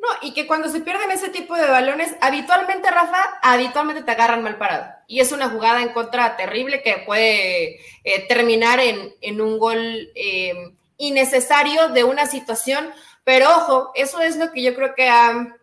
No, 0.00 0.08
y 0.22 0.32
que 0.32 0.46
cuando 0.46 0.68
se 0.70 0.80
pierden 0.80 1.10
ese 1.10 1.28
tipo 1.28 1.54
de 1.54 1.68
balones, 1.68 2.16
habitualmente, 2.22 2.90
Rafa, 2.90 3.38
habitualmente 3.42 4.02
te 4.02 4.10
agarran 4.10 4.42
mal 4.42 4.56
parado. 4.56 4.86
Y 5.06 5.20
es 5.20 5.30
una 5.30 5.50
jugada 5.50 5.82
en 5.82 5.92
contra 5.92 6.38
terrible 6.38 6.82
que 6.82 7.02
puede 7.04 7.80
eh, 8.04 8.26
terminar 8.26 8.80
en, 8.80 9.40
un 9.40 9.58
gol 9.58 10.10
eh, 10.14 10.72
innecesario 10.96 11.88
de 11.88 12.04
una 12.04 12.24
situación. 12.24 12.90
Pero 13.24 13.50
ojo, 13.50 13.90
eso 13.94 14.20
es 14.20 14.36
lo 14.36 14.50
que 14.52 14.62
yo 14.62 14.74
creo 14.74 14.94
que 14.94 15.10
ha, 15.10 15.54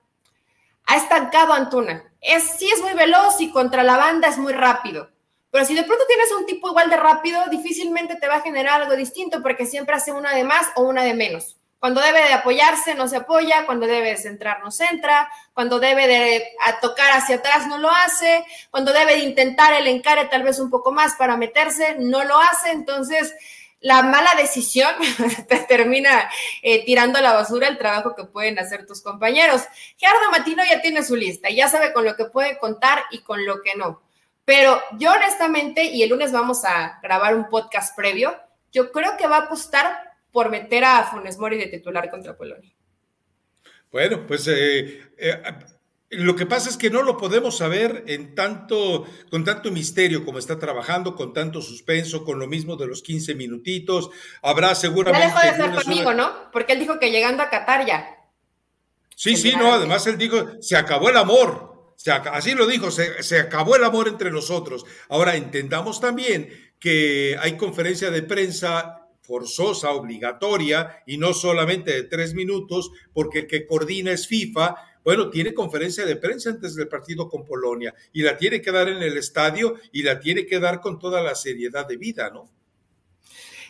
estancado 0.95 1.53
Antuna. 1.53 2.03
Es, 2.21 2.43
sí 2.59 2.69
es 2.71 2.81
muy 2.81 2.93
veloz 2.93 3.41
y 3.41 3.51
contra 3.51 3.83
la 3.83 3.97
banda 3.97 4.27
es 4.27 4.37
muy 4.37 4.53
rápido. 4.53 5.09
Pero 5.49 5.65
si 5.65 5.73
de 5.73 5.83
pronto 5.83 6.05
tienes 6.05 6.31
un 6.31 6.45
tipo 6.45 6.69
igual 6.69 6.91
de 6.91 6.97
rápido, 6.97 7.41
difícilmente 7.49 8.15
te 8.17 8.27
va 8.27 8.35
a 8.35 8.41
generar 8.41 8.83
algo 8.83 8.95
distinto 8.95 9.41
porque 9.41 9.65
siempre 9.65 9.95
hace 9.95 10.11
una 10.11 10.35
de 10.35 10.43
más 10.43 10.67
o 10.75 10.83
una 10.83 11.03
de 11.03 11.15
menos. 11.15 11.56
Cuando 11.79 12.01
debe 12.01 12.23
de 12.23 12.33
apoyarse, 12.33 12.95
no 12.95 13.07
se 13.07 13.17
apoya. 13.17 13.65
Cuando 13.65 13.85
debe 13.85 14.09
de 14.09 14.17
centrar, 14.17 14.63
no 14.63 14.71
centra. 14.71 15.29
Cuando 15.53 15.79
debe 15.79 16.07
de 16.07 16.49
tocar 16.81 17.11
hacia 17.11 17.37
atrás, 17.37 17.67
no 17.67 17.77
lo 17.77 17.89
hace. 17.89 18.43
Cuando 18.71 18.93
debe 18.93 19.13
de 19.13 19.19
intentar 19.19 19.73
el 19.73 19.87
encare 19.87 20.25
tal 20.25 20.43
vez 20.43 20.59
un 20.59 20.69
poco 20.69 20.91
más 20.91 21.15
para 21.15 21.37
meterse, 21.37 21.95
no 21.99 22.23
lo 22.23 22.39
hace. 22.39 22.71
Entonces, 22.71 23.33
la 23.79 24.01
mala 24.01 24.31
decisión 24.37 24.89
te 25.47 25.59
termina 25.59 26.29
eh, 26.61 26.83
tirando 26.85 27.19
a 27.19 27.21
la 27.21 27.33
basura 27.33 27.67
el 27.67 27.77
trabajo 27.77 28.15
que 28.15 28.23
pueden 28.23 28.57
hacer 28.59 28.85
tus 28.85 29.01
compañeros. 29.01 29.63
Gerardo 29.97 30.31
Matino 30.31 30.63
ya 30.65 30.81
tiene 30.81 31.03
su 31.03 31.15
lista, 31.15 31.49
ya 31.49 31.69
sabe 31.69 31.93
con 31.93 32.05
lo 32.05 32.15
que 32.15 32.25
puede 32.25 32.57
contar 32.57 33.03
y 33.11 33.19
con 33.19 33.45
lo 33.45 33.61
que 33.61 33.75
no. 33.75 34.01
Pero 34.45 34.81
yo 34.93 35.11
honestamente, 35.11 35.83
y 35.83 36.03
el 36.03 36.09
lunes 36.09 36.31
vamos 36.31 36.63
a 36.63 36.99
grabar 37.03 37.35
un 37.35 37.49
podcast 37.49 37.95
previo, 37.95 38.35
yo 38.71 38.91
creo 38.91 39.17
que 39.17 39.27
va 39.27 39.37
a 39.37 39.41
apostar 39.41 40.06
por 40.37 40.51
meter 40.51 40.85
a 40.85 41.03
Funes 41.03 41.39
Mori 41.39 41.57
de 41.57 41.65
titular 41.65 42.11
contra 42.11 42.37
Polonia. 42.37 42.71
Bueno, 43.91 44.27
pues 44.27 44.47
eh, 44.47 45.01
eh, 45.17 45.41
lo 46.09 46.35
que 46.35 46.45
pasa 46.45 46.69
es 46.69 46.77
que 46.77 46.91
no 46.91 47.01
lo 47.01 47.17
podemos 47.17 47.57
saber 47.57 48.03
en 48.05 48.35
tanto, 48.35 49.07
con 49.31 49.43
tanto 49.43 49.71
misterio 49.71 50.23
como 50.23 50.37
está 50.37 50.59
trabajando, 50.59 51.15
con 51.15 51.33
tanto 51.33 51.59
suspenso, 51.59 52.23
con 52.23 52.37
lo 52.37 52.45
mismo 52.45 52.75
de 52.75 52.85
los 52.85 53.01
15 53.01 53.33
minutitos. 53.33 54.11
Habrá 54.43 54.75
seguramente. 54.75 55.27
Ya 55.27 55.33
dejó 55.33 55.57
de 55.57 55.63
ser 55.63 55.83
conmigo, 55.83 56.13
¿no? 56.13 56.51
Porque 56.51 56.73
él 56.73 56.81
dijo 56.81 56.99
que 56.99 57.09
llegando 57.09 57.41
a 57.41 57.49
Qatar 57.49 57.87
ya. 57.87 58.07
Sí, 59.15 59.37
sí, 59.37 59.55
no, 59.55 59.73
además 59.73 60.05
él 60.05 60.19
dijo, 60.19 60.61
se 60.61 60.77
acabó 60.77 61.09
el 61.09 61.17
amor. 61.17 61.95
así 62.31 62.53
lo 62.53 62.67
dijo, 62.67 62.91
se, 62.91 63.23
se 63.23 63.39
acabó 63.39 63.75
el 63.75 63.83
amor 63.83 64.07
entre 64.07 64.29
nosotros. 64.29 64.85
Ahora 65.09 65.35
entendamos 65.35 65.99
también 65.99 66.51
que 66.79 67.35
hay 67.41 67.57
conferencia 67.57 68.11
de 68.11 68.21
prensa 68.21 69.06
forzosa, 69.27 69.91
obligatoria 69.91 71.03
y 71.05 71.17
no 71.17 71.33
solamente 71.33 71.91
de 71.91 72.03
tres 72.03 72.33
minutos, 72.33 72.91
porque 73.13 73.39
el 73.39 73.47
que 73.47 73.67
coordina 73.67 74.11
es 74.11 74.25
FIFA. 74.25 74.75
Bueno, 75.03 75.29
tiene 75.29 75.53
conferencia 75.53 76.05
de 76.05 76.15
prensa 76.15 76.49
antes 76.49 76.75
del 76.75 76.87
partido 76.87 77.29
con 77.29 77.45
Polonia 77.45 77.93
y 78.13 78.21
la 78.21 78.37
tiene 78.37 78.61
que 78.61 78.71
dar 78.71 78.87
en 78.87 79.03
el 79.03 79.17
estadio 79.17 79.75
y 79.91 80.03
la 80.03 80.19
tiene 80.19 80.45
que 80.45 80.59
dar 80.59 80.79
con 80.81 80.97
toda 80.97 81.21
la 81.21 81.35
seriedad 81.35 81.85
de 81.85 81.97
vida, 81.97 82.29
¿no? 82.29 82.49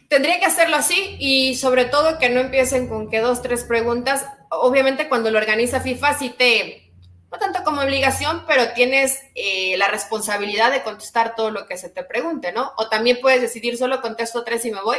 Tendría 0.07 0.39
que 0.39 0.45
hacerlo 0.45 0.77
así 0.77 1.17
y 1.19 1.55
sobre 1.55 1.85
todo 1.85 2.17
que 2.17 2.29
no 2.29 2.39
empiecen 2.39 2.87
con 2.87 3.09
que 3.09 3.19
dos, 3.19 3.41
tres 3.41 3.65
preguntas. 3.65 4.25
Obviamente 4.49 5.09
cuando 5.09 5.29
lo 5.31 5.37
organiza 5.37 5.81
FIFA 5.81 6.17
sí 6.17 6.33
te, 6.37 6.93
no 7.29 7.37
tanto 7.37 7.63
como 7.65 7.81
obligación, 7.81 8.45
pero 8.47 8.71
tienes 8.73 9.19
eh, 9.35 9.75
la 9.77 9.89
responsabilidad 9.89 10.71
de 10.71 10.83
contestar 10.83 11.35
todo 11.35 11.51
lo 11.51 11.67
que 11.67 11.77
se 11.77 11.89
te 11.89 12.03
pregunte, 12.03 12.53
¿no? 12.53 12.71
O 12.77 12.87
también 12.87 13.19
puedes 13.21 13.41
decidir 13.41 13.77
solo 13.77 14.01
contesto 14.01 14.45
tres 14.45 14.63
y 14.63 14.71
me 14.71 14.81
voy 14.81 14.97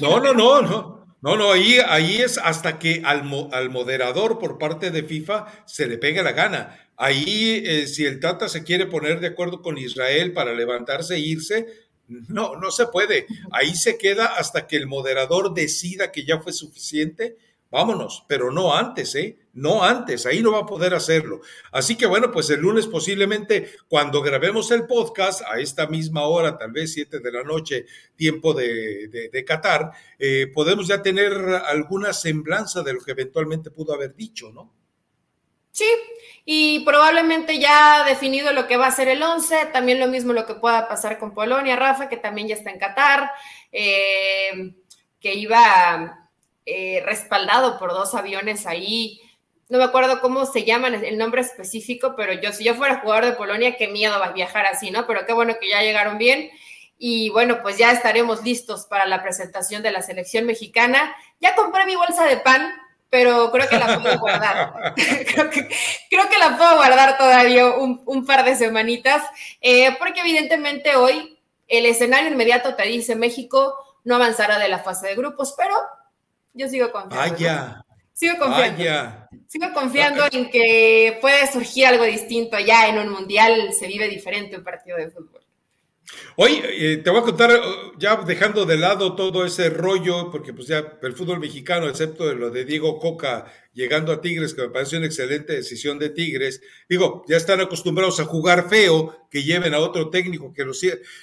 no, 0.00 0.20
no, 0.20 0.32
no, 0.34 0.62
no. 0.62 1.00
No, 1.22 1.36
no, 1.36 1.52
ahí, 1.52 1.76
ahí 1.86 2.16
es 2.16 2.38
hasta 2.38 2.78
que 2.78 3.02
al, 3.04 3.30
al, 3.52 3.68
moderador 3.68 4.38
por 4.38 4.56
parte 4.56 4.90
de 4.90 5.02
FIFA 5.02 5.64
se 5.66 5.86
le 5.86 5.98
pegue 5.98 6.22
la 6.22 6.32
gana. 6.32 6.90
Ahí, 6.96 7.62
eh, 7.66 7.86
si 7.86 8.06
el 8.06 8.20
Tata 8.20 8.48
se 8.48 8.64
quiere 8.64 8.86
poner 8.86 9.20
de 9.20 9.26
acuerdo 9.26 9.60
con 9.60 9.76
Israel 9.76 10.32
para 10.32 10.54
levantarse 10.54 11.16
e 11.16 11.18
irse, 11.18 11.66
no, 12.08 12.56
no 12.56 12.70
se 12.70 12.86
puede. 12.86 13.26
Ahí 13.52 13.74
se 13.74 13.98
queda 13.98 14.26
hasta 14.38 14.66
que 14.66 14.76
el 14.76 14.86
moderador 14.86 15.52
decida 15.52 16.10
que 16.10 16.24
ya 16.24 16.40
fue 16.40 16.54
suficiente 16.54 17.36
vámonos, 17.70 18.24
pero 18.28 18.50
no 18.50 18.74
antes, 18.74 19.14
¿eh? 19.14 19.38
No 19.52 19.82
antes, 19.82 20.26
ahí 20.26 20.42
no 20.42 20.52
va 20.52 20.60
a 20.60 20.66
poder 20.66 20.94
hacerlo. 20.94 21.40
Así 21.72 21.96
que 21.96 22.06
bueno, 22.06 22.30
pues 22.30 22.48
el 22.50 22.60
lunes 22.60 22.86
posiblemente 22.86 23.72
cuando 23.88 24.22
grabemos 24.22 24.70
el 24.70 24.86
podcast 24.86 25.42
a 25.50 25.58
esta 25.58 25.88
misma 25.88 26.22
hora, 26.22 26.56
tal 26.56 26.70
vez 26.70 26.92
siete 26.92 27.18
de 27.18 27.32
la 27.32 27.42
noche, 27.42 27.86
tiempo 28.14 28.54
de, 28.54 29.08
de, 29.08 29.44
Qatar, 29.44 29.90
eh, 30.18 30.46
podemos 30.54 30.86
ya 30.86 31.02
tener 31.02 31.32
alguna 31.66 32.12
semblanza 32.12 32.82
de 32.82 32.94
lo 32.94 33.00
que 33.00 33.10
eventualmente 33.10 33.70
pudo 33.70 33.92
haber 33.92 34.14
dicho, 34.14 34.52
¿no? 34.52 34.72
Sí, 35.72 35.88
y 36.44 36.80
probablemente 36.84 37.58
ya 37.58 38.04
definido 38.04 38.52
lo 38.52 38.66
que 38.66 38.76
va 38.76 38.86
a 38.86 38.92
ser 38.92 39.08
el 39.08 39.22
11, 39.22 39.66
también 39.66 40.00
lo 40.00 40.08
mismo 40.08 40.32
lo 40.32 40.46
que 40.46 40.54
pueda 40.54 40.88
pasar 40.88 41.18
con 41.18 41.32
Polonia, 41.32 41.76
Rafa, 41.76 42.08
que 42.08 42.16
también 42.16 42.48
ya 42.48 42.54
está 42.54 42.70
en 42.70 42.78
Qatar, 42.78 43.30
eh, 43.72 44.74
que 45.20 45.34
iba 45.34 46.28
eh, 46.66 47.02
respaldado 47.04 47.78
por 47.78 47.90
dos 47.90 48.14
aviones 48.14 48.66
ahí. 48.66 49.20
No 49.70 49.78
me 49.78 49.84
acuerdo 49.84 50.20
cómo 50.20 50.46
se 50.46 50.64
llaman 50.64 51.04
el 51.04 51.16
nombre 51.16 51.42
específico, 51.42 52.14
pero 52.16 52.32
yo, 52.32 52.52
si 52.52 52.64
yo 52.64 52.74
fuera 52.74 52.98
jugador 52.98 53.24
de 53.24 53.32
Polonia, 53.32 53.76
qué 53.76 53.86
miedo 53.86 54.18
va 54.18 54.26
a 54.26 54.32
viajar 54.32 54.66
así, 54.66 54.90
¿no? 54.90 55.06
Pero 55.06 55.24
qué 55.24 55.32
bueno 55.32 55.54
que 55.60 55.68
ya 55.70 55.80
llegaron 55.80 56.18
bien. 56.18 56.50
Y 56.98 57.30
bueno, 57.30 57.62
pues 57.62 57.78
ya 57.78 57.92
estaremos 57.92 58.42
listos 58.42 58.86
para 58.86 59.06
la 59.06 59.22
presentación 59.22 59.82
de 59.84 59.92
la 59.92 60.02
selección 60.02 60.44
mexicana. 60.44 61.14
Ya 61.40 61.54
compré 61.54 61.86
mi 61.86 61.94
bolsa 61.94 62.24
de 62.24 62.38
pan, 62.38 62.68
pero 63.10 63.52
creo 63.52 63.68
que 63.68 63.78
la 63.78 64.00
puedo 64.00 64.18
guardar. 64.18 64.72
creo, 64.96 65.48
que, 65.50 66.38
la 66.40 66.56
puedo 66.58 66.74
guardar 66.74 67.16
todavía 67.16 67.68
un, 67.68 68.26
par 68.26 68.44
de 68.44 68.56
semanitas, 68.56 69.22
eh, 69.60 69.96
porque 70.00 70.20
evidentemente 70.20 70.96
hoy 70.96 71.38
el 71.68 71.86
escenario 71.86 72.28
inmediato 72.28 72.74
te 72.74 72.82
dice 72.88 73.14
México 73.14 73.76
no 74.02 74.16
avanzará 74.16 74.58
de 74.58 74.68
la 74.68 74.80
fase 74.80 75.06
de 75.06 75.14
grupos, 75.14 75.54
pero 75.56 75.76
yo 76.54 76.68
sigo 76.68 76.90
confiando. 76.90 77.34
Vaya. 77.34 77.84
Sigo 78.20 78.36
confiando. 78.38 79.28
Sigo 79.46 79.72
confiando 79.72 80.24
en 80.30 80.50
que 80.50 81.16
puede 81.22 81.50
surgir 81.50 81.86
algo 81.86 82.04
distinto 82.04 82.58
ya 82.58 82.86
en 82.86 82.98
un 82.98 83.08
mundial, 83.10 83.72
se 83.72 83.86
vive 83.86 84.10
diferente 84.10 84.58
un 84.58 84.62
partido 84.62 84.98
de 84.98 85.10
fútbol. 85.10 85.40
Oye, 86.36 86.60
eh, 86.64 86.96
te 86.98 87.08
voy 87.08 87.20
a 87.20 87.22
contar, 87.22 87.50
uh, 87.50 87.98
ya 87.98 88.16
dejando 88.16 88.66
de 88.66 88.76
lado 88.76 89.14
todo 89.14 89.46
ese 89.46 89.70
rollo, 89.70 90.30
porque 90.30 90.52
pues 90.52 90.68
ya 90.68 90.98
el 91.00 91.14
fútbol 91.14 91.40
mexicano, 91.40 91.88
excepto 91.88 92.28
de 92.28 92.34
lo 92.34 92.50
de 92.50 92.66
Diego 92.66 92.98
Coca 92.98 93.50
llegando 93.72 94.12
a 94.12 94.20
Tigres, 94.20 94.52
que 94.52 94.62
me 94.62 94.68
parece 94.68 94.98
una 94.98 95.06
excelente 95.06 95.54
decisión 95.54 95.98
de 95.98 96.10
Tigres, 96.10 96.60
digo, 96.90 97.24
ya 97.26 97.38
están 97.38 97.60
acostumbrados 97.60 98.20
a 98.20 98.26
jugar 98.26 98.68
feo, 98.68 99.28
que 99.30 99.44
lleven 99.44 99.72
a 99.72 99.78
otro 99.78 100.10
técnico 100.10 100.52
que 100.52 100.66
lo, 100.66 100.72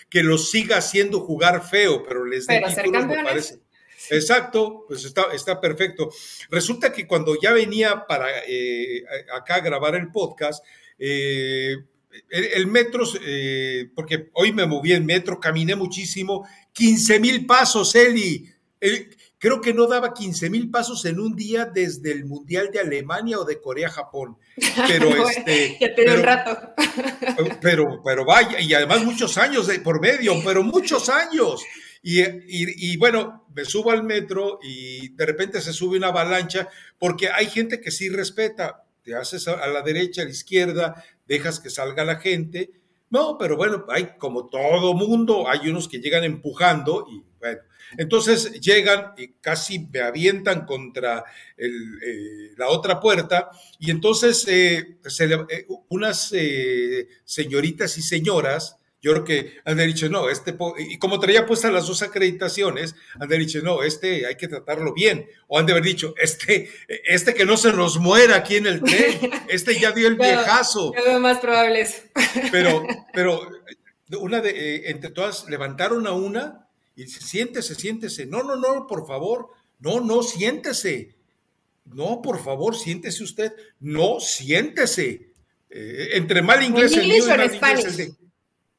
que 0.10 0.24
lo 0.24 0.40
siga 0.40 0.78
haciendo 0.78 1.20
jugar 1.20 1.64
feo, 1.64 2.04
pero 2.04 2.26
les 2.26 2.48
dé 2.48 2.60
títulos, 2.60 3.06
me 3.06 3.24
parece. 3.24 3.67
Exacto, 4.10 4.86
pues 4.88 5.06
está, 5.06 5.28
está 5.34 5.60
perfecto. 5.60 6.10
Resulta 6.50 6.92
que 6.92 7.08
cuando 7.08 7.40
ya 7.40 7.52
venía 7.54 8.06
para 8.08 8.28
eh, 8.48 9.04
acá 9.34 9.56
a 9.56 9.62
grabar 9.62 9.96
el 9.96 10.12
podcast, 10.12 10.64
eh, 11.00 11.76
el, 12.30 12.68
metro, 12.68 13.04
eh, 13.26 13.90
porque 13.96 14.30
hoy 14.34 14.54
me 14.54 14.66
moví 14.66 14.94
en 14.94 15.06
metro, 15.06 15.40
caminé 15.40 15.76
muchísimo, 15.76 16.48
15 16.74 17.20
mil 17.20 17.46
pasos, 17.46 17.94
Eli. 17.96 18.50
creo 19.38 19.62
que 19.62 19.74
no 19.74 19.88
daba 19.88 20.14
15 20.14 20.50
mil 20.50 20.72
pasos 20.72 21.06
en 21.06 21.20
un 21.20 21.36
día 21.36 21.66
desde 21.66 22.12
el 22.12 22.26
Mundial 22.26 22.70
de 22.72 22.80
Alemania 22.80 23.40
o 23.40 23.46
de 23.46 23.62
Corea-Japón. 23.62 24.38
Pero 24.88 25.10
este. 25.30 25.78
ya 25.80 25.94
te 25.94 26.04
pero, 26.04 26.16
un 26.16 26.24
rato. 26.24 26.74
pero, 27.62 28.02
pero 28.04 28.26
vaya, 28.26 28.60
y 28.60 28.74
además 28.74 29.04
muchos 29.04 29.38
años 29.38 29.68
de, 29.68 29.80
por 29.80 30.02
medio, 30.02 30.34
pero 30.44 30.64
muchos 30.64 31.10
años. 31.10 31.64
Y, 32.02 32.98
bueno, 32.98 33.48
me 33.54 33.66
subo 33.66 33.92
al 33.92 34.04
metro 34.04 34.60
y 34.62 35.10
de 35.10 35.26
repente 35.26 35.62
se 35.62 35.74
sube 35.74 35.98
una 35.98 36.08
avalancha 36.08 36.70
porque 36.98 37.30
hay 37.30 37.48
gente 37.48 37.82
que 37.82 37.92
sí 37.92 38.10
respeta. 38.10 38.84
Te 39.04 39.16
haces 39.16 39.48
a 39.48 39.68
la 39.68 39.82
derecha, 39.82 40.22
a 40.22 40.26
la 40.26 40.32
izquierda, 40.32 41.04
dejas 41.28 41.60
que 41.60 41.70
salga 41.70 42.04
la 42.04 42.18
gente. 42.18 42.72
No, 43.10 43.38
pero 43.38 43.56
bueno, 43.56 43.86
hay 43.90 44.18
como 44.18 44.48
todo 44.48 44.94
mundo, 44.94 45.50
hay 45.50 45.70
unos 45.70 45.88
que 45.88 46.00
llegan 46.00 46.26
empujando 46.26 47.08
y 47.10 47.24
bueno, 47.40 47.62
entonces 47.98 48.60
llegan 48.60 49.14
y 49.18 49.30
casi 49.40 49.80
me 49.80 50.02
avientan 50.02 50.66
contra 50.66 51.24
eh, 51.56 52.52
la 52.58 52.68
otra 52.68 53.00
puerta 53.00 53.50
y 53.80 53.92
entonces 53.92 54.46
eh, 54.50 54.98
eh, 55.06 55.68
unas 55.88 56.34
señoritas 57.24 57.98
y 57.98 58.02
señoras 58.02 58.78
yo 59.00 59.12
creo 59.12 59.24
que 59.24 59.54
han 59.64 59.78
dicho, 59.78 60.10
no, 60.10 60.30
este, 60.30 60.58
y 60.80 60.98
como 60.98 61.20
traía 61.20 61.46
puestas 61.46 61.72
las 61.72 61.86
dos 61.86 62.02
acreditaciones, 62.02 62.96
han 63.20 63.30
dicho, 63.30 63.62
no, 63.62 63.84
este 63.84 64.26
hay 64.26 64.36
que 64.36 64.48
tratarlo 64.48 64.94
bien. 64.94 65.28
O 65.48 65.60
han 65.60 65.68
de 65.68 65.74
haber 65.74 65.84
dicho, 65.84 66.16
este, 66.18 66.70
este 67.06 67.36
que 67.36 67.46
no 67.46 67.58
se 67.58 67.72
nos 67.74 68.00
muera 68.00 68.38
aquí 68.38 68.56
en 68.56 68.66
el 68.66 68.82
tren, 68.82 69.20
este 69.50 69.80
ya 69.80 69.92
dio 69.92 70.08
el 70.08 70.16
viejazo. 70.16 70.94
Lo 71.06 71.20
más 71.20 71.38
probable 71.38 71.82
es. 71.82 72.04
Pero, 72.52 72.86
pero 73.14 73.50
una 74.20 74.42
de, 74.42 74.50
eh, 74.50 74.90
entre 74.90 75.12
todas, 75.12 75.48
levantaron 75.50 76.08
a 76.08 76.12
una 76.12 76.68
y 76.96 77.04
dice, 77.04 77.22
siéntese, 77.22 77.76
siéntese. 77.76 78.26
No, 78.26 78.44
no, 78.44 78.56
no, 78.56 78.88
por 78.88 79.06
favor. 79.08 79.50
No, 79.80 80.00
no, 80.00 80.24
siéntese. 80.24 81.16
No, 81.86 82.22
por 82.22 82.44
favor, 82.44 82.76
siéntese 82.76 83.24
usted. 83.24 83.54
No, 83.80 84.20
siéntese. 84.20 85.32
Eh, 85.70 86.10
entre 86.14 86.42
mal 86.42 86.64
inglés 86.64 86.94
el 86.94 87.08
mío 87.08 87.24
y 87.24 87.28
mal 87.28 87.54
inglés 87.54 87.86
el 87.86 87.98
de 87.98 88.27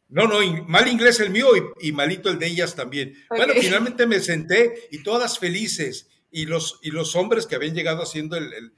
no, 0.08 0.26
no, 0.26 0.38
mal 0.66 0.88
inglés 0.88 1.20
el 1.20 1.30
mío 1.30 1.48
y, 1.80 1.92
malito 1.92 2.30
el 2.30 2.38
de 2.38 2.46
ellas 2.46 2.74
también. 2.74 3.14
Bueno, 3.28 3.52
finalmente 3.60 4.06
me 4.06 4.20
senté 4.20 4.88
y 4.90 5.02
todas 5.02 5.38
felices. 5.38 6.08
Y 6.30 6.46
los, 6.46 6.78
y 6.82 6.90
los 6.90 7.14
hombres 7.16 7.46
que 7.46 7.56
habían 7.56 7.74
llegado 7.74 8.02
haciendo 8.02 8.36
el, 8.36 8.72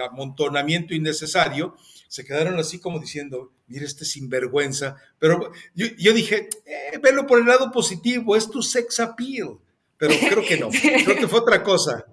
amontonamiento 0.00 0.94
innecesario 0.94 1.76
se 2.08 2.24
quedaron 2.24 2.58
así 2.58 2.78
como 2.78 2.98
diciendo, 2.98 3.52
mira 3.66 3.84
este 3.84 4.04
sinvergüenza. 4.04 4.96
Pero 5.18 5.52
yo, 5.74 6.12
dije, 6.12 6.48
eh, 6.64 6.98
velo 7.02 7.26
por 7.26 7.40
el 7.40 7.46
lado 7.46 7.70
positivo, 7.70 8.36
es 8.36 8.50
tu 8.50 8.62
sex 8.62 9.00
appeal. 9.00 9.58
Pero 9.98 10.14
creo 10.18 10.42
que 10.42 10.58
no, 10.58 10.70
creo 11.04 11.16
que 11.16 11.28
fue 11.28 11.40
otra 11.40 11.62
cosa. 11.62 12.06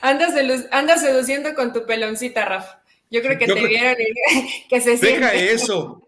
Andas, 0.00 0.34
andas 0.70 1.00
seduciendo 1.00 1.54
con 1.54 1.72
tu 1.72 1.84
peloncita, 1.86 2.44
Rafa. 2.44 2.82
Yo 3.10 3.22
creo 3.22 3.38
que 3.38 3.46
te 3.46 3.66
vieron 3.66 3.96
que 4.68 4.80
se 4.80 4.96
Deja 4.96 5.34
eso 5.34 6.02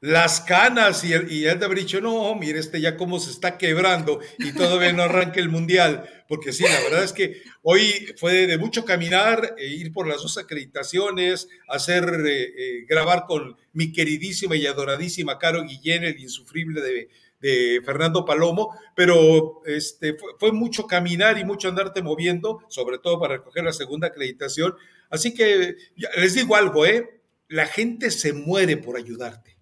las 0.00 0.40
canas 0.40 1.02
y, 1.04 1.12
el, 1.12 1.30
y 1.30 1.40
de 1.40 1.50
haber 1.50 1.78
dicho, 1.78 2.00
no, 2.00 2.34
mire, 2.36 2.58
este 2.58 2.80
ya 2.80 2.96
cómo 2.96 3.18
se 3.18 3.30
está 3.30 3.58
quebrando 3.58 4.20
y 4.38 4.52
todavía 4.52 4.92
no 4.92 5.02
arranque 5.02 5.40
el 5.40 5.48
mundial, 5.48 6.08
porque 6.28 6.52
sí, 6.52 6.62
la 6.62 6.80
verdad 6.80 7.02
es 7.02 7.12
que 7.12 7.42
hoy 7.62 8.14
fue 8.16 8.46
de 8.46 8.58
mucho 8.58 8.84
caminar, 8.84 9.54
e 9.58 9.66
ir 9.66 9.92
por 9.92 10.06
las 10.06 10.22
dos 10.22 10.38
acreditaciones, 10.38 11.48
hacer, 11.68 12.04
eh, 12.26 12.42
eh, 12.44 12.84
grabar 12.88 13.24
con 13.26 13.56
mi 13.72 13.92
queridísima 13.92 14.54
y 14.56 14.66
adoradísima 14.66 15.38
Caro 15.38 15.64
Guillén, 15.64 16.04
el 16.04 16.20
insufrible 16.20 16.80
de, 16.80 17.08
de 17.40 17.82
Fernando 17.84 18.24
Palomo, 18.24 18.78
pero 18.94 19.62
este, 19.66 20.14
fue, 20.14 20.30
fue, 20.38 20.52
mucho 20.52 20.86
caminar 20.86 21.38
y 21.38 21.44
mucho 21.44 21.68
andarte 21.68 22.02
moviendo, 22.02 22.60
sobre 22.68 22.98
todo 22.98 23.18
para 23.18 23.38
recoger 23.38 23.64
la 23.64 23.72
segunda 23.72 24.08
acreditación. 24.08 24.74
Así 25.10 25.34
que 25.34 25.76
les 26.16 26.34
digo 26.34 26.54
algo, 26.54 26.86
¿eh? 26.86 27.20
La 27.48 27.66
gente 27.66 28.10
se 28.10 28.32
muere 28.32 28.76
por 28.76 28.96
ayudarte. 28.96 29.57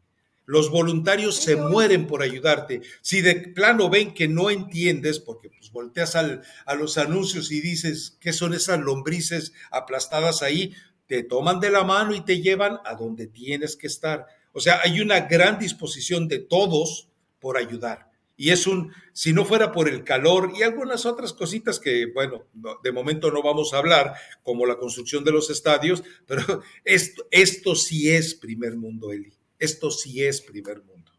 Los 0.47 0.71
voluntarios 0.71 1.37
se 1.37 1.57
mueren 1.57 2.07
por 2.07 2.23
ayudarte. 2.23 2.81
Si 3.03 3.21
de 3.21 3.35
plano 3.35 3.91
ven 3.91 4.15
que 4.15 4.29
no 4.29 4.49
entiendes, 4.49 5.19
porque 5.19 5.51
pues 5.51 5.71
volteas 5.73 6.15
al, 6.15 6.43
a 6.65 6.75
los 6.75 6.99
anuncios 6.99 7.51
y 7.51 7.61
dices 7.61 8.17
qué 8.21 8.33
son 8.33 8.55
esas 8.55 8.81
lombrices 8.81 9.53
aplastadas 9.71 10.43
ahí, 10.43 10.73
te 11.07 11.23
toman 11.23 11.61
de 11.61 11.71
la 11.71 11.85
mano 11.85 12.15
y 12.15 12.25
te 12.25 12.41
llevan 12.41 12.79
a 12.85 12.95
donde 12.95 13.27
tienes 13.27 13.77
que 13.77 13.89
estar. 13.89 14.27
O 14.53 14.61
sea, 14.61 14.81
hay 14.83 15.01
una 15.01 15.21
gran 15.21 15.59
disposición 15.59 16.29
de 16.29 16.39
todos 16.39 17.09
por 17.41 17.57
ayudar. 17.57 18.11
Y 18.37 18.51
es 18.51 18.67
un, 18.67 18.93
si 19.13 19.33
no 19.33 19.45
fuera 19.45 19.73
por 19.73 19.89
el 19.89 20.05
calor 20.05 20.53
y 20.57 20.63
algunas 20.63 21.07
otras 21.07 21.33
cositas 21.33 21.81
que, 21.81 22.07
bueno, 22.13 22.45
de 22.83 22.93
momento 22.93 23.31
no 23.31 23.43
vamos 23.43 23.73
a 23.73 23.79
hablar, 23.79 24.15
como 24.43 24.67
la 24.67 24.77
construcción 24.77 25.25
de 25.25 25.33
los 25.33 25.49
estadios, 25.49 26.03
pero 26.27 26.63
esto, 26.85 27.27
esto 27.31 27.75
sí 27.75 28.11
es 28.11 28.35
primer 28.35 28.77
mundo, 28.77 29.11
Eli. 29.13 29.36
Esto 29.59 29.91
sí 29.91 30.25
es 30.25 30.41
primer 30.41 30.83
mundo. 30.83 31.13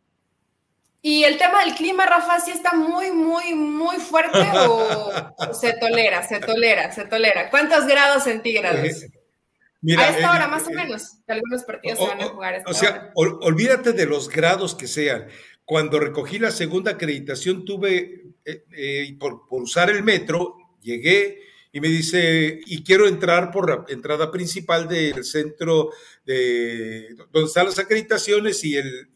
¿Y 1.02 1.24
el 1.24 1.38
tema 1.38 1.64
del 1.64 1.76
clima, 1.76 2.06
Rafa, 2.06 2.40
sí 2.40 2.52
está 2.52 2.74
muy, 2.74 3.12
muy, 3.12 3.54
muy 3.56 3.98
fuerte 3.98 4.40
o 4.68 5.54
se 5.54 5.74
tolera, 5.74 6.28
se 6.28 6.40
tolera, 6.40 6.92
se 6.92 7.06
tolera? 7.06 7.50
¿Cuántos 7.50 7.86
grados 7.86 8.24
centígrados? 8.24 9.04
Eh, 9.04 9.96
a 9.98 10.10
esta 10.10 10.32
hora, 10.32 10.48
más 10.48 10.68
o 10.68 10.72
menos, 10.72 11.20
algunos 11.28 11.64
partidos 11.64 12.00
se 12.00 12.08
van 12.08 12.22
a 12.22 12.28
jugar. 12.28 12.54
A 12.56 12.58
esta 12.58 12.72
o 12.72 12.74
sea, 12.74 13.12
olvídate 13.16 13.94
de 13.94 14.06
los 14.06 14.28
grados 14.28 14.76
que 14.76 14.88
sean. 14.88 15.28
Cuando 15.64 16.00
recogí 16.00 16.40
la 16.40 16.52
segunda 16.52 16.92
acreditación, 16.92 17.64
tuve, 17.64 18.34
eh, 18.44 18.66
eh, 18.76 19.16
por, 19.20 19.48
por 19.48 19.62
usar 19.62 19.90
el 19.90 20.04
metro, 20.04 20.56
llegué, 20.82 21.42
y 21.78 21.80
me 21.80 21.89
dice, 21.89 22.59
y 22.65 22.82
quiero 22.82 23.07
entrar 23.07 23.51
por 23.51 23.69
la 23.69 23.86
entrada 23.88 24.32
principal 24.32 24.88
del 24.88 25.23
centro 25.23 25.91
de 26.25 27.15
donde 27.32 27.45
están 27.45 27.67
las 27.67 27.78
acreditaciones 27.78 28.63
y 28.63 28.78
el 28.78 29.07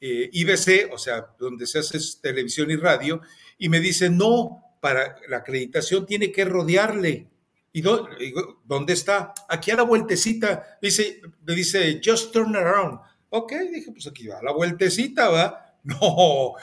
eh, 0.00 0.30
IBC, 0.32 0.94
o 0.94 0.96
sea, 0.96 1.26
donde 1.38 1.66
se 1.66 1.80
hace 1.80 1.98
televisión 2.22 2.70
y 2.70 2.76
radio, 2.76 3.20
y 3.58 3.68
me 3.68 3.80
dice, 3.80 4.08
no, 4.08 4.64
para 4.80 5.16
la 5.28 5.36
acreditación 5.36 6.06
tiene 6.06 6.32
que 6.32 6.46
rodearle. 6.46 7.28
¿Y 7.70 7.82
dónde 7.82 8.94
está? 8.94 9.34
Aquí 9.50 9.70
a 9.70 9.76
la 9.76 9.82
vueltecita. 9.82 10.78
Dice, 10.80 11.20
me 11.44 11.54
dice, 11.54 12.00
just 12.02 12.32
turn 12.32 12.56
around. 12.56 12.98
Ok, 13.28 13.52
dije, 13.70 13.92
pues 13.92 14.06
aquí 14.06 14.26
va, 14.26 14.40
la 14.42 14.52
vueltecita 14.52 15.28
va. 15.28 15.66
No, 15.82 16.54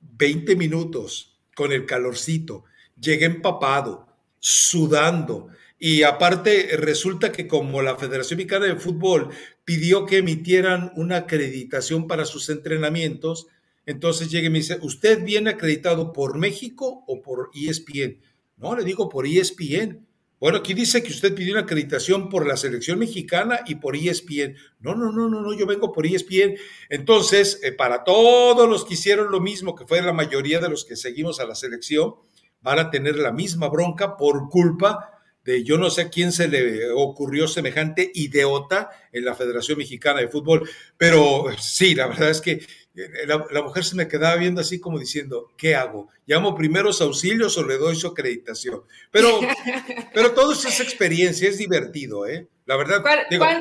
20 0.00 0.56
minutos 0.56 1.38
con 1.54 1.70
el 1.70 1.86
calorcito. 1.86 2.64
Llegué 2.96 3.26
empapado 3.26 4.09
sudando. 4.40 5.48
Y 5.78 6.02
aparte, 6.02 6.76
resulta 6.76 7.32
que 7.32 7.46
como 7.46 7.80
la 7.80 7.96
Federación 7.96 8.38
Mexicana 8.38 8.66
de 8.66 8.76
Fútbol 8.76 9.28
pidió 9.64 10.04
que 10.04 10.18
emitieran 10.18 10.92
una 10.96 11.16
acreditación 11.18 12.06
para 12.06 12.24
sus 12.26 12.50
entrenamientos, 12.50 13.46
entonces 13.86 14.30
llega 14.30 14.48
y 14.48 14.50
me 14.50 14.58
dice, 14.58 14.78
¿usted 14.82 15.24
viene 15.24 15.50
acreditado 15.50 16.12
por 16.12 16.36
México 16.36 17.04
o 17.06 17.22
por 17.22 17.50
ESPN? 17.54 18.20
No, 18.56 18.76
le 18.76 18.84
digo 18.84 19.08
por 19.08 19.26
ESPN. 19.26 20.06
Bueno, 20.38 20.58
aquí 20.58 20.72
dice 20.72 21.02
que 21.02 21.10
usted 21.10 21.34
pidió 21.34 21.52
una 21.52 21.62
acreditación 21.62 22.28
por 22.28 22.46
la 22.46 22.56
selección 22.56 22.98
mexicana 22.98 23.60
y 23.66 23.74
por 23.76 23.94
ESPN. 23.94 24.56
No, 24.80 24.94
no, 24.94 25.12
no, 25.12 25.28
no, 25.28 25.42
no, 25.42 25.52
yo 25.54 25.66
vengo 25.66 25.92
por 25.92 26.06
ESPN. 26.06 26.56
Entonces, 26.88 27.60
eh, 27.62 27.72
para 27.72 28.04
todos 28.04 28.68
los 28.68 28.84
que 28.84 28.94
hicieron 28.94 29.30
lo 29.30 29.40
mismo, 29.40 29.74
que 29.74 29.86
fue 29.86 30.00
la 30.00 30.12
mayoría 30.12 30.58
de 30.58 30.70
los 30.70 30.84
que 30.84 30.96
seguimos 30.96 31.40
a 31.40 31.46
la 31.46 31.54
selección, 31.54 32.14
van 32.62 32.78
a 32.78 32.90
tener 32.90 33.16
la 33.16 33.32
misma 33.32 33.68
bronca 33.68 34.16
por 34.16 34.48
culpa 34.48 35.20
de 35.44 35.64
yo 35.64 35.78
no 35.78 35.90
sé 35.90 36.02
a 36.02 36.10
quién 36.10 36.32
se 36.32 36.48
le 36.48 36.90
ocurrió 36.90 37.48
semejante 37.48 38.10
idiota 38.14 38.90
en 39.12 39.24
la 39.24 39.34
Federación 39.34 39.78
Mexicana 39.78 40.20
de 40.20 40.28
Fútbol. 40.28 40.68
Pero 40.96 41.46
sí, 41.58 41.94
la 41.94 42.08
verdad 42.08 42.30
es 42.30 42.40
que 42.40 42.52
eh, 42.94 43.26
la, 43.26 43.62
mujer 43.62 43.84
se 43.84 43.96
me 43.96 44.08
quedaba 44.08 44.36
viendo 44.36 44.60
así 44.60 44.80
como 44.80 44.98
diciendo, 44.98 45.48
¿qué 45.56 45.74
hago? 45.74 46.08
¿Llamo 46.26 46.54
primeros 46.54 47.00
auxilios 47.00 47.56
o 47.56 47.66
le 47.66 47.78
doy 47.78 47.96
su 47.96 48.08
acreditación? 48.08 48.82
Pero, 49.10 49.40
pero 50.14 50.32
todo 50.32 50.52
eso 50.52 50.68
es 50.68 50.80
experiencia, 50.80 51.48
es 51.48 51.58
divertido, 51.58 52.26
¿eh? 52.26 52.48
La 52.66 52.76
verdad. 52.76 53.02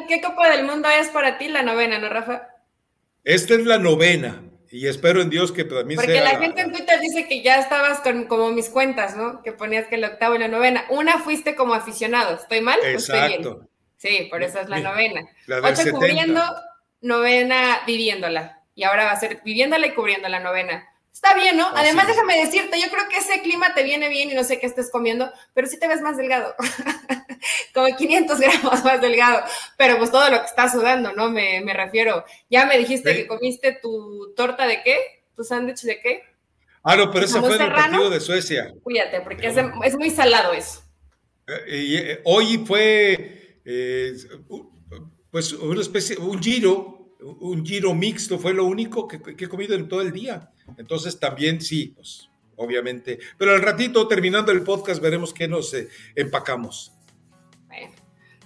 ¿Qué 0.07 0.21
Copa 0.21 0.49
del 0.49 0.65
Mundo 0.65 0.87
es 0.89 1.07
para 1.07 1.37
ti 1.37 1.47
la 1.47 1.63
novena, 1.63 1.97
no, 1.99 2.09
Rafa? 2.09 2.49
Esta 3.23 3.55
es 3.55 3.65
la 3.65 3.79
novena. 3.79 4.48
Y 4.71 4.87
espero 4.87 5.21
en 5.21 5.29
Dios 5.29 5.51
que 5.51 5.63
también 5.63 5.99
Porque 5.99 6.21
la 6.21 6.37
gente 6.37 6.61
en 6.61 6.71
Twitter 6.71 6.99
dice 6.99 7.27
que 7.27 7.41
ya 7.41 7.59
estabas 7.59 8.01
con 8.01 8.25
como 8.25 8.51
mis 8.51 8.69
cuentas, 8.69 9.15
¿no? 9.15 9.41
Que 9.41 9.51
ponías 9.51 9.87
que 9.87 9.95
el 9.95 10.03
octavo 10.03 10.35
y 10.35 10.39
la 10.39 10.47
novena. 10.47 10.85
Una 10.89 11.19
fuiste 11.19 11.55
como 11.55 11.73
aficionado. 11.73 12.35
¿Estoy 12.35 12.61
mal? 12.61 12.79
Exacto. 12.83 13.67
Sí, 13.97 14.27
por 14.29 14.43
eso 14.43 14.59
es 14.59 14.69
la 14.69 14.79
novena. 14.79 15.21
La 15.47 15.61
cubriendo, 15.91 16.41
novena 17.01 17.81
viviéndola. 17.85 18.61
Y 18.75 18.83
ahora 18.83 19.05
va 19.05 19.11
a 19.11 19.19
ser 19.19 19.41
viviéndola 19.43 19.87
y 19.87 19.93
cubriendo 19.93 20.29
la 20.29 20.39
novena. 20.39 20.87
Está 21.13 21.35
bien, 21.35 21.57
¿no? 21.57 21.67
Además, 21.75 22.07
déjame 22.07 22.37
decirte, 22.37 22.79
yo 22.79 22.89
creo 22.89 23.09
que 23.09 23.17
ese 23.17 23.41
clima 23.41 23.73
te 23.73 23.83
viene 23.83 24.09
bien 24.09 24.31
y 24.31 24.35
no 24.35 24.43
sé 24.43 24.59
qué 24.59 24.67
estés 24.67 24.89
comiendo, 24.89 25.29
pero 25.53 25.67
sí 25.67 25.77
te 25.77 25.87
ves 25.87 26.01
más 26.01 26.15
delgado, 26.17 26.55
como 27.73 27.93
500 27.93 28.39
gramos 28.39 28.83
más 28.83 29.01
delgado, 29.01 29.43
pero 29.77 29.97
pues 29.97 30.11
todo 30.11 30.29
lo 30.29 30.39
que 30.39 30.45
estás 30.45 30.71
sudando, 30.71 31.11
¿no? 31.13 31.29
Me, 31.29 31.61
refiero. 31.73 32.23
Ya 32.49 32.65
me 32.65 32.77
dijiste 32.77 33.15
que 33.15 33.27
comiste 33.27 33.77
tu 33.81 34.33
torta 34.35 34.65
de 34.65 34.81
qué, 34.83 35.25
tu 35.35 35.43
sándwich 35.43 35.81
de 35.81 35.99
qué. 35.99 36.23
Ah, 36.83 36.95
no, 36.95 37.11
pero 37.11 37.25
ese 37.25 37.39
fue 37.39 37.51
el 37.51 37.71
partido 37.71 38.09
de 38.09 38.19
Suecia. 38.21 38.73
Cuídate, 38.81 39.19
porque 39.21 39.47
es, 39.47 39.97
muy 39.97 40.09
salado 40.11 40.53
eso. 40.53 40.83
Eh, 41.47 41.65
eh, 41.67 42.21
hoy 42.23 42.63
fue, 42.65 43.59
eh, 43.65 44.13
pues, 45.31 45.51
una 45.51 45.81
especie, 45.81 46.17
un 46.17 46.41
giro 46.41 46.99
un 47.19 47.65
giro 47.65 47.93
mixto 47.93 48.39
fue 48.39 48.53
lo 48.53 48.65
único 48.65 49.07
que, 49.07 49.19
he 49.37 49.47
comido 49.47 49.75
en 49.75 49.87
todo 49.87 50.01
el 50.01 50.11
día. 50.11 50.51
Entonces 50.77 51.19
también 51.19 51.61
sí, 51.61 51.93
pues 51.95 52.29
obviamente. 52.59 53.19
Pero 53.37 53.53
al 53.53 53.61
ratito, 53.61 54.07
terminando 54.07 54.51
el 54.51 54.63
podcast, 54.63 55.01
veremos 55.01 55.33
qué 55.33 55.47
nos 55.47 55.73
eh, 55.73 55.87
empacamos. 56.15 56.91
Bueno, 57.67 57.91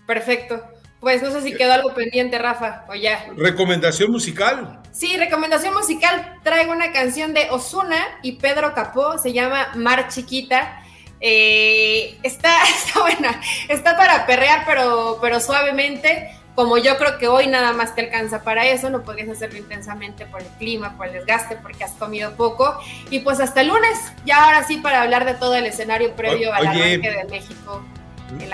perfecto. 0.08 0.64
Pues 1.00 1.22
no 1.22 1.32
sé 1.32 1.42
si 1.42 1.54
quedó 1.54 1.74
algo 1.74 1.94
pendiente, 1.94 2.38
Rafa, 2.38 2.86
o 2.88 2.96
ya. 2.96 3.28
¿Recomendación 3.36 4.10
musical? 4.10 4.82
Sí, 4.92 5.18
recomendación 5.18 5.74
musical. 5.74 6.40
Traigo 6.44 6.72
una 6.72 6.94
canción 6.94 7.34
de 7.34 7.50
Osuna 7.50 7.98
y 8.22 8.34
Pedro 8.34 8.74
Capó, 8.74 9.18
se 9.18 9.34
llama 9.34 9.74
Mar 9.76 10.08
Chiquita. 10.08 10.82
Eh, 11.20 12.18
está, 12.24 12.56
está 12.70 13.02
buena, 13.02 13.42
está 13.68 13.98
para 13.98 14.26
perrear, 14.26 14.64
pero, 14.66 15.18
pero 15.22 15.42
suavemente 15.42 16.30
como 16.56 16.78
yo 16.78 16.98
creo 16.98 17.18
que 17.18 17.28
hoy 17.28 17.48
nada 17.48 17.74
más 17.74 17.96
te 17.96 18.02
alcanza 18.02 18.44
para 18.44 18.68
eso, 18.68 18.90
no 18.90 19.04
puedes 19.04 19.28
hacerlo 19.28 19.58
intensamente 19.58 20.26
por 20.26 20.42
el 20.42 20.48
clima, 20.60 20.96
por 20.98 21.08
el 21.08 21.14
desgaste, 21.14 21.58
porque 21.62 21.84
has 21.84 21.94
comido 21.94 22.36
poco. 22.36 22.78
Y 23.10 23.20
pues 23.20 23.40
hasta 23.40 23.62
el 23.62 23.70
lunes, 23.70 23.98
ya 24.26 24.46
ahora 24.46 24.64
sí 24.64 24.78
para 24.78 25.02
hablar 25.02 25.26
de 25.26 25.34
todo 25.34 25.56
el 25.56 25.66
escenario 25.66 26.16
previo 26.16 26.54
al 26.54 26.68
arranque 26.68 27.12
de 27.12 27.24
México. 27.30 27.84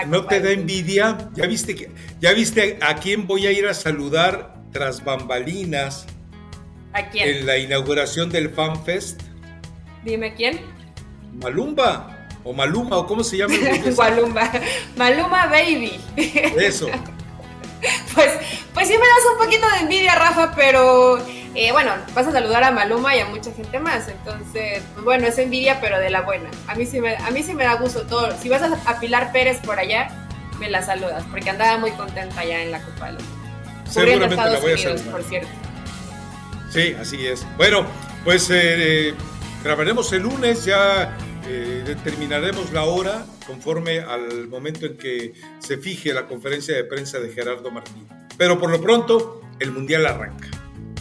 ¿No 0.08 0.26
te 0.26 0.40
da 0.40 0.52
envidia? 0.52 1.30
¿Ya 1.34 1.46
viste, 1.46 1.76
que, 1.76 1.92
¿Ya 2.20 2.34
viste 2.34 2.80
a 2.82 2.96
quién 2.96 3.28
voy 3.28 3.48
a 3.48 3.52
ir 3.52 3.68
a 3.68 3.74
saludar 3.74 4.56
tras 4.72 5.04
bambalinas? 5.04 6.06
¿A 6.94 7.10
quién? 7.10 7.30
En 7.30 7.46
la 7.46 7.58
inauguración 7.58 8.30
del 8.30 8.50
FanFest. 8.50 9.22
Dime 10.04 10.34
quién. 10.34 10.62
Malumba. 11.34 12.16
O 12.44 12.54
Maluma, 12.54 12.98
o 12.98 13.06
cómo 13.06 13.24
se 13.24 13.38
llama. 13.38 13.54
Malumba. 13.98 14.52
Maluma 14.96 15.48
Baby. 15.48 16.00
Eso. 16.58 16.88
Pues, 18.14 18.32
pues 18.74 18.88
sí 18.88 18.94
me 18.94 19.00
das 19.00 19.32
un 19.32 19.38
poquito 19.38 19.66
de 19.70 19.80
envidia, 19.82 20.16
Rafa, 20.16 20.54
pero 20.56 21.20
eh, 21.56 21.72
bueno, 21.72 21.92
vas 22.14 22.28
a 22.28 22.32
saludar 22.32 22.64
a 22.64 22.72
Maluma 22.72 23.16
y 23.16 23.20
a 23.20 23.26
mucha 23.26 23.52
gente 23.52 23.80
más. 23.80 24.08
Entonces, 24.08 24.84
pues 24.94 25.06
bueno, 25.06 25.28
es 25.28 25.38
envidia, 25.38 25.80
pero 25.80 26.00
de 26.00 26.10
la 26.10 26.22
buena. 26.22 26.50
A 26.68 26.76
mí 26.76 26.86
sí 26.86 27.00
me, 27.00 27.16
a 27.16 27.32
mí 27.32 27.44
sí 27.44 27.54
me 27.54 27.64
da 27.64 27.76
gusto 27.76 28.04
todo. 28.04 28.38
Si 28.40 28.50
vas 28.50 28.62
a, 28.62 29.00
Pilar 29.00 29.32
Pérez 29.32 29.60
por 29.66 29.80
allá, 29.80 30.10
me 30.60 30.70
la 30.70 30.84
saludas, 30.84 31.24
porque 31.32 31.50
andaba 31.50 31.78
muy 31.78 31.92
contenta 31.92 32.42
allá 32.42 32.62
en 32.62 32.72
la 32.72 32.82
Copa 32.82 33.08
de 33.08 33.12
los 33.14 33.24
Seguramente 33.90 34.36
la 34.36 34.60
voy 34.60 34.74
a 34.74 35.12
por 35.12 35.24
cierto. 35.24 35.50
Sí, 36.70 36.96
así 37.00 37.26
es. 37.26 37.46
Bueno, 37.58 37.86
pues 38.24 38.50
eh, 38.52 39.10
eh, 39.10 39.16
grabaremos 39.64 40.12
el 40.14 40.24
lunes 40.24 40.66
ya 40.66 41.18
eh, 41.52 41.84
determinaremos 41.84 42.72
la 42.72 42.84
hora 42.84 43.26
conforme 43.48 44.02
al 44.02 44.48
momento 44.48 44.86
en 44.86 44.98
que 44.98 45.34
se 45.58 45.78
fije 45.78 46.14
la 46.14 46.28
conferencia 46.28 46.76
de 46.76 46.84
prensa 46.84 47.20
de 47.20 47.30
Gerardo 47.30 47.72
Martín. 47.72 48.08
Pero 48.38 48.60
por 48.60 48.70
lo 48.70 48.80
pronto, 48.80 49.42
el 49.60 49.72
Mundial 49.72 50.06
arranca. 50.06 50.48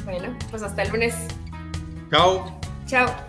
Bueno, 0.04 0.34
pues 0.50 0.62
hasta 0.62 0.82
el 0.82 0.90
lunes. 0.90 1.14
Chao. 2.10 2.58
Chao. 2.86 3.27